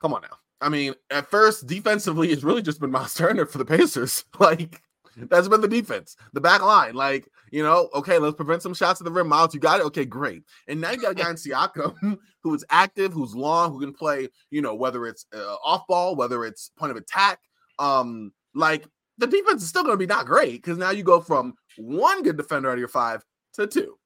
come 0.00 0.14
on 0.14 0.22
now. 0.22 0.38
I 0.60 0.68
mean, 0.68 0.94
at 1.10 1.30
first, 1.30 1.66
defensively, 1.66 2.30
it's 2.30 2.44
really 2.44 2.62
just 2.62 2.80
been 2.80 2.90
Miles 2.90 3.14
Turner 3.14 3.46
for 3.46 3.58
the 3.58 3.64
Pacers. 3.64 4.24
Like, 4.40 4.82
that's 5.16 5.48
been 5.48 5.60
the 5.60 5.68
defense, 5.68 6.16
the 6.32 6.40
back 6.40 6.62
line. 6.62 6.94
Like, 6.94 7.28
you 7.50 7.62
know, 7.62 7.88
okay, 7.94 8.18
let's 8.18 8.36
prevent 8.36 8.62
some 8.62 8.74
shots 8.74 9.00
at 9.00 9.04
the 9.04 9.10
rim. 9.10 9.28
Miles, 9.28 9.54
you 9.54 9.60
got 9.60 9.80
it. 9.80 9.86
Okay, 9.86 10.04
great. 10.04 10.42
And 10.68 10.80
now 10.80 10.90
you 10.90 10.98
got 10.98 11.12
a 11.12 11.14
guy 11.14 11.30
in 11.30 11.36
Siakam 11.36 12.18
who 12.42 12.54
is 12.54 12.64
active, 12.70 13.12
who's 13.12 13.34
long, 13.34 13.72
who 13.72 13.80
can 13.80 13.92
play, 13.92 14.28
you 14.50 14.62
know, 14.62 14.74
whether 14.74 15.06
it's 15.06 15.26
uh, 15.34 15.56
off 15.64 15.86
ball, 15.86 16.16
whether 16.16 16.44
it's 16.44 16.70
point 16.76 16.90
of 16.90 16.96
attack. 16.96 17.38
Um, 17.78 18.32
like 18.54 18.86
the 19.18 19.26
defense 19.26 19.62
is 19.62 19.68
still 19.68 19.82
going 19.82 19.94
to 19.94 19.98
be 19.98 20.06
not 20.06 20.26
great 20.26 20.62
because 20.62 20.78
now 20.78 20.90
you 20.90 21.02
go 21.02 21.20
from 21.20 21.54
one 21.76 22.22
good 22.22 22.36
defender 22.36 22.68
out 22.68 22.74
of 22.74 22.78
your 22.78 22.88
five 22.88 23.24
to 23.54 23.66
two, 23.66 23.98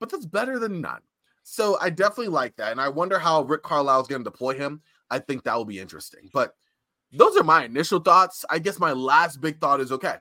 but 0.00 0.10
that's 0.10 0.26
better 0.26 0.58
than 0.58 0.80
none. 0.80 1.00
So 1.42 1.78
I 1.80 1.90
definitely 1.90 2.28
like 2.28 2.56
that. 2.56 2.72
And 2.72 2.80
I 2.80 2.88
wonder 2.88 3.18
how 3.18 3.42
Rick 3.42 3.62
Carlisle 3.62 4.02
is 4.02 4.08
going 4.08 4.24
to 4.24 4.30
deploy 4.30 4.54
him. 4.54 4.80
I 5.10 5.18
think 5.18 5.44
that 5.44 5.54
will 5.56 5.66
be 5.66 5.78
interesting. 5.78 6.30
But 6.32 6.54
those 7.12 7.36
are 7.36 7.44
my 7.44 7.64
initial 7.64 8.00
thoughts. 8.00 8.44
I 8.50 8.58
guess 8.58 8.78
my 8.78 8.92
last 8.92 9.40
big 9.40 9.60
thought 9.60 9.80
is 9.80 9.92
okay, 9.92 10.16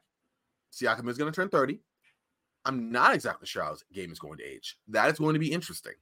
Siakam 0.73 1.09
is 1.09 1.17
going 1.17 1.31
to 1.31 1.35
turn 1.35 1.49
30. 1.49 1.79
I'm 2.65 2.91
not 2.91 3.13
exactly 3.13 3.47
sure 3.47 3.63
how 3.63 3.71
his 3.71 3.83
game 3.93 4.11
is 4.11 4.19
going 4.19 4.37
to 4.37 4.43
age. 4.43 4.77
That 4.87 5.11
is 5.11 5.19
going 5.19 5.33
to 5.33 5.39
be 5.39 5.51
interesting. 5.51 5.93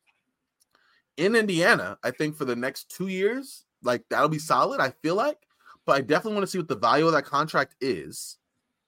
In 1.17 1.35
Indiana, 1.35 1.97
I 2.03 2.11
think 2.11 2.35
for 2.35 2.45
the 2.45 2.55
next 2.55 2.89
two 2.89 3.07
years, 3.07 3.65
like 3.83 4.03
that'll 4.09 4.29
be 4.29 4.39
solid, 4.39 4.79
I 4.79 4.91
feel 5.01 5.15
like. 5.15 5.37
But 5.85 5.95
I 5.95 6.01
definitely 6.01 6.35
want 6.35 6.43
to 6.45 6.51
see 6.51 6.59
what 6.59 6.67
the 6.67 6.75
value 6.75 7.07
of 7.07 7.13
that 7.13 7.25
contract 7.25 7.75
is 7.81 8.37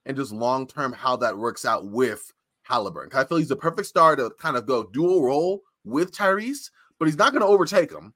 and 0.06 0.16
just 0.16 0.32
long 0.32 0.68
term 0.68 0.94
how 0.94 1.16
that 1.18 1.38
works 1.38 1.66
out 1.66 1.86
with 1.86 2.32
Halliburton. 2.64 3.18
I 3.18 3.24
feel 3.24 3.38
he's 3.38 3.48
the 3.48 3.56
perfect 3.56 3.88
star 3.88 4.16
to 4.16 4.30
kind 4.40 4.56
of 4.56 4.66
go 4.66 4.84
dual 4.84 5.24
role 5.24 5.62
with 5.84 6.12
Tyrese, 6.12 6.70
but 7.00 7.08
he's 7.08 7.18
not 7.18 7.32
going 7.32 7.42
to 7.42 7.48
overtake 7.48 7.92
him. 7.92 8.14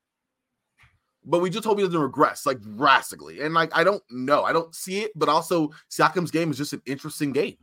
But 1.30 1.40
we 1.40 1.50
just 1.50 1.66
hope 1.66 1.78
he 1.78 1.84
doesn't 1.84 2.00
regress 2.00 2.46
like 2.46 2.62
drastically. 2.62 3.42
And 3.42 3.54
like 3.54 3.76
I 3.76 3.84
don't 3.84 4.02
know, 4.10 4.44
I 4.44 4.54
don't 4.54 4.74
see 4.74 5.02
it. 5.02 5.12
But 5.14 5.28
also, 5.30 5.72
Siakam's 5.92 6.32
game 6.32 6.50
is 6.50 6.58
just 6.58 6.74
an 6.74 6.82
interesting 6.86 7.34
game. 7.34 7.58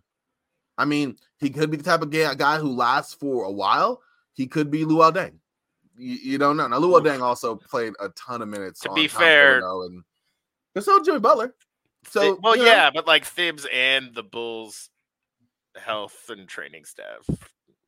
I 0.76 0.84
mean, 0.84 1.16
he 1.38 1.50
could 1.50 1.70
be 1.70 1.78
the 1.78 1.82
type 1.82 2.02
of 2.02 2.10
guy, 2.10 2.34
guy 2.34 2.58
who 2.58 2.68
lasts 2.68 3.14
for 3.14 3.44
a 3.44 3.50
while. 3.50 4.02
He 4.34 4.46
could 4.46 4.70
be 4.70 4.84
Luol 4.84 5.12
Deng. 5.12 5.38
You, 5.96 6.16
you 6.16 6.38
don't 6.38 6.56
know. 6.56 6.66
Now, 6.66 6.78
Luol 6.78 7.02
Deng 7.02 7.22
also 7.22 7.54
played 7.56 7.94
a 8.00 8.10
ton 8.10 8.42
of 8.42 8.48
minutes. 8.48 8.80
To 8.80 8.90
on 8.90 8.94
be 8.94 9.08
fair- 9.08 9.60
and 9.60 10.04
so 10.80 10.98
did 10.98 11.06
Jimmy 11.06 11.20
Butler. 11.20 11.54
So 12.10 12.38
well, 12.42 12.56
you 12.56 12.64
know, 12.64 12.68
yeah, 12.68 12.90
but 12.92 13.06
like 13.06 13.24
Thibs 13.24 13.66
and 13.72 14.14
the 14.14 14.22
Bulls 14.22 14.90
health 15.76 16.28
and 16.28 16.46
training 16.46 16.84
staff. 16.84 17.26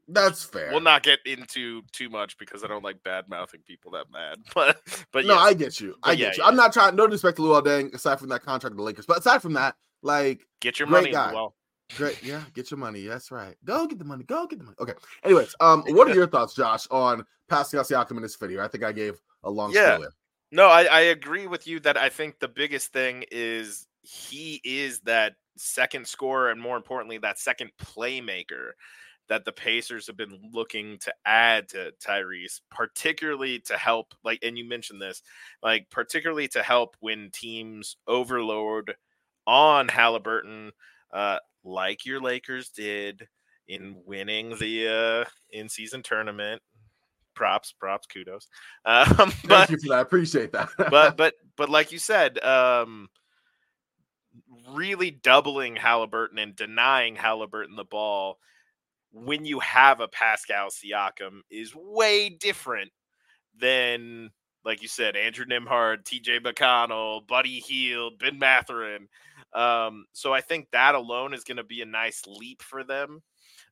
That's 0.08 0.44
fair. 0.44 0.70
We'll 0.70 0.80
not 0.80 1.02
get 1.02 1.18
into 1.26 1.82
too 1.92 2.08
much 2.08 2.38
because 2.38 2.62
I 2.62 2.68
don't 2.68 2.84
like 2.84 3.02
bad 3.02 3.28
mouthing 3.28 3.60
people 3.66 3.90
that 3.92 4.06
mad. 4.12 4.38
But 4.54 4.78
but 5.12 5.26
no, 5.26 5.34
yes, 5.34 5.42
I 5.42 5.54
get 5.54 5.80
you. 5.80 5.96
I 6.02 6.10
But 6.12 6.18
get 6.18 6.38
yeah, 6.38 6.44
you. 6.44 6.48
I'm 6.48 6.56
not 6.56 6.72
trying. 6.72 6.96
No 6.96 7.06
disrespect 7.06 7.36
to 7.38 7.42
Luol 7.42 7.62
Deng, 7.62 7.92
aside 7.94 8.18
from 8.20 8.28
that 8.28 8.42
contract 8.42 8.72
with 8.72 8.78
the 8.78 8.82
Lakers. 8.84 9.06
But 9.06 9.18
aside 9.18 9.42
from 9.42 9.54
that, 9.54 9.74
like, 10.02 10.46
get 10.60 10.78
your 10.78 10.88
money. 10.88 11.10
guy. 11.10 11.32
Well, 11.32 11.54
great, 11.96 12.22
yeah, 12.22 12.42
get 12.54 12.70
your 12.70 12.78
money. 12.78 13.06
That's 13.06 13.30
right. 13.30 13.56
Go 13.64 13.86
get 13.86 13.98
the 13.98 14.04
money. 14.04 14.24
Go 14.24 14.46
get 14.46 14.58
the 14.58 14.64
money. 14.64 14.76
Okay. 14.80 14.94
Anyways, 15.24 15.54
um, 15.60 15.82
what 15.88 16.08
are 16.08 16.14
your 16.14 16.26
thoughts, 16.28 16.54
Josh, 16.54 16.86
on 16.90 17.24
Pascal 17.48 17.82
Siakam 17.82 18.12
in 18.12 18.22
this 18.22 18.36
video? 18.36 18.64
I 18.64 18.68
think 18.68 18.84
I 18.84 18.92
gave 18.92 19.20
a 19.42 19.50
long 19.50 19.72
Yeah. 19.72 19.98
No, 20.52 20.68
I, 20.68 20.84
I 20.84 21.00
agree 21.00 21.48
with 21.48 21.66
you 21.66 21.80
that 21.80 21.96
I 21.96 22.08
think 22.08 22.38
the 22.38 22.48
biggest 22.48 22.92
thing 22.92 23.24
is 23.32 23.86
he 24.02 24.60
is 24.64 25.00
that 25.00 25.34
second 25.56 26.06
scorer 26.06 26.50
and 26.50 26.60
more 26.60 26.76
importantly, 26.76 27.18
that 27.18 27.38
second 27.38 27.72
playmaker 27.82 28.70
that 29.28 29.44
the 29.44 29.52
Pacers 29.52 30.06
have 30.06 30.16
been 30.16 30.50
looking 30.52 30.98
to 30.98 31.12
add 31.24 31.68
to 31.70 31.92
Tyrese, 32.04 32.60
particularly 32.70 33.58
to 33.60 33.76
help, 33.76 34.14
like, 34.24 34.38
and 34.42 34.56
you 34.56 34.68
mentioned 34.68 35.00
this, 35.00 35.22
like, 35.62 35.88
particularly 35.90 36.48
to 36.48 36.62
help 36.62 36.96
when 37.00 37.30
teams 37.32 37.96
overload 38.06 38.94
on 39.46 39.88
Halliburton. 39.88 40.72
Uh, 41.12 41.38
like 41.64 42.06
your 42.06 42.20
Lakers 42.20 42.68
did 42.68 43.26
in 43.68 43.96
winning 44.04 44.56
the 44.58 44.88
uh, 44.88 45.30
in-season 45.50 46.02
tournament. 46.02 46.62
Props, 47.34 47.72
props, 47.72 48.06
kudos. 48.06 48.48
Um, 48.84 49.32
but, 49.46 49.66
Thank 49.66 49.70
you 49.70 49.78
for 49.78 49.88
that. 49.88 49.98
I 49.98 50.00
appreciate 50.00 50.52
that. 50.52 50.70
but 50.78 51.16
but 51.16 51.34
but 51.56 51.68
like 51.68 51.92
you 51.92 51.98
said, 51.98 52.42
um, 52.42 53.08
really 54.72 55.10
doubling 55.10 55.76
Halliburton 55.76 56.38
and 56.38 56.54
denying 56.54 57.16
Halliburton 57.16 57.76
the 57.76 57.84
ball 57.84 58.38
when 59.12 59.44
you 59.44 59.60
have 59.60 60.00
a 60.00 60.08
Pascal 60.08 60.68
Siakam 60.68 61.40
is 61.50 61.74
way 61.74 62.28
different 62.28 62.90
than, 63.58 64.30
like 64.64 64.82
you 64.82 64.88
said, 64.88 65.16
Andrew 65.16 65.46
Nembhard, 65.46 66.04
TJ 66.04 66.40
McConnell, 66.40 67.26
Buddy 67.26 67.60
Hield, 67.60 68.18
Ben 68.18 68.38
Mathurin. 68.38 69.08
Um, 69.52 70.06
so 70.12 70.34
I 70.34 70.40
think 70.40 70.68
that 70.72 70.94
alone 70.94 71.32
is 71.32 71.44
going 71.44 71.56
to 71.56 71.64
be 71.64 71.80
a 71.80 71.86
nice 71.86 72.22
leap 72.26 72.62
for 72.62 72.84
them. 72.84 73.22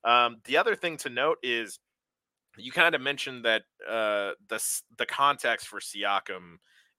Um, 0.05 0.37
the 0.45 0.57
other 0.57 0.77
thing 0.77 0.97
to 0.99 1.11
note 1.11 1.39
is 1.43 1.79
you 2.57 2.73
kind 2.73 2.95
of 2.95 3.01
mentioned 3.01 3.45
that 3.45 3.63
uh, 3.89 4.33
the 4.49 4.63
the 4.99 5.07
context 5.07 5.69
for 5.69 5.81
Siakam 5.81 6.57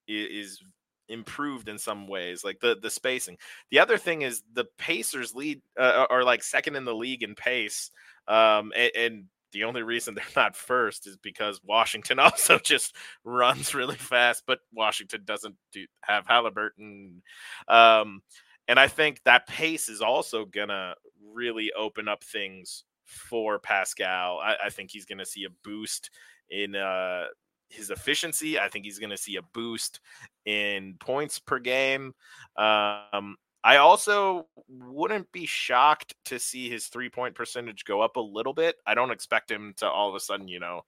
is, 0.07 0.49
is 0.49 0.63
improved 1.07 1.69
in 1.69 1.77
some 1.77 2.07
ways, 2.07 2.43
like 2.43 2.59
the 2.59 2.77
the 2.81 2.89
spacing. 2.89 3.37
The 3.71 3.79
other 3.79 3.97
thing 3.97 4.23
is 4.23 4.43
the 4.53 4.65
Pacers 4.77 5.33
lead 5.33 5.61
uh, 5.79 6.05
are 6.09 6.23
like 6.23 6.43
second 6.43 6.75
in 6.75 6.85
the 6.85 6.95
league 6.95 7.23
in 7.23 7.35
pace, 7.35 7.91
um, 8.27 8.71
and, 8.75 8.91
and 8.95 9.23
the 9.51 9.63
only 9.63 9.83
reason 9.83 10.15
they're 10.15 10.23
not 10.35 10.55
first 10.55 11.07
is 11.07 11.17
because 11.17 11.59
Washington 11.63 12.19
also 12.19 12.57
just 12.59 12.95
runs 13.23 13.73
really 13.73 13.95
fast, 13.95 14.43
but 14.47 14.59
Washington 14.73 15.21
doesn't 15.25 15.55
do, 15.71 15.85
have 16.01 16.27
Halliburton. 16.27 17.21
Um, 17.67 18.21
and 18.67 18.79
I 18.79 18.87
think 18.87 19.21
that 19.25 19.47
pace 19.47 19.89
is 19.89 20.01
also 20.01 20.45
gonna 20.45 20.95
really 21.33 21.71
open 21.77 22.07
up 22.07 22.23
things 22.23 22.83
for 23.05 23.59
Pascal. 23.59 24.39
I, 24.39 24.55
I 24.65 24.69
think 24.69 24.89
he's 24.91 25.05
gonna 25.05 25.25
see 25.25 25.45
a 25.45 25.49
boost 25.63 26.09
in 26.49 26.75
uh, 26.75 27.25
his 27.69 27.89
efficiency. 27.89 28.59
I 28.59 28.69
think 28.69 28.85
he's 28.85 28.99
going 28.99 29.09
to 29.09 29.17
see 29.17 29.35
a 29.37 29.41
boost 29.41 29.99
in 30.45 30.95
points 30.99 31.39
per 31.39 31.59
game. 31.59 32.13
Um, 32.57 33.35
I 33.65 33.77
also 33.77 34.45
wouldn't 34.69 35.31
be 35.31 35.47
shocked 35.47 36.13
to 36.25 36.37
see 36.37 36.69
his 36.69 36.85
three 36.85 37.09
point 37.09 37.33
percentage 37.33 37.83
go 37.83 37.99
up 37.99 38.15
a 38.15 38.21
little 38.21 38.53
bit. 38.53 38.75
I 38.85 38.93
don't 38.93 39.09
expect 39.09 39.49
him 39.49 39.73
to 39.77 39.89
all 39.89 40.07
of 40.07 40.13
a 40.13 40.19
sudden, 40.19 40.47
you 40.47 40.59
know, 40.59 40.81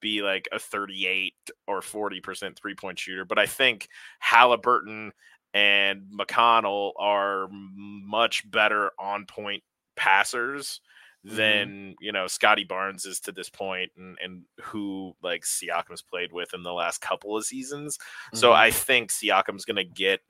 be 0.00 0.20
like 0.20 0.46
a 0.52 0.58
38 0.58 1.32
or 1.66 1.80
40% 1.80 2.56
three 2.56 2.74
point 2.74 2.98
shooter, 2.98 3.24
but 3.24 3.38
I 3.38 3.46
think 3.46 3.88
Halliburton 4.18 5.12
and 5.54 6.02
McConnell 6.14 6.92
are 6.98 7.48
much 7.50 8.48
better 8.50 8.90
on 8.98 9.24
point 9.24 9.62
passers 9.96 10.82
mm-hmm. 11.26 11.36
than 11.36 11.94
you 12.00 12.12
know 12.12 12.26
Scottie 12.26 12.64
Barnes 12.64 13.06
is 13.06 13.20
to 13.20 13.32
this 13.32 13.48
point, 13.48 13.90
and 13.96 14.16
and 14.22 14.42
who 14.60 15.14
like 15.22 15.42
Siakam's 15.42 16.02
played 16.02 16.32
with 16.32 16.52
in 16.54 16.62
the 16.62 16.72
last 16.72 17.00
couple 17.00 17.36
of 17.36 17.46
seasons. 17.46 17.96
Mm-hmm. 17.96 18.38
So 18.38 18.52
I 18.52 18.70
think 18.70 19.10
Siakam's 19.10 19.64
going 19.64 19.76
to 19.76 19.84
get 19.84 20.20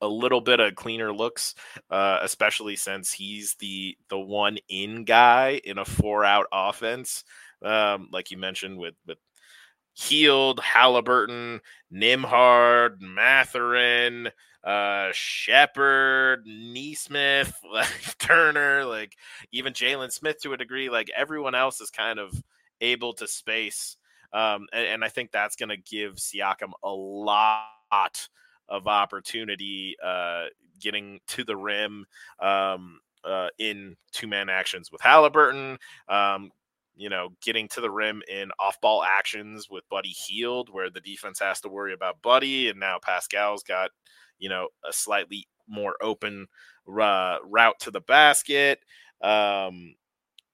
a 0.00 0.08
little 0.08 0.40
bit 0.40 0.60
of 0.60 0.74
cleaner 0.74 1.12
looks, 1.12 1.54
uh, 1.90 2.18
especially 2.22 2.76
since 2.76 3.12
he's 3.12 3.54
the 3.56 3.96
the 4.08 4.18
one 4.18 4.58
in 4.68 5.04
guy 5.04 5.60
in 5.64 5.78
a 5.78 5.84
four 5.84 6.24
out 6.24 6.46
offense. 6.52 7.24
Um, 7.62 8.08
like 8.12 8.30
you 8.30 8.38
mentioned 8.38 8.78
with 8.78 8.94
with 9.06 9.18
Hield, 9.94 10.60
Halliburton, 10.60 11.60
Nembhard, 11.92 13.00
Mathurin, 13.00 14.30
uh 14.62 15.08
Sheppard, 15.12 16.44
Nesmith, 16.46 17.54
like 17.72 18.18
Turner, 18.18 18.84
like 18.84 19.16
even 19.52 19.72
Jalen 19.72 20.12
Smith 20.12 20.40
to 20.42 20.52
a 20.52 20.58
degree, 20.58 20.90
like 20.90 21.10
everyone 21.16 21.54
else 21.54 21.80
is 21.80 21.90
kind 21.90 22.18
of 22.18 22.32
able 22.80 23.14
to 23.14 23.26
space. 23.26 23.96
Um, 24.32 24.66
and, 24.72 24.86
and 24.86 25.04
I 25.04 25.08
think 25.08 25.32
that's 25.32 25.56
gonna 25.56 25.78
give 25.78 26.16
Siakam 26.16 26.72
a 26.82 26.90
lot 26.90 28.28
of 28.68 28.86
opportunity 28.86 29.96
uh 30.04 30.44
getting 30.80 31.20
to 31.26 31.44
the 31.44 31.56
rim 31.56 32.04
um 32.40 33.00
uh, 33.24 33.48
in 33.58 33.96
two 34.12 34.28
man 34.28 34.48
actions 34.48 34.92
with 34.92 35.00
Halliburton, 35.00 35.78
um, 36.08 36.52
you 36.94 37.08
know, 37.08 37.30
getting 37.42 37.66
to 37.66 37.80
the 37.80 37.90
rim 37.90 38.22
in 38.28 38.52
off 38.60 38.80
ball 38.80 39.02
actions 39.02 39.68
with 39.68 39.82
Buddy 39.88 40.10
Hield, 40.10 40.68
where 40.70 40.90
the 40.90 41.00
defense 41.00 41.40
has 41.40 41.60
to 41.62 41.68
worry 41.68 41.92
about 41.92 42.22
Buddy. 42.22 42.68
And 42.68 42.78
now 42.78 43.00
Pascal's 43.02 43.64
got 43.64 43.90
you 44.38 44.48
know, 44.48 44.68
a 44.88 44.92
slightly 44.92 45.46
more 45.68 45.96
open 46.00 46.46
uh, 46.88 47.38
route 47.44 47.78
to 47.80 47.90
the 47.90 48.00
basket. 48.00 48.80
Um, 49.22 49.94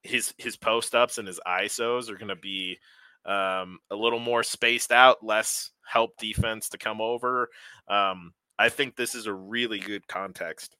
his 0.03 0.33
his 0.37 0.57
post 0.57 0.95
ups 0.95 1.17
and 1.17 1.27
his 1.27 1.39
ISOs 1.47 2.09
are 2.09 2.17
going 2.17 2.29
to 2.29 2.35
be 2.35 2.77
um, 3.25 3.79
a 3.89 3.95
little 3.95 4.19
more 4.19 4.43
spaced 4.43 4.91
out, 4.91 5.23
less 5.23 5.71
help 5.85 6.17
defense 6.17 6.69
to 6.69 6.77
come 6.77 7.01
over. 7.01 7.49
Um, 7.87 8.33
I 8.57 8.69
think 8.69 8.95
this 8.95 9.15
is 9.15 9.25
a 9.25 9.33
really 9.33 9.79
good 9.79 10.07
context 10.07 10.75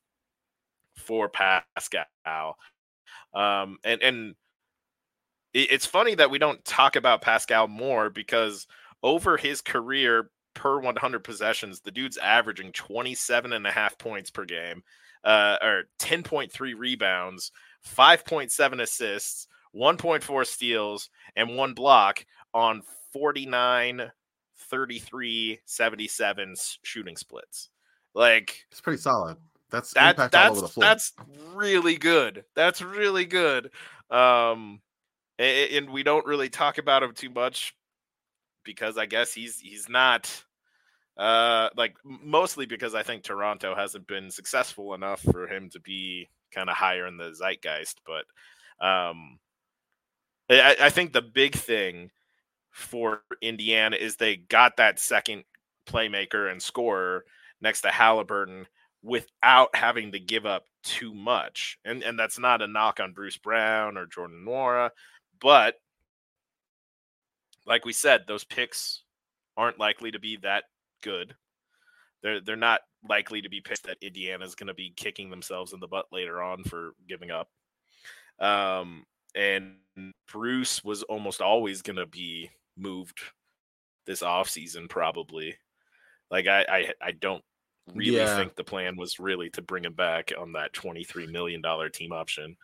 for 0.96 1.30
Pascal. 1.30 2.58
Um, 3.34 3.78
and 3.84 4.02
and 4.02 4.36
it, 5.54 5.72
it's 5.72 5.86
funny 5.86 6.16
that 6.16 6.30
we 6.30 6.38
don't 6.38 6.64
talk 6.66 6.96
about 6.96 7.22
Pascal 7.22 7.68
more 7.68 8.10
because 8.10 8.68
over 9.02 9.38
his 9.38 9.62
career, 9.62 10.30
per 10.54 10.80
100 10.80 11.24
possessions, 11.24 11.82
the 11.82 11.92
dude's 11.92 12.18
averaging 12.18 12.72
27 12.72 13.54
and 13.54 13.68
a 13.68 13.72
half 13.72 13.98
points 13.98 14.30
per 14.30 14.46
game, 14.46 14.84
uh, 15.24 15.58
or 15.62 15.84
10.3 16.00 16.74
rebounds, 16.78 17.52
5.7 17.96 18.82
assists, 18.82 19.48
1.4 19.76 20.46
steals, 20.46 21.10
and 21.36 21.56
one 21.56 21.74
block 21.74 22.26
on 22.54 22.84
49, 23.12 24.12
33, 24.74 25.60
77 25.66 26.56
shooting 26.82 27.16
splits. 27.16 27.70
Like, 28.16 28.66
it's 28.72 28.82
pretty 28.82 29.00
solid. 29.00 29.38
That's 29.70 29.94
that, 29.94 30.18
that's 30.32 30.74
that's 30.76 31.14
really 31.54 31.96
good. 31.96 32.44
That's 32.56 32.82
really 32.82 33.26
good. 33.26 33.70
Um, 34.10 34.82
and, 35.38 35.72
and 35.72 35.90
we 35.92 36.02
don't 36.02 36.26
really 36.26 36.50
talk 36.50 36.80
about 36.80 37.04
him 37.04 37.14
too 37.14 37.30
much 37.30 37.76
because 38.64 38.98
I 38.98 39.06
guess 39.06 39.32
he's 39.32 39.60
he's 39.60 39.90
not 39.90 40.44
uh 41.18 41.70
like 41.78 41.96
mostly 42.04 42.66
because 42.66 42.96
I 42.96 43.04
think 43.04 43.24
Toronto 43.24 43.76
hasn't 43.76 44.08
been 44.08 44.32
successful 44.32 44.96
enough 44.96 45.22
for 45.22 45.48
him 45.48 45.70
to 45.72 45.80
be 45.80 46.30
kind 46.52 46.70
of 46.70 46.76
higher 46.76 47.06
in 47.06 47.18
the 47.18 47.32
zeitgeist. 47.32 48.02
But 48.06 48.26
um 48.84 49.40
I, 50.50 50.76
I 50.82 50.90
think 50.90 51.14
the 51.14 51.22
big 51.22 51.56
thing 51.56 52.10
for 52.74 53.22
Indiana 53.42 53.96
is 53.96 54.16
they 54.16 54.36
got 54.36 54.78
that 54.78 55.00
second 55.00 55.44
playmaker 55.88 56.52
and 56.52 56.62
scorer 56.62 57.24
next 57.62 57.82
to 57.82 57.90
Halliburton 57.90 58.68
without 59.04 59.76
having 59.76 60.12
to 60.12 60.20
give 60.20 60.46
up 60.46 60.66
too 60.84 61.14
much. 61.14 61.78
And 61.86 62.04
and 62.04 62.18
that's 62.18 62.40
not 62.40 62.62
a 62.62 62.68
knock 62.68 63.00
on 63.00 63.14
Bruce 63.14 63.38
Brown 63.38 63.96
or 63.96 64.08
Jordan 64.08 64.44
Nwora, 64.46 64.90
but 65.40 65.76
like 67.66 67.86
we 67.86 67.94
said, 67.94 68.24
those 68.28 68.44
picks 68.44 69.04
aren't 69.56 69.80
likely 69.80 70.12
to 70.12 70.20
be 70.20 70.38
that 70.38 70.66
good. 71.02 71.36
They're 72.24 72.42
they're 72.42 72.56
not 72.56 72.82
likely 73.08 73.42
to 73.42 73.50
be 73.50 73.62
pissed 73.62 73.84
that 73.84 73.98
Indiana's 74.02 74.56
going 74.56 74.68
to 74.68 74.74
be 74.74 74.94
kicking 74.96 75.30
themselves 75.30 75.74
in 75.74 75.80
the 75.80 75.88
butt 75.88 76.08
later 76.12 76.42
on 76.42 76.64
for 76.64 76.94
giving 77.08 77.30
up. 77.30 77.50
Um, 78.40 79.06
and 79.36 79.76
Bruce 80.28 80.84
was 80.84 81.04
almost 81.04 81.42
always 81.42 81.82
going 81.82 81.98
to 81.98 82.06
be 82.06 82.50
moved 82.78 83.20
this 84.06 84.22
offseason, 84.22 84.90
probably. 84.90 85.56
Like 86.32 86.48
I, 86.48 86.66
I, 86.70 86.94
I 87.02 87.12
don't 87.12 87.44
really 87.94 88.18
yeah. 88.18 88.36
think 88.38 88.56
the 88.56 88.64
plan 88.64 88.96
was 88.96 89.20
really 89.20 89.50
to 89.52 89.62
bring 89.62 89.86
him 89.86 89.94
back 89.94 90.32
on 90.38 90.54
that 90.54 90.74
twenty-three 90.74 91.28
million 91.28 91.62
dollar 91.62 91.90
team 91.90 92.12
option 92.12 92.56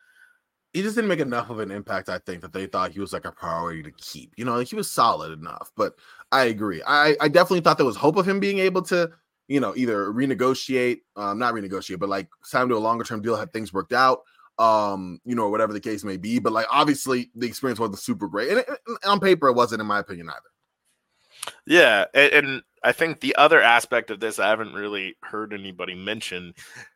he 0.73 0.83
just 0.83 0.95
didn't 0.95 1.09
make 1.09 1.19
enough 1.19 1.49
of 1.49 1.59
an 1.59 1.71
impact. 1.71 2.09
I 2.09 2.19
think 2.19 2.41
that 2.41 2.53
they 2.53 2.67
thought 2.67 2.91
he 2.91 2.99
was 2.99 3.13
like 3.13 3.25
a 3.25 3.31
priority 3.31 3.81
to 3.83 3.91
keep. 3.91 4.33
You 4.37 4.45
know, 4.45 4.55
like 4.55 4.67
he 4.67 4.75
was 4.75 4.89
solid 4.89 5.31
enough. 5.37 5.71
But 5.75 5.95
I 6.31 6.45
agree. 6.45 6.81
I, 6.85 7.15
I 7.19 7.27
definitely 7.27 7.61
thought 7.61 7.77
there 7.77 7.85
was 7.85 7.95
hope 7.95 8.17
of 8.17 8.27
him 8.27 8.39
being 8.39 8.59
able 8.59 8.83
to, 8.83 9.09
you 9.47 9.59
know, 9.59 9.73
either 9.75 10.11
renegotiate, 10.13 10.99
um, 11.15 11.39
not 11.39 11.55
renegotiate, 11.55 11.99
but 11.99 12.09
like 12.09 12.29
sign 12.43 12.69
to 12.69 12.75
a 12.75 12.77
longer 12.77 13.03
term 13.03 13.21
deal 13.21 13.35
had 13.35 13.51
things 13.51 13.73
worked 13.73 13.93
out, 13.93 14.19
um, 14.59 15.19
you 15.25 15.35
know, 15.35 15.49
whatever 15.49 15.73
the 15.73 15.79
case 15.79 16.03
may 16.03 16.17
be. 16.17 16.37
But 16.37 16.53
like 16.53 16.67
obviously 16.69 17.31
the 17.35 17.47
experience 17.47 17.79
wasn't 17.79 17.99
super 17.99 18.27
great, 18.27 18.51
and, 18.51 18.63
and 18.67 18.97
on 19.05 19.19
paper 19.19 19.47
it 19.47 19.55
wasn't, 19.55 19.81
in 19.81 19.87
my 19.87 19.99
opinion, 19.99 20.29
either. 20.29 21.53
Yeah, 21.65 22.05
and, 22.13 22.33
and 22.33 22.61
I 22.83 22.91
think 22.91 23.19
the 23.19 23.35
other 23.35 23.61
aspect 23.61 24.11
of 24.11 24.19
this 24.19 24.39
I 24.39 24.49
haven't 24.49 24.73
really 24.73 25.15
heard 25.23 25.53
anybody 25.53 25.95
mention 25.95 26.53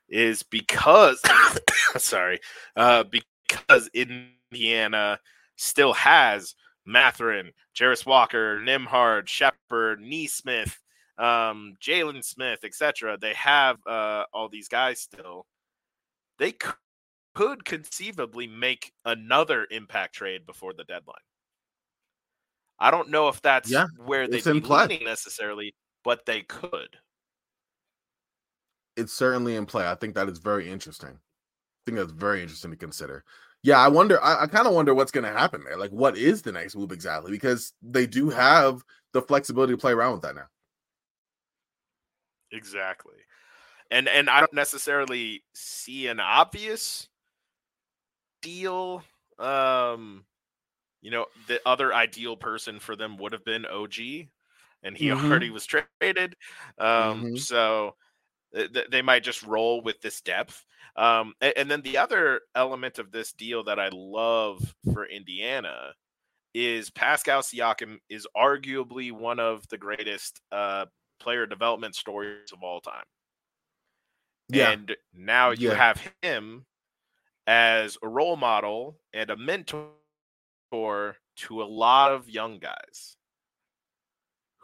is 0.10 0.44
because 0.44 1.22
sorry, 1.98 2.40
uh, 2.76 3.04
because 3.04 3.90
Indiana 3.94 5.20
still 5.56 5.94
has 5.94 6.56
Mathurin, 6.86 7.52
Jarace 7.76 8.06
Walker, 8.06 8.60
Nembhard, 8.60 9.28
Sheppard, 9.28 10.02
Nesmith, 10.02 10.80
um, 11.18 11.76
Jalen 11.82 12.24
Smith, 12.24 12.60
etc. 12.64 13.18
They 13.18 13.34
have 13.34 13.78
uh, 13.88 14.24
all 14.34 14.50
these 14.50 14.68
guys 14.68 15.00
still. 15.00 15.46
They 16.40 16.52
conceivably 17.66 18.48
make 18.48 18.94
another 19.06 19.68
impact 19.72 20.16
trade 20.16 20.46
before 20.46 20.74
the 20.74 20.84
deadline. 20.84 21.18
I 22.80 22.92
don't 22.92 23.10
know 23.10 23.30
if 23.30 23.42
that's 23.42 23.72
Yeah, 23.72 23.88
where 23.96 24.28
they'd 24.28 24.38
it's 24.38 24.48
in 24.48 24.60
be 24.60 24.62
leaning 24.62 25.04
necessarily, 25.04 25.76
but 26.04 26.26
they 26.26 26.42
could. 26.44 26.98
it's 28.96 29.14
certainly 29.14 29.56
in 29.56 29.66
play. 29.66 29.88
I 29.90 29.96
think 29.96 30.16
that 30.16 30.30
is 30.30 30.40
very 30.40 30.70
interesting. 30.70 31.10
I 31.10 31.36
think 31.86 31.98
that's 31.98 32.12
very 32.12 32.42
interesting 32.42 32.72
to 32.72 32.78
consider. 32.78 33.24
Yeah, 33.64 33.80
I 33.80 33.88
wonder. 33.88 34.22
I, 34.24 34.44
I 34.44 34.48
kind 34.48 34.68
of 34.68 34.74
wonder 34.74 34.94
what's 34.94 35.12
going 35.12 35.26
to 35.26 35.32
happen 35.38 35.64
there. 35.64 35.78
Like, 35.78 35.92
what 35.92 36.18
is 36.18 36.42
the 36.42 36.52
next 36.52 36.76
move 36.76 36.92
exactly? 36.92 37.32
Because 37.32 37.74
they 37.82 38.06
do 38.08 38.30
have 38.30 38.84
the 39.14 39.22
flexibility 39.22 39.74
to 39.74 39.78
play 39.78 39.94
around 39.94 40.14
with 40.14 40.22
that 40.24 40.36
now. 40.36 40.48
Exactly. 42.52 43.16
And 43.92 44.08
and 44.08 44.30
I 44.30 44.40
don't 44.40 44.54
necessarily 44.54 45.44
see 45.54 46.08
an 46.08 46.20
obvious 46.20 47.10
deal. 48.44 49.04
Um 49.40 50.26
you 51.02 51.12
know, 51.12 51.28
the 51.48 51.62
other 51.68 51.94
ideal 51.94 52.38
person 52.38 52.80
for 52.80 52.96
them 52.98 53.18
would 53.18 53.34
have 53.34 53.46
been 53.46 53.66
OG 53.68 54.00
and 54.84 54.98
he 54.98 55.12
Mhm. 55.12 55.14
already 55.14 55.52
was 55.52 55.66
traded. 55.68 56.36
Um 56.80 57.28
Mhm. 57.28 57.36
so 57.36 57.96
th- 58.56 58.74
th- 58.74 58.90
they 58.92 59.02
might 59.04 59.24
just 59.24 59.44
roll 59.44 59.82
with 59.84 60.02
this 60.02 60.22
depth. 60.22 60.66
Um 60.98 61.36
a- 61.42 61.58
and, 61.60 61.72
then 61.72 61.82
the 61.84 61.98
other 62.00 62.42
element 62.56 63.00
of 63.00 63.12
this 63.12 63.34
deal 63.34 63.64
that 63.66 63.80
I 63.80 63.90
love 63.94 64.76
for 64.94 65.06
Indiana 65.08 65.96
is 66.56 66.90
Pascal 66.92 67.42
Siakam 67.44 68.00
is 68.10 68.28
arguably 68.38 69.12
one 69.14 69.40
of 69.40 69.68
the 69.70 69.78
greatest 69.80 70.42
uh 70.52 70.88
player 71.20 71.46
development 71.48 71.96
stories 71.96 72.52
of 72.54 72.64
all 72.64 72.82
time. 72.82 73.06
Yeah, 74.50 74.76
And 74.76 74.96
now 75.14 75.52
you 75.52 75.72
Yeah. 75.72 75.74
have 75.74 76.12
him 76.22 76.66
as 77.48 77.98
a 78.04 78.08
role 78.08 78.36
model 78.38 79.00
and 79.14 79.30
a 79.30 79.38
mentor 79.38 79.90
to 81.36 81.62
a 81.62 81.66
lot 81.66 82.12
of 82.12 82.30
young 82.30 82.60
guys 82.60 83.16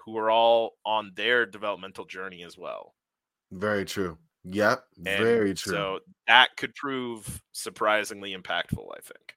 who 0.05 0.17
are 0.17 0.30
all 0.32 0.77
on 0.86 1.11
their 1.15 1.45
developmental 1.45 2.05
journey 2.05 2.43
as 2.43 2.57
well. 2.57 2.95
very 3.51 3.86
true. 3.86 4.17
Yep, 4.45 4.86
And 5.05 5.05
very 5.05 5.53
true. 5.53 5.73
So 5.73 5.99
that 6.27 6.55
could 6.55 6.73
prove 6.73 7.41
surprisingly 7.51 8.34
impactful, 8.36 8.88
I 8.95 9.01
think. 9.01 9.36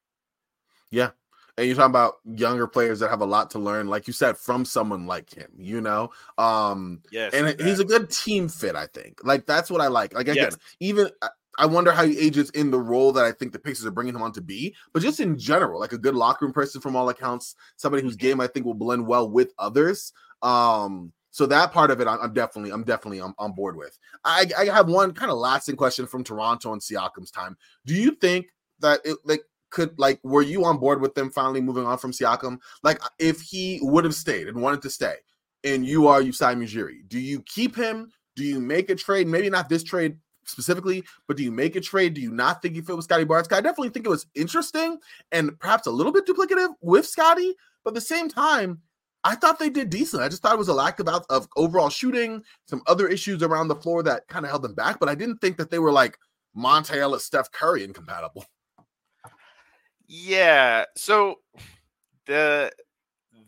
Yeah. 0.90 1.10
And 1.58 1.66
you're 1.66 1.76
talking 1.76 1.90
about 1.90 2.14
younger 2.24 2.66
players 2.66 3.00
that 3.00 3.10
have 3.10 3.20
a 3.20 3.26
lot 3.26 3.50
to 3.50 3.58
learn, 3.58 3.88
like 3.88 4.06
you 4.06 4.12
said, 4.12 4.38
from 4.38 4.64
someone 4.64 5.06
like 5.06 5.34
him, 5.34 5.50
you 5.58 5.80
know? 5.80 6.10
Um, 6.38 7.02
Yes. 7.10 7.34
and 7.34 7.60
he's 7.60 7.80
a 7.80 7.84
good 7.84 8.08
team 8.10 8.48
fit, 8.48 8.76
I 8.76 8.86
think. 8.86 9.20
Like 9.24 9.44
that's 9.44 9.70
what 9.70 9.80
I 9.80 9.88
like. 9.88 10.14
Like 10.14 10.28
again, 10.28 10.36
Yes. 10.52 10.56
even 10.80 11.10
I- 11.58 11.66
wonder 11.66 11.92
how 11.92 12.04
he 12.04 12.18
ages 12.18 12.50
in 12.50 12.70
the 12.70 12.80
role 12.80 13.12
that 13.12 13.24
I 13.24 13.32
think 13.32 13.52
the 13.52 13.58
Pacers 13.58 13.86
are 13.86 13.90
bringing 13.90 14.14
him 14.14 14.22
on 14.22 14.32
to 14.32 14.40
be, 14.40 14.74
but 14.92 15.02
just 15.02 15.20
in 15.20 15.38
general, 15.38 15.80
like 15.80 15.92
a 15.92 15.98
good 15.98 16.14
locker 16.14 16.44
room 16.44 16.52
person 16.52 16.80
from 16.80 16.96
all 16.96 17.08
accounts, 17.08 17.54
somebody 17.76 18.02
whose 18.02 18.16
game 18.16 18.40
I 18.40 18.46
think 18.46 18.66
will 18.66 18.74
blend 18.74 19.06
well 19.06 19.28
with 19.28 19.52
others. 19.58 20.12
Um, 20.42 21.12
so 21.30 21.46
that 21.46 21.72
part 21.72 21.90
of 21.90 22.00
it, 22.00 22.06
I'm, 22.06 22.20
I'm 22.20 22.34
definitely, 22.34 22.72
I'm 22.72 22.84
definitely 22.84 23.20
on, 23.20 23.34
on 23.38 23.52
board 23.52 23.76
with. 23.76 23.98
I, 24.24 24.46
I 24.58 24.64
have 24.66 24.88
one 24.88 25.12
kind 25.12 25.30
of 25.30 25.38
lasting 25.38 25.76
question 25.76 26.06
from 26.06 26.24
Toronto 26.24 26.72
and 26.72 26.82
Siakam's 26.82 27.30
time. 27.30 27.56
Do 27.86 27.94
you 27.94 28.12
think 28.12 28.48
that 28.80 29.00
it 29.04 29.16
like 29.24 29.42
could 29.70 29.98
like 29.98 30.20
were 30.22 30.42
you 30.42 30.64
on 30.64 30.78
board 30.78 31.00
with 31.00 31.14
them 31.14 31.30
finally 31.30 31.60
moving 31.62 31.86
on 31.86 31.98
from 31.98 32.12
Siakam? 32.12 32.58
Like 32.82 33.00
if 33.18 33.40
he 33.40 33.80
would 33.82 34.04
have 34.04 34.14
stayed 34.14 34.46
and 34.48 34.60
wanted 34.60 34.82
to 34.82 34.90
stay, 34.90 35.14
and 35.64 35.86
you 35.86 36.06
are 36.06 36.22
Masai 36.22 36.54
Ujiri, 36.54 37.08
do 37.08 37.18
you 37.18 37.42
keep 37.42 37.74
him? 37.74 38.10
Do 38.36 38.44
you 38.44 38.60
make 38.60 38.90
a 38.90 38.94
trade? 38.94 39.26
Maybe 39.26 39.50
not 39.50 39.68
this 39.68 39.82
trade 39.82 40.18
specifically, 40.44 41.04
but 41.26 41.36
do 41.36 41.42
you 41.42 41.52
make 41.52 41.76
a 41.76 41.80
trade? 41.80 42.14
Do 42.14 42.20
you 42.20 42.32
not 42.32 42.62
think 42.62 42.76
you 42.76 42.82
fit 42.82 42.96
with 42.96 43.04
Scottie 43.04 43.24
Barnes? 43.24 43.48
I 43.50 43.60
definitely 43.60 43.90
think 43.90 44.06
it 44.06 44.10
was 44.10 44.26
interesting 44.34 44.98
and 45.30 45.58
perhaps 45.58 45.86
a 45.86 45.90
little 45.90 46.12
bit 46.12 46.26
duplicative 46.26 46.74
with 46.80 47.06
Scottie, 47.06 47.54
but 47.84 47.90
at 47.90 47.94
the 47.94 48.00
same 48.00 48.28
time, 48.28 48.80
I 49.24 49.36
thought 49.36 49.58
they 49.58 49.70
did 49.70 49.90
decent. 49.90 50.22
I 50.22 50.28
just 50.28 50.42
thought 50.42 50.54
it 50.54 50.58
was 50.58 50.68
a 50.68 50.74
lack 50.74 50.98
of, 50.98 51.08
of 51.08 51.48
overall 51.56 51.90
shooting, 51.90 52.42
some 52.66 52.82
other 52.86 53.06
issues 53.06 53.42
around 53.42 53.68
the 53.68 53.76
floor 53.76 54.02
that 54.02 54.26
kind 54.28 54.44
of 54.44 54.50
held 54.50 54.62
them 54.62 54.74
back, 54.74 54.98
but 54.98 55.08
I 55.08 55.14
didn't 55.14 55.38
think 55.38 55.56
that 55.58 55.70
they 55.70 55.78
were 55.78 55.92
like 55.92 56.18
Monta 56.56 56.96
Ellis, 56.96 57.24
Steph 57.24 57.50
Curry 57.52 57.84
incompatible. 57.84 58.44
Yeah. 60.08 60.84
So 60.96 61.36
the 62.26 62.72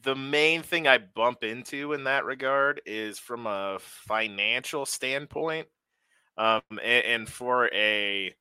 the 0.03 0.15
main 0.15 0.63
thing 0.63 0.87
I 0.87 0.99
bump 0.99 1.43
into 1.43 1.93
in 1.93 2.05
that 2.05 2.25
regard 2.25 2.81
is 2.87 3.19
from 3.19 3.47
a 3.47 3.79
financial 3.81 4.87
standpoint, 4.87 5.67
um, 6.37 6.63
and, 6.71 7.05
and 7.05 7.29
for 7.29 7.69
a 7.73 8.35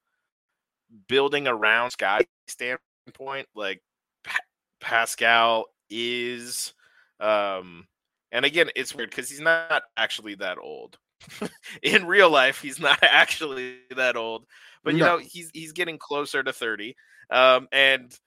building 1.07 1.47
around 1.47 1.91
Scottie 1.91 2.27
standpoint, 2.47 3.47
like 3.55 3.81
Pa- 4.23 4.37
Pascal 4.81 5.65
is, 5.89 6.73
um, 7.19 7.87
and 8.31 8.45
again, 8.45 8.69
it's 8.75 8.95
weird 8.95 9.09
because 9.09 9.29
he's 9.29 9.39
not 9.41 9.83
actually 9.97 10.35
that 10.35 10.57
old. 10.57 10.97
in 11.83 12.05
real 12.05 12.29
life, 12.29 12.59
he's 12.61 12.79
not 12.79 12.99
actually 13.03 13.77
that 13.95 14.17
old, 14.17 14.45
but 14.83 14.93
you 14.93 14.99
No. 14.99 15.05
know, 15.05 15.17
he's 15.19 15.49
he's 15.53 15.71
getting 15.71 15.97
closer 15.97 16.43
to 16.43 16.51
thirty, 16.51 16.95
um, 17.29 17.67
and 17.71 18.17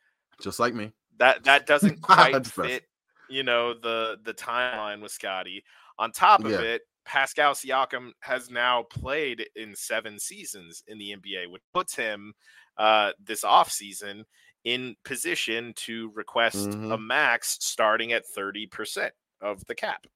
Just 0.40 0.58
like 0.58 0.74
me. 0.74 0.92
that 1.18 1.44
that 1.44 1.66
doesn't 1.66 2.00
quite 2.02 2.32
best. 2.32 2.52
fit, 2.52 2.84
you 3.28 3.42
know, 3.42 3.74
the 3.74 4.18
the 4.24 4.32
timeline 4.32 5.02
with 5.02 5.12
Scottie. 5.12 5.62
On 5.98 6.10
top 6.12 6.44
of 6.44 6.50
Yeah. 6.52 6.60
it, 6.60 6.82
Pascal 7.06 7.54
Siakam 7.54 8.10
has 8.20 8.50
now 8.50 8.82
played 8.82 9.48
in 9.54 9.74
seven 9.74 10.18
seasons 10.18 10.82
in 10.88 10.98
the 10.98 11.12
NBA, 11.16 11.48
which 11.48 11.62
puts 11.72 11.94
him 11.94 12.34
uh, 12.76 13.12
this 13.18 13.42
offseason 13.42 14.24
in 14.64 14.94
position 15.04 15.72
to 15.76 16.10
request 16.14 16.66
a 16.66 16.76
Mhm. 16.76 17.06
max 17.06 17.56
starting 17.60 18.12
at 18.12 18.26
30% 18.26 19.14
of 19.40 19.64
the 19.66 19.74
cap 19.74 20.06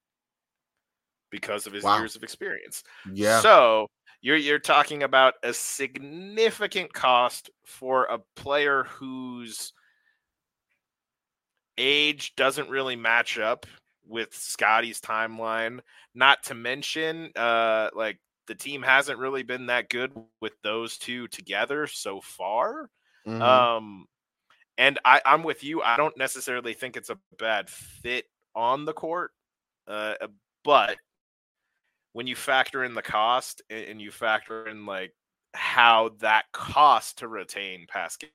because 1.30 1.66
of 1.66 1.72
his 1.72 1.84
Wow. 1.84 1.99
years 1.99 2.16
of 2.16 2.22
experience. 2.24 2.82
Yeah. 3.12 3.41
So 3.41 3.86
you're 4.20 4.36
you're 4.36 4.59
talking 4.59 5.05
about 5.05 5.34
a 5.43 5.55
significant 5.55 6.93
cost 6.93 7.49
for 7.64 8.05
a 8.07 8.18
player 8.36 8.82
whose 8.84 9.72
age 11.78 12.34
doesn't 12.36 12.68
really 12.68 12.97
match 12.97 13.38
up 13.38 13.64
with 14.11 14.34
Scottie's 14.34 15.00
timeline. 15.00 15.80
Not 16.14 16.42
to 16.44 16.54
mention, 16.54 17.30
uh, 17.36 17.90
like 17.94 18.18
the 18.46 18.54
team 18.54 18.82
hasn't 18.82 19.18
really 19.18 19.44
been 19.44 19.66
that 19.66 19.88
good 19.88 20.12
with 20.40 20.54
those 20.62 20.98
two 20.98 21.28
together 21.28 21.86
so 21.86 22.20
far. 22.20 22.90
Mhm. 23.26 23.40
Um, 23.40 24.06
and 24.76 24.98
I, 25.04 25.20
I'm 25.24 25.42
with 25.42 25.62
you. 25.62 25.82
I 25.82 25.96
don't 25.96 26.16
necessarily 26.16 26.74
think 26.74 26.96
it's 26.96 27.11
a 27.11 27.18
bad 27.38 27.70
fit 27.70 28.26
on 28.54 28.84
the 28.84 28.92
court, 28.92 29.32
uh, 29.86 30.14
but 30.64 30.98
when 32.12 32.26
you 32.26 32.34
factor 32.34 32.82
in 32.84 32.94
the 32.94 33.02
cost 33.02 33.62
and, 33.70 33.84
and 33.84 34.02
you 34.02 34.11
factor 34.11 34.66
in 34.66 34.84
like 34.86 35.14
how 35.54 36.11
that 36.20 36.44
cost 36.52 37.18
to 37.18 37.28
retain 37.28 37.86
Pascal 37.88 38.28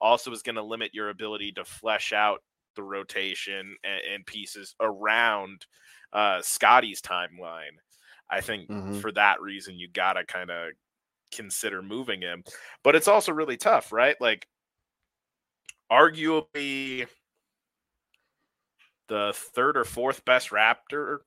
also 0.00 0.30
is 0.32 0.42
going 0.42 0.56
to 0.56 0.62
limit 0.62 0.94
your 0.94 1.10
ability 1.10 1.52
to 1.52 1.64
flesh 1.64 2.12
out 2.12 2.42
the 2.76 2.82
rotation 2.82 3.76
and, 3.84 4.00
and 4.14 4.26
pieces 4.26 4.74
around 4.80 5.66
uh, 6.12 6.40
Scottie's 6.42 7.00
timeline. 7.00 7.76
I 8.28 8.40
think 8.40 8.68
Mhm. 8.70 9.00
for 9.00 9.12
that 9.12 9.40
reason, 9.40 9.78
you 9.78 9.88
got 9.88 10.14
to 10.14 10.24
kind 10.24 10.50
of 10.50 10.72
consider 11.32 11.82
moving 11.82 12.20
him. 12.22 12.44
But 12.82 12.96
it's 12.96 13.08
also 13.08 13.32
really 13.32 13.56
tough, 13.56 13.92
right? 13.92 14.20
Like, 14.20 14.48
arguably 15.90 17.06
the 19.08 19.32
third 19.34 19.76
or 19.76 19.84
fourth 19.84 20.24
best 20.24 20.50
Raptor, 20.50 21.18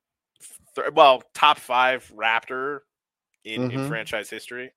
th- 0.75 0.93
well, 0.93 1.21
top 1.33 1.59
five 1.59 2.09
Raptor 2.15 2.79
in, 3.43 3.71
in 3.71 3.79
Mhm. 3.81 3.87
franchise 3.87 4.29
history. 4.29 4.71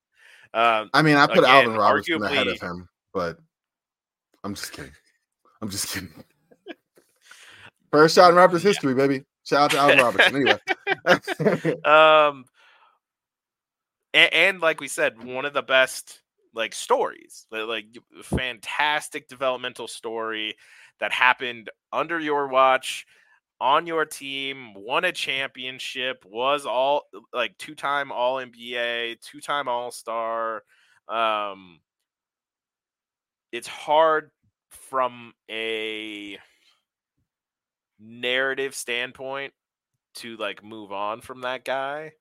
Um, 0.54 0.90
I 0.92 1.02
mean, 1.02 1.16
I 1.16 1.26
put 1.26 1.38
again, 1.38 1.50
Alvin 1.50 1.76
Robertson 1.78 2.22
ahead 2.22 2.48
of 2.48 2.60
him, 2.60 2.88
but 3.12 3.38
I'm 4.42 4.54
just 4.54 4.72
kidding. 4.72 4.94
I'm 5.60 5.70
just 5.70 5.88
kidding. 5.88 6.24
First 7.90 8.14
shot 8.14 8.30
in 8.30 8.36
Raptors 8.36 8.62
history, 8.62 8.94
baby. 8.94 9.24
Shout 9.44 9.62
out 9.62 9.70
to 9.70 9.78
Alvin 9.78 9.98
Robertson. 9.98 10.36
Anyway. 10.36 11.82
um 11.84 12.44
and, 14.12 14.32
and 14.32 14.60
like 14.60 14.80
we 14.80 14.88
said 14.88 15.22
one 15.22 15.44
of 15.44 15.52
the 15.52 15.62
best 15.62 16.22
like 16.54 16.74
stories 16.74 17.46
like 17.50 17.86
fantastic 18.22 19.28
developmental 19.28 19.86
story 19.86 20.56
that 21.00 21.12
happened 21.12 21.70
under 21.92 22.18
your 22.18 22.48
watch 22.48 23.06
on 23.60 23.86
your 23.86 24.04
team 24.04 24.72
won 24.74 25.04
a 25.04 25.12
championship 25.12 26.24
was 26.26 26.66
all 26.66 27.02
like 27.32 27.56
two-time 27.58 28.10
all 28.10 28.36
nba 28.36 29.20
two-time 29.20 29.68
all-star 29.68 30.62
um 31.08 31.78
it's 33.52 33.68
hard 33.68 34.30
from 34.70 35.32
a 35.50 36.38
narrative 37.98 38.74
standpoint 38.74 39.52
to 40.14 40.36
like 40.38 40.62
move 40.64 40.92
on 40.92 41.20
from 41.20 41.42
that 41.42 41.64
guy 41.64 42.12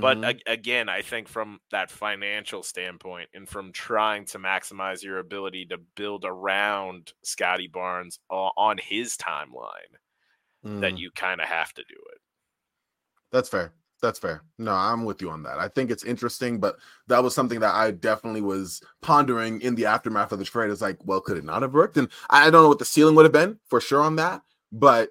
But 0.00 0.18
Mhm. 0.18 0.40
a- 0.46 0.52
again, 0.52 0.88
I 0.88 1.02
think 1.02 1.28
from 1.28 1.60
that 1.70 1.90
financial 1.90 2.62
standpoint 2.62 3.30
and 3.34 3.48
from 3.48 3.72
trying 3.72 4.24
to 4.26 4.38
maximize 4.38 5.02
your 5.02 5.18
ability 5.18 5.66
to 5.66 5.78
build 5.78 6.24
around 6.24 7.12
Scottie 7.22 7.68
Barnes 7.68 8.18
o- 8.30 8.52
on 8.56 8.78
his 8.78 9.16
timeline, 9.16 9.94
that 10.80 10.94
Mm. 10.94 10.98
you 10.98 11.10
kind 11.12 11.40
of 11.40 11.48
have 11.48 11.72
to 11.74 11.84
do 11.84 11.96
it. 12.12 12.20
That's 13.32 13.48
fair. 13.48 13.72
That's 14.02 14.18
fair. 14.18 14.42
No, 14.58 14.72
I'm 14.72 15.04
with 15.04 15.22
you 15.22 15.30
on 15.30 15.42
that. 15.44 15.58
I 15.58 15.68
think 15.68 15.90
it's 15.90 16.04
interesting, 16.04 16.60
but 16.60 16.76
that 17.06 17.22
was 17.22 17.34
something 17.34 17.60
that 17.60 17.74
I 17.74 17.90
definitely 17.90 18.42
was 18.42 18.82
pondering 19.00 19.60
in 19.62 19.74
the 19.76 19.86
aftermath 19.86 20.32
of 20.32 20.38
the 20.38 20.44
trade. 20.44 20.70
It's 20.70 20.82
like, 20.82 20.98
well, 21.04 21.20
could 21.20 21.38
it 21.38 21.44
not 21.44 21.62
have 21.62 21.72
worked? 21.72 21.96
And 21.96 22.10
I 22.28 22.44
don't 22.44 22.52
know 22.62 22.68
what 22.68 22.78
the 22.78 22.84
ceiling 22.84 23.14
would 23.14 23.24
have 23.24 23.32
been 23.32 23.58
for 23.66 23.80
sure 23.80 24.02
on 24.02 24.16
that, 24.16 24.42
but 24.74 25.10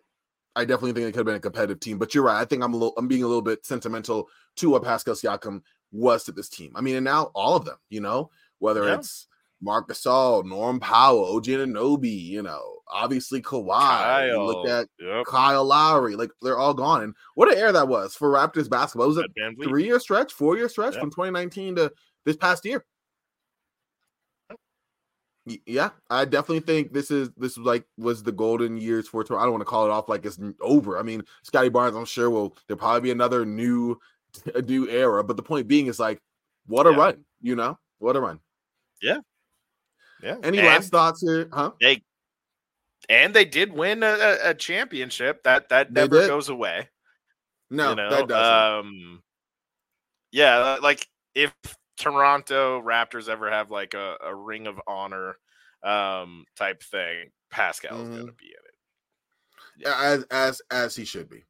I 0.55 0.66
definitely 0.66 0.93
think 0.93 1.07
it 1.07 1.11
could 1.14 1.20
have 1.20 1.26
been 1.26 1.36
a 1.36 1.39
competitive 1.39 1.80
team. 1.80 1.97
But 1.97 2.14
you're 2.14 2.24
right. 2.24 2.39
I 2.39 2.45
think 2.45 2.64
I'm 2.64 2.74
a 2.74 2.78
little, 2.78 2.93
I'm 2.97 3.07
being 3.07 3.24
a 3.24 3.28
little 3.28 3.41
bit 3.41 3.66
sentimental 3.66 4.30
to 4.57 4.70
what 4.70 4.84
Pascal 4.84 5.16
Siakam 5.16 5.61
was 5.91 6.24
to 6.26 6.32
this 6.32 6.49
team. 6.49 6.74
I 6.76 6.82
mean, 6.82 6.95
and 6.95 7.03
now 7.05 7.32
all 7.34 7.55
of 7.55 7.66
them, 7.66 7.78
you 7.89 8.01
know, 8.01 8.30
whether 8.59 8.84
Yeah. 8.86 8.95
it's 8.95 9.28
Marc 9.61 9.88
Gasol, 9.89 10.45
Norm 10.45 10.80
Powell, 10.80 11.36
OG 11.38 11.45
Anunoby, 11.45 12.22
you 12.24 12.43
know, 12.43 12.80
obviously 12.88 13.41
Kawhi. 13.41 14.28
You 14.28 14.43
look 14.43 14.68
at 14.68 14.88
yep, 14.99 15.26
Kyle 15.26 15.64
Lowry, 15.66 16.16
like 16.16 16.30
they're 16.41 16.57
all 16.59 16.74
gone. 16.74 17.01
And 17.03 17.16
what 17.36 17.51
an 17.51 17.57
era 17.57 17.72
that 17.72 17.88
was 17.88 18.14
for 18.16 18.30
Raptors 18.30 18.70
basketball. 18.70 19.05
It 19.05 19.16
was 19.16 19.18
a 19.20 19.64
three 19.64 19.86
year 19.86 19.99
stretch, 19.99 20.34
four 20.34 20.57
year 20.57 20.68
stretch 20.70 20.95
Yeah. 20.95 20.99
from 20.99 21.09
2019 21.11 21.78
to 21.78 21.91
this 22.26 22.36
past 22.36 22.66
year. 22.66 22.86
Yeah, 25.46 25.89
I 26.10 26.24
definitely 26.24 26.62
think 26.62 26.94
this 26.94 27.12
is 27.12 27.30
this 27.36 27.58
like 27.58 27.84
was 27.98 28.24
the 28.24 28.32
golden 28.32 28.78
years 28.78 29.10
for 29.10 29.24
Toronto. 29.24 29.41
I 29.41 29.46
don't 29.46 29.54
want 29.54 29.62
to 29.62 29.66
call 29.66 29.86
it 29.86 29.91
off 29.91 30.08
like 30.08 30.26
it's 30.26 30.39
over. 30.62 30.98
I 30.98 31.04
mean, 31.04 31.22
Scottie 31.44 31.68
Barnes, 31.70 31.98
I'm 31.98 32.06
sure 32.06 32.30
will 32.30 32.56
there'll 32.68 32.80
probably 32.80 33.02
be 33.02 33.12
another 33.12 33.46
new 33.46 34.00
a 34.56 34.62
new 34.62 34.88
era. 34.88 35.24
But 35.24 35.36
the 35.36 35.44
point 35.44 35.68
being 35.68 35.88
is 35.88 36.00
like, 36.00 36.22
what 36.68 36.88
a 36.88 36.91
Yeah. 36.91 36.98
run, 36.98 37.26
you 37.41 37.56
know, 37.58 37.78
what 38.00 38.16
a 38.16 38.22
run. 38.22 38.39
Yeah. 39.02 39.18
Yeah. 40.22 40.38
Any 40.44 40.60
and, 40.60 40.68
last 40.68 40.91
thoughts 40.91 41.22
here, 41.22 41.50
huh? 41.52 41.72
They 41.82 42.02
and 43.10 43.34
they 43.34 43.44
did 43.44 43.74
win 43.74 44.02
a, 44.02 44.08
a- 44.14 44.50
a 44.52 44.54
championship. 44.54 45.44
That 45.44 45.68
that 45.70 45.91
never 45.91 46.26
goes 46.26 46.48
away. 46.48 46.88
No, 47.70 47.89
you 47.89 47.96
know, 47.98 48.10
that 48.12 48.28
doesn't. 48.30 48.86
um, 48.88 49.24
yeah, 50.32 50.78
like 50.82 51.06
if 51.36 51.54
Toronto 51.98 52.82
Raptors 52.82 53.30
ever 53.30 53.50
have 53.50 53.72
like 53.72 53.94
a, 53.94 54.18
a 54.24 54.34
Ring 54.36 54.68
of 54.68 54.80
Honor 54.88 55.38
um 55.84 56.46
type 56.56 56.82
thing, 56.84 57.32
Pascal's 57.52 58.08
Mhm. 58.08 58.20
gonna 58.20 58.32
be 58.32 58.46
in 58.48 58.66
it. 58.66 58.76
Yeah, 59.78 60.00
as 60.02 60.24
as 60.32 60.62
as 60.72 60.96
he 60.96 61.06
should 61.06 61.30
be. 61.30 61.44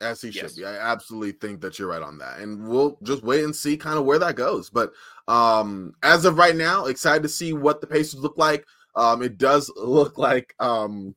As 0.00 0.20
he 0.20 0.28
Yes. 0.28 0.52
should 0.52 0.56
be. 0.56 0.64
I 0.64 0.76
absolutely 0.76 1.32
think 1.32 1.60
that 1.60 1.78
you're 1.78 1.88
right 1.88 2.02
on 2.02 2.18
that. 2.18 2.38
And 2.38 2.68
we'll 2.68 2.98
just 3.02 3.24
wait 3.24 3.42
and 3.42 3.54
see 3.54 3.76
kind 3.76 3.98
of 3.98 4.04
where 4.04 4.18
that 4.20 4.36
goes. 4.36 4.70
But 4.70 4.92
um 5.26 5.92
as 6.02 6.24
of 6.24 6.38
right 6.38 6.54
now, 6.56 6.86
excited 6.86 7.22
to 7.24 7.28
see 7.28 7.52
what 7.52 7.80
the 7.80 7.86
Pacers 7.86 8.20
look 8.20 8.38
like. 8.38 8.64
Um 8.94 9.22
it 9.22 9.38
does 9.38 9.70
look 9.76 10.18
like 10.18 10.54
um 10.60 11.14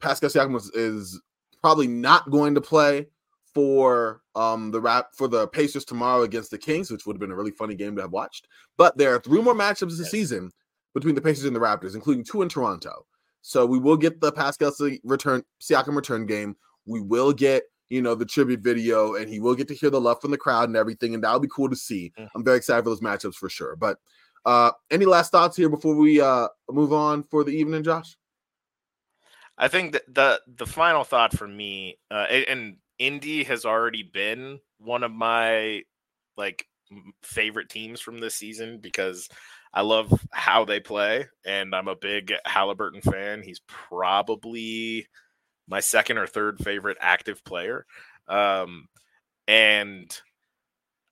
Pascal 0.00 0.28
Siakam 0.28 0.56
is, 0.56 0.70
is 0.70 1.20
probably 1.62 1.86
not 1.86 2.30
going 2.30 2.54
to 2.54 2.60
play 2.60 3.08
for 3.56 4.20
um 4.34 4.70
the 4.70 4.80
rap 4.80 5.08
for 5.14 5.28
the 5.28 5.48
Pacers 5.48 5.86
tomorrow 5.86 6.22
against 6.24 6.50
the 6.50 6.58
Kings, 6.58 6.90
which 6.90 7.06
would 7.06 7.16
have 7.16 7.20
been 7.20 7.30
a 7.30 7.34
really 7.34 7.52
funny 7.52 7.74
game 7.74 7.96
to 7.96 8.02
have 8.02 8.12
watched. 8.12 8.48
But 8.76 8.98
there 8.98 9.14
are 9.14 9.18
three 9.18 9.40
more 9.40 9.54
matchups 9.54 9.96
this 9.96 10.10
season 10.10 10.52
between 10.92 11.14
the 11.14 11.22
Pacers 11.22 11.46
and 11.46 11.56
the 11.56 11.60
Raptors, 11.60 11.94
including 11.94 12.22
two 12.22 12.42
in 12.42 12.50
Toronto. 12.50 13.06
So 13.40 13.64
we 13.64 13.78
will 13.78 13.96
get 13.96 14.20
the 14.20 14.30
Pascal 14.30 14.72
return 15.04 15.42
Siakam 15.62 15.96
return 15.96 16.26
game. 16.26 16.54
We 16.84 17.00
will 17.00 17.32
get 17.32 17.62
you 17.88 18.02
know 18.02 18.14
the 18.14 18.26
tribute 18.26 18.60
video, 18.60 19.14
and 19.14 19.26
he 19.26 19.40
will 19.40 19.54
get 19.54 19.68
to 19.68 19.74
hear 19.74 19.88
the 19.88 20.00
love 20.02 20.20
from 20.20 20.32
the 20.32 20.36
crowd 20.38 20.68
and 20.68 20.76
everything, 20.76 21.14
and 21.14 21.24
that'll 21.24 21.40
be 21.40 21.48
cool 21.48 21.70
to 21.70 21.76
see. 21.76 22.12
Mhm. 22.18 22.28
I'm 22.34 22.44
very 22.44 22.58
excited 22.58 22.82
for 22.84 22.90
those 22.90 23.00
matchups 23.00 23.36
for 23.36 23.48
sure. 23.48 23.74
But 23.74 23.98
uh 24.44 24.72
any 24.90 25.06
last 25.06 25.32
thoughts 25.32 25.56
here 25.56 25.70
before 25.70 25.94
we 25.96 26.20
uh 26.20 26.48
move 26.70 26.92
on 26.92 27.22
for 27.22 27.42
the 27.42 27.52
evening, 27.52 27.84
Josh? 27.84 28.18
I 29.56 29.68
think 29.68 29.92
that 29.92 30.02
the 30.14 30.42
the 30.46 30.66
final 30.66 31.04
thought 31.04 31.34
for 31.34 31.48
me, 31.48 31.98
uh, 32.10 32.26
and 32.28 32.76
Indy 32.98 33.44
has 33.44 33.64
already 33.64 34.02
been 34.02 34.60
one 34.78 35.02
of 35.02 35.12
my 35.12 35.82
like 36.36 36.66
favorite 37.22 37.68
teams 37.68 38.00
from 38.00 38.18
this 38.18 38.34
season 38.34 38.78
because 38.78 39.28
I 39.72 39.82
love 39.82 40.12
how 40.30 40.64
they 40.64 40.80
play, 40.80 41.26
and 41.44 41.74
I'm 41.74 41.88
a 41.88 41.96
big 41.96 42.32
Halliburton 42.46 43.02
fan. 43.02 43.42
He's 43.42 43.60
probably 43.66 45.06
my 45.68 45.80
second 45.80 46.18
or 46.18 46.26
third 46.26 46.58
favorite 46.60 46.96
active 47.00 47.44
player, 47.44 47.84
um, 48.28 48.88
and 49.46 50.18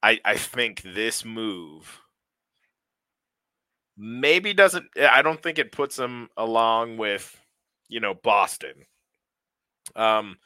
I 0.03 0.21
I 0.25 0.37
think 0.37 0.83
this 0.83 1.25
move 1.25 2.01
maybe 3.97 4.55
doesn't. 4.55 4.87
I 4.99 5.23
don't 5.23 5.43
think 5.43 5.59
it 5.59 5.73
puts 5.73 5.99
him 5.99 6.29
along 6.37 6.97
with 6.97 7.39
you 7.89 8.01
know 8.01 8.15
Boston. 8.15 8.87
Um, 9.95 10.37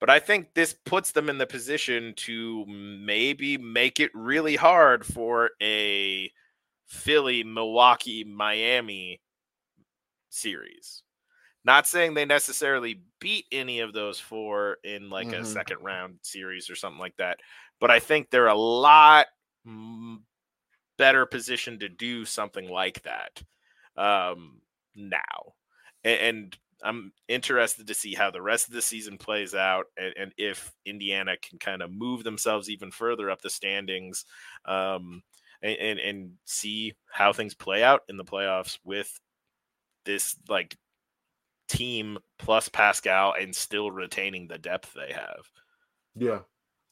but 0.00 0.10
I 0.10 0.18
think 0.20 0.54
this 0.54 0.74
puts 0.74 1.12
them 1.12 1.28
in 1.28 1.38
the 1.38 1.46
position 1.46 2.14
to 2.18 2.64
maybe 2.66 3.58
make 3.58 4.00
it 4.00 4.10
really 4.14 4.56
hard 4.56 5.06
for 5.06 5.50
a 5.62 6.30
Philly, 6.86 7.44
Milwaukee, 7.44 8.24
Miami 8.24 9.20
series. 10.28 11.02
Not 11.64 11.86
saying 11.86 12.14
they 12.14 12.24
necessarily 12.24 13.02
beat 13.20 13.46
any 13.50 13.80
of 13.80 13.92
those 13.92 14.20
four 14.20 14.78
in 14.84 15.10
like 15.10 15.32
a 15.32 15.42
Mhm. 15.42 15.44
second 15.44 15.78
round 15.82 16.18
series 16.22 16.70
or 16.70 16.76
something 16.76 17.00
like 17.00 17.16
that, 17.16 17.38
but 17.80 17.90
I 17.90 17.98
think 18.00 18.30
they're 18.30 18.46
a 18.46 18.54
lot 18.54 19.26
better 20.98 21.26
positioned 21.26 21.80
to 21.80 21.88
do 21.88 22.24
something 22.24 22.68
like 22.68 23.02
that 23.02 23.42
um, 23.96 24.60
now. 24.94 25.54
And, 26.04 26.20
and 26.20 26.58
I'm 26.82 27.12
interested 27.28 27.86
to 27.86 27.94
see 27.94 28.14
how 28.14 28.30
the 28.30 28.42
rest 28.42 28.68
of 28.68 28.74
the 28.74 28.82
season 28.82 29.18
plays 29.18 29.54
out 29.54 29.86
and, 29.96 30.14
and 30.18 30.32
if 30.36 30.72
Indiana 30.84 31.36
can 31.40 31.58
kind 31.58 31.82
of 31.82 31.90
move 31.90 32.22
themselves 32.22 32.68
even 32.68 32.90
further 32.90 33.30
up 33.30 33.40
the 33.40 33.50
standings 33.50 34.24
um, 34.66 35.22
and, 35.62 35.76
and, 35.78 35.98
and 35.98 36.32
see 36.44 36.94
how 37.10 37.32
things 37.32 37.54
play 37.54 37.82
out 37.82 38.02
in 38.08 38.16
the 38.16 38.24
playoffs 38.24 38.78
with 38.84 39.18
this 40.04 40.36
like 40.48 40.76
team 41.68 42.18
plus 42.38 42.68
Pascal 42.68 43.34
and 43.40 43.54
still 43.54 43.90
retaining 43.90 44.46
the 44.46 44.58
depth 44.58 44.94
they 44.94 45.12
have. 45.12 45.50
Yeah. 46.14 46.40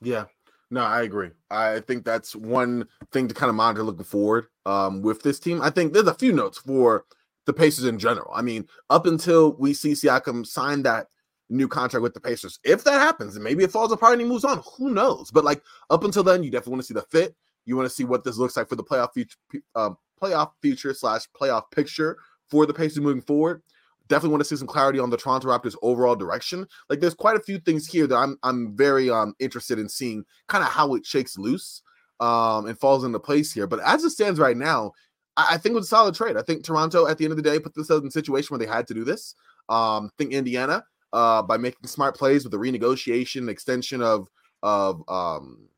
Yeah. 0.00 0.24
No, 0.70 0.82
I 0.82 1.02
agree. 1.02 1.30
I 1.50 1.80
think 1.80 2.04
that's 2.04 2.34
one 2.34 2.88
thing 3.12 3.28
to 3.28 3.34
kind 3.34 3.50
of 3.50 3.54
monitor 3.54 3.84
looking 3.84 4.04
forward 4.04 4.46
um, 4.66 5.02
with 5.02 5.22
this 5.22 5.38
team. 5.38 5.62
I 5.62 5.70
think 5.70 5.92
there's 5.92 6.08
a 6.08 6.14
few 6.14 6.32
notes 6.32 6.58
for 6.58 7.04
the 7.46 7.52
Pacers 7.52 7.84
in 7.84 7.98
general. 7.98 8.30
I 8.34 8.42
mean, 8.42 8.66
up 8.90 9.06
until 9.06 9.54
we 9.56 9.74
see 9.74 9.92
Siakam 9.92 10.46
sign 10.46 10.82
that 10.82 11.08
new 11.50 11.68
contract 11.68 12.02
with 12.02 12.14
the 12.14 12.20
Pacers, 12.20 12.58
if 12.64 12.84
that 12.84 13.00
happens, 13.00 13.34
and 13.34 13.44
maybe 13.44 13.64
it 13.64 13.70
falls 13.70 13.92
apart 13.92 14.12
and 14.12 14.22
he 14.22 14.26
moves 14.26 14.44
on, 14.44 14.62
who 14.76 14.90
knows? 14.90 15.30
But 15.30 15.44
like 15.44 15.62
up 15.90 16.04
until 16.04 16.22
then, 16.22 16.42
you 16.42 16.50
definitely 16.50 16.72
want 16.72 16.82
to 16.82 16.86
see 16.86 16.94
the 16.94 17.02
fit. 17.02 17.34
You 17.66 17.76
want 17.76 17.88
to 17.88 17.94
see 17.94 18.04
what 18.04 18.24
this 18.24 18.36
looks 18.36 18.56
like 18.56 18.68
for 18.68 18.76
the 18.76 18.84
playoff 18.84 19.12
future, 19.14 19.36
um, 19.74 19.96
playoff 20.20 20.52
future 20.62 20.94
slash 20.94 21.22
playoff 21.38 21.70
picture 21.70 22.16
for 22.48 22.66
the 22.66 22.74
Pacers 22.74 23.00
moving 23.00 23.22
forward. 23.22 23.62
Definitely 24.08 24.32
want 24.32 24.42
to 24.42 24.48
see 24.48 24.56
some 24.56 24.66
clarity 24.66 24.98
on 24.98 25.08
the 25.08 25.16
Toronto 25.16 25.48
Raptors' 25.48 25.76
overall 25.80 26.14
direction. 26.14 26.66
Like, 26.90 27.00
there's 27.00 27.14
quite 27.14 27.36
a 27.36 27.42
few 27.42 27.58
things 27.58 27.86
here 27.86 28.06
that 28.06 28.16
I'm 28.16 28.38
I'm 28.42 28.76
very 28.76 29.08
um 29.08 29.34
interested 29.38 29.78
in 29.78 29.88
seeing 29.88 30.24
kind 30.48 30.62
of 30.62 30.70
how 30.70 30.94
it 30.94 31.06
shakes 31.06 31.38
loose 31.38 31.82
um 32.20 32.66
and 32.66 32.78
falls 32.78 33.04
into 33.04 33.18
place 33.18 33.50
here. 33.50 33.66
But 33.66 33.80
as 33.80 34.04
it 34.04 34.10
stands 34.10 34.38
right 34.38 34.56
now, 34.58 34.92
I, 35.36 35.54
I 35.54 35.56
think 35.58 35.72
it 35.72 35.76
was 35.76 35.86
a 35.86 35.88
solid 35.88 36.14
trade. 36.14 36.36
I 36.36 36.42
think 36.42 36.64
Toronto, 36.64 37.06
at 37.06 37.18
the 37.18 37.24
end 37.24 37.32
of 37.32 37.36
the 37.36 37.42
day, 37.42 37.58
put 37.58 37.74
themselves 37.74 38.02
in 38.02 38.08
a 38.08 38.12
situation 38.12 38.54
where 38.54 38.64
they 38.64 38.72
had 38.72 38.86
to 38.88 38.94
do 38.94 39.04
this. 39.04 39.34
Um, 39.68 40.06
I 40.06 40.10
think 40.18 40.32
Indiana, 40.32 40.84
uh, 41.12 41.42
by 41.42 41.56
making 41.56 41.86
smart 41.86 42.16
plays 42.16 42.44
with 42.44 42.52
the 42.52 42.58
renegotiation, 42.58 43.48
extension 43.48 44.02
of 44.02 44.28
of 44.62 45.02
um 45.08 45.68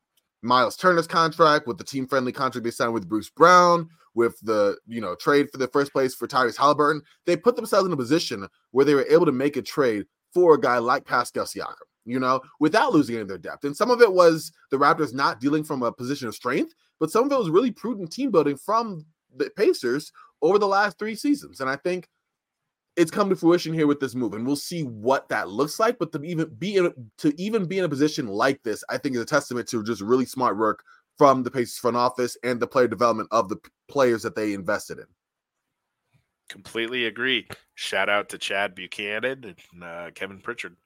Miles 0.42 0.76
Turner's 0.76 1.08
contract, 1.08 1.66
with 1.66 1.78
the 1.78 1.84
team 1.84 2.06
friendly 2.06 2.32
contract 2.32 2.64
they 2.64 2.70
signed 2.70 2.94
with 2.94 3.08
Bruce 3.08 3.30
Brown, 3.30 3.88
with 4.14 4.38
the 4.40 4.76
you 4.86 5.00
know 5.00 5.14
trade 5.14 5.48
for 5.50 5.58
the 5.58 5.68
first 5.68 5.92
place 5.92 6.14
for 6.14 6.26
Tyrese 6.26 6.56
Halliburton, 6.56 7.02
they 7.26 7.36
put 7.36 7.56
themselves 7.56 7.86
in 7.86 7.92
a 7.92 7.96
position 7.96 8.46
where 8.70 8.84
they 8.84 8.94
were 8.94 9.06
able 9.08 9.26
to 9.26 9.32
make 9.32 9.56
a 9.56 9.62
trade 9.62 10.06
for 10.32 10.54
a 10.54 10.60
guy 10.60 10.78
like 10.78 11.04
Pascal 11.04 11.44
Siakam, 11.44 11.74
you 12.04 12.18
know, 12.18 12.40
without 12.60 12.92
losing 12.92 13.14
any 13.14 13.22
of 13.22 13.28
their 13.28 13.38
depth. 13.38 13.64
And 13.64 13.76
some 13.76 13.90
of 13.90 14.00
it 14.02 14.12
was 14.12 14.52
the 14.70 14.76
Raptors 14.76 15.14
not 15.14 15.40
dealing 15.40 15.64
from 15.64 15.82
a 15.82 15.92
position 15.92 16.28
of 16.28 16.34
strength, 16.34 16.74
but 17.00 17.10
some 17.10 17.24
of 17.24 17.32
it 17.32 17.38
was 17.38 17.50
really 17.50 17.70
prudent 17.70 18.12
team 18.12 18.30
building 18.30 18.56
from 18.56 19.04
the 19.38 19.50
Pacers 19.50 20.12
over 20.42 20.58
the 20.58 20.66
last 20.66 20.98
three 20.98 21.14
seasons. 21.14 21.60
And 21.60 21.70
I 21.70 21.76
think 21.76 22.08
it's 22.96 23.10
come 23.10 23.28
to 23.28 23.36
fruition 23.36 23.74
here 23.74 23.86
with 23.86 24.00
this 24.00 24.14
move, 24.14 24.32
and 24.32 24.46
we'll 24.46 24.56
see 24.56 24.82
what 24.82 25.28
that 25.28 25.48
looks 25.48 25.78
like. 25.78 25.98
But 25.98 26.12
to 26.12 26.22
even 26.22 26.48
be 26.58 26.76
in, 26.76 26.92
to 27.18 27.40
even 27.40 27.66
be 27.66 27.78
in 27.78 27.84
a 27.84 27.88
position 27.88 28.26
like 28.26 28.62
this, 28.62 28.82
I 28.88 28.98
think 28.98 29.14
is 29.14 29.20
a 29.20 29.26
testament 29.26 29.68
to 29.68 29.84
just 29.84 30.00
really 30.00 30.24
smart 30.24 30.56
work 30.56 30.82
from 31.18 31.42
the 31.42 31.50
Pacers 31.50 31.78
front 31.78 31.96
office 31.96 32.36
and 32.42 32.60
the 32.60 32.66
player 32.66 32.88
development 32.88 33.28
of 33.32 33.48
the 33.48 33.58
players 33.88 34.22
that 34.22 34.34
they 34.34 34.54
invested 34.54 34.98
in. 34.98 35.06
Completely 36.48 37.06
agree. 37.06 37.48
Shout 37.74 38.08
out 38.08 38.28
to 38.30 38.38
Chad 38.38 38.74
Buchanan 38.74 39.44
and 39.44 39.84
uh, 39.84 40.10
Kevin 40.14 40.38
Pritchard. 40.38 40.76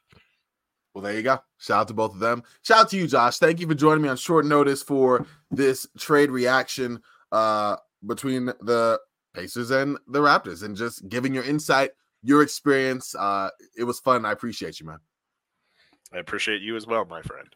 Well, 0.95 1.03
there 1.03 1.15
you 1.15 1.23
go. 1.23 1.39
Shout 1.59 1.81
out 1.81 1.89
to 1.89 1.95
both 1.95 2.15
of 2.15 2.21
them. 2.21 2.43
Shout 2.63 2.79
out 2.79 2.91
to 2.91 2.97
you, 2.97 3.07
Josh. 3.07 3.39
Thank 3.39 3.61
you 3.61 3.69
for 3.69 3.75
joining 3.75 4.03
me 4.03 4.09
on 4.09 4.17
short 4.17 4.45
notice 4.45 4.83
for 4.83 5.27
this 5.51 5.87
trade 5.99 6.31
reaction 6.31 7.01
uh, 7.31 7.77
between 8.07 8.47
the 8.47 8.99
Pacers 9.35 9.71
and 9.71 9.97
the 10.09 10.21
Raptors 10.21 10.63
and 10.63 10.77
just 10.77 11.09
giving 11.09 11.35
your 11.35 11.45
insight, 11.45 11.91
your 12.23 12.43
experience. 12.43 13.15
Uh, 13.15 13.51
it 13.77 13.85
was 13.85 14.01
fun. 14.01 14.25
I 14.25 14.33
appreciate 14.33 14.81
you, 14.81 14.87
man. 14.87 14.99
I 16.13 16.19
appreciate 16.19 16.63
you 16.63 16.77
as 16.77 16.87
well, 16.87 17.05
my 17.05 17.23
friend. 17.23 17.49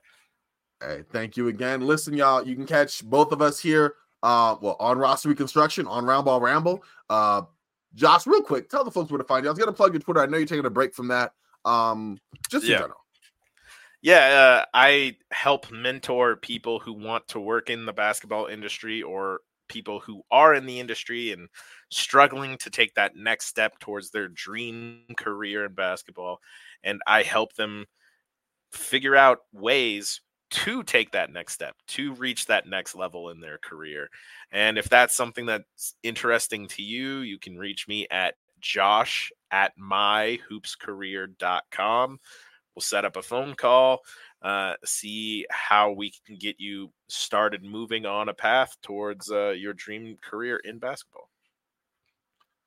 Hey, 0.80 1.02
thank 1.10 1.36
you 1.36 1.48
again. 1.48 1.86
Listen, 1.86 2.14
y'all, 2.14 2.46
you 2.46 2.54
can 2.54 2.66
catch 2.66 3.04
both 3.04 3.32
of 3.32 3.42
us 3.42 3.58
here 3.58 3.94
uh, 4.22 4.56
well, 4.60 4.76
on 4.80 4.98
roster 4.98 5.28
reconstruction 5.28 5.86
on 5.86 6.04
Roundball 6.04 6.40
Ramble. 6.40 6.82
Uh, 7.10 7.42
Josh, 7.94 8.26
real 8.26 8.42
quick, 8.42 8.68
tell 8.68 8.82
the 8.82 8.90
folks 8.90 9.10
where 9.10 9.18
to 9.18 9.24
find 9.24 9.44
you. 9.44 9.50
I 9.50 9.52
was 9.52 9.58
gonna 9.58 9.72
plug 9.72 9.92
your 9.92 10.00
Twitter. 10.00 10.20
I 10.20 10.26
know 10.26 10.38
you're 10.38 10.46
taking 10.46 10.66
a 10.66 10.70
break 10.70 10.94
from 10.94 11.08
that. 11.08 11.32
Um, 11.64 12.18
just 12.50 12.64
yeah. 12.64 12.78
general. 12.78 12.98
Yeah, 14.02 14.62
uh, 14.62 14.64
I 14.74 15.16
help 15.30 15.70
mentor 15.70 16.36
people 16.36 16.78
who 16.78 16.92
want 16.92 17.28
to 17.28 17.40
work 17.40 17.70
in 17.70 17.86
the 17.86 17.92
basketball 17.92 18.46
industry 18.46 19.02
or 19.02 19.40
people 19.68 20.00
who 20.00 20.22
are 20.30 20.54
in 20.54 20.66
the 20.66 20.80
industry 20.80 21.32
and 21.32 21.48
struggling 21.90 22.56
to 22.58 22.70
take 22.70 22.94
that 22.94 23.16
next 23.16 23.46
step 23.46 23.78
towards 23.78 24.10
their 24.10 24.28
dream 24.28 25.02
career 25.16 25.64
in 25.64 25.74
basketball. 25.74 26.40
And 26.82 27.00
I 27.06 27.22
help 27.22 27.54
them 27.54 27.86
figure 28.72 29.16
out 29.16 29.38
ways 29.52 30.20
to 30.50 30.82
take 30.82 31.12
that 31.12 31.32
next 31.32 31.54
step, 31.54 31.74
to 31.88 32.12
reach 32.14 32.46
that 32.46 32.68
next 32.68 32.94
level 32.94 33.30
in 33.30 33.40
their 33.40 33.58
career. 33.58 34.08
And 34.52 34.78
if 34.78 34.88
that's 34.88 35.16
something 35.16 35.46
that's 35.46 35.94
interesting 36.02 36.68
to 36.68 36.82
you, 36.82 37.18
you 37.18 37.38
can 37.38 37.56
reach 37.56 37.88
me 37.88 38.06
at 38.10 38.34
josh 38.60 39.32
at 39.50 39.72
myhoopscareer.com. 39.78 42.18
We'll 42.74 42.82
set 42.82 43.04
up 43.04 43.16
a 43.16 43.22
phone 43.22 43.54
call, 43.54 44.00
uh, 44.42 44.74
see 44.84 45.46
how 45.50 45.92
we 45.92 46.12
can 46.26 46.36
get 46.36 46.56
you 46.58 46.92
started 47.08 47.62
moving 47.62 48.04
on 48.04 48.28
a 48.28 48.34
path 48.34 48.76
towards 48.82 49.30
uh, 49.30 49.50
your 49.50 49.74
dream 49.74 50.18
career 50.20 50.56
in 50.64 50.78
basketball. 50.78 51.30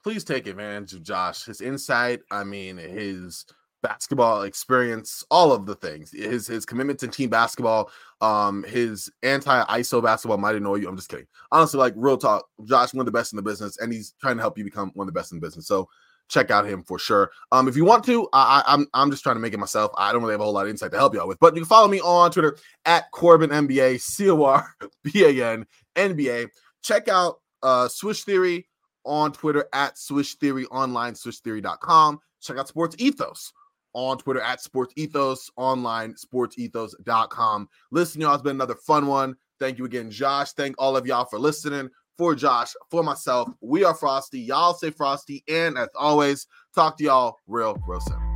Please 0.04 0.24
take 0.24 0.48
advantage 0.48 0.94
of 0.94 1.04
Josh. 1.04 1.44
His 1.44 1.60
insight, 1.60 2.22
I 2.32 2.46
mean, 2.46 2.78
his 2.78 3.46
basketball 3.84 4.44
experience, 4.44 5.24
all 5.30 5.52
of 5.52 5.66
the 5.66 5.76
things. 5.76 6.12
His 6.12 6.48
his 6.48 6.66
commitment 6.66 7.00
to 7.00 7.08
team 7.08 7.30
basketball, 7.30 7.92
um, 8.22 8.64
his 8.64 9.12
anti 9.24 9.64
ISO 9.66 10.02
basketball 10.02 10.38
might 10.38 10.56
annoy 10.56 10.76
you. 10.76 10.88
I'm 10.88 10.96
just 10.96 11.10
kidding. 11.10 11.28
Honestly, 11.52 11.80
like 11.80 11.94
real 11.96 12.18
talk, 12.18 12.46
Josh, 12.64 12.94
one 12.94 13.02
of 13.02 13.06
the 13.06 13.12
best 13.12 13.34
in 13.34 13.38
the 13.38 13.44
business, 13.44 13.78
and 13.78 13.92
he's 13.92 14.14
trying 14.20 14.38
to 14.38 14.42
help 14.42 14.58
you 14.58 14.64
become 14.64 14.92
one 14.94 15.08
of 15.08 15.14
the 15.14 15.20
best 15.20 15.32
in 15.32 15.40
the 15.40 15.46
business. 15.46 15.68
So 15.68 15.90
check 16.30 16.52
out 16.52 16.66
him 16.66 16.84
for 16.84 17.00
sure. 17.00 17.32
Um, 17.52 17.68
if 17.68 17.76
you 17.76 17.86
want 17.86 18.04
to, 18.06 18.28
I, 18.34 18.64
I, 18.68 18.74
am 18.74 18.88
I'm 18.94 19.12
just 19.12 19.24
trying 19.24 19.36
to 19.36 19.40
make 19.40 19.54
it 19.54 19.60
myself. 19.60 19.92
I 19.98 20.12
don't 20.12 20.22
really 20.22 20.34
have 20.34 20.42
a 20.42 20.44
whole 20.44 20.54
lot 20.54 20.66
of 20.66 20.70
insight 20.70 20.92
to 20.92 20.98
help 20.98 21.14
y'all 21.14 21.28
with, 21.28 21.40
but 21.40 21.56
you 21.56 21.62
can 21.62 21.68
follow 21.68 21.88
me 21.88 22.00
on 22.02 22.32
Twitter 22.32 22.58
at 22.86 23.10
Corban 23.12 23.50
NBA, 23.50 24.02
C 24.02 24.30
O 24.30 24.44
R 24.44 24.68
B 25.04 25.24
A 25.24 25.54
N 25.54 25.66
NBA. 25.96 26.50
Check 26.84 27.08
out 27.08 27.40
uh 27.64 27.88
Swish 27.88 28.24
Theory 28.24 28.68
on 29.06 29.32
Twitter 29.32 29.68
at 29.74 29.98
Swish 29.98 30.36
Theory 30.36 30.66
online, 30.68 31.14
swishtheory.com. 31.14 32.20
Check 32.42 32.58
out 32.58 32.68
Sports 32.68 32.96
Ethos 33.00 33.52
on 33.94 34.18
Twitter 34.18 34.42
at 34.42 34.62
Sports 34.62 34.94
Ethos, 34.96 35.50
online, 35.56 36.14
sportsethos.com. 36.14 37.70
Listen, 37.92 38.22
y'all, 38.22 38.34
it's 38.36 38.44
been 38.44 38.58
another 38.58 38.76
fun 38.76 39.08
one. 39.08 39.36
Thank 39.60 39.80
you 39.80 39.86
again, 39.86 40.12
Josh. 40.12 40.52
Thank 40.52 40.76
all 40.78 40.96
of 40.96 41.08
y'all 41.08 41.26
for 41.26 41.40
listening 41.40 41.90
for 42.18 42.36
Josh, 42.36 42.74
for 42.90 43.04
myself. 43.04 43.50
We 43.62 43.84
are 43.84 43.94
Frosty. 43.94 44.40
Y'all 44.40 44.74
say 44.74 44.92
Frosty. 44.92 45.44
And 45.48 45.78
as 45.78 45.90
always, 45.96 46.48
talk 46.74 46.98
to 46.98 47.04
y'all 47.04 47.38
real, 47.48 47.78
real 47.88 48.02
soon. 48.02 48.27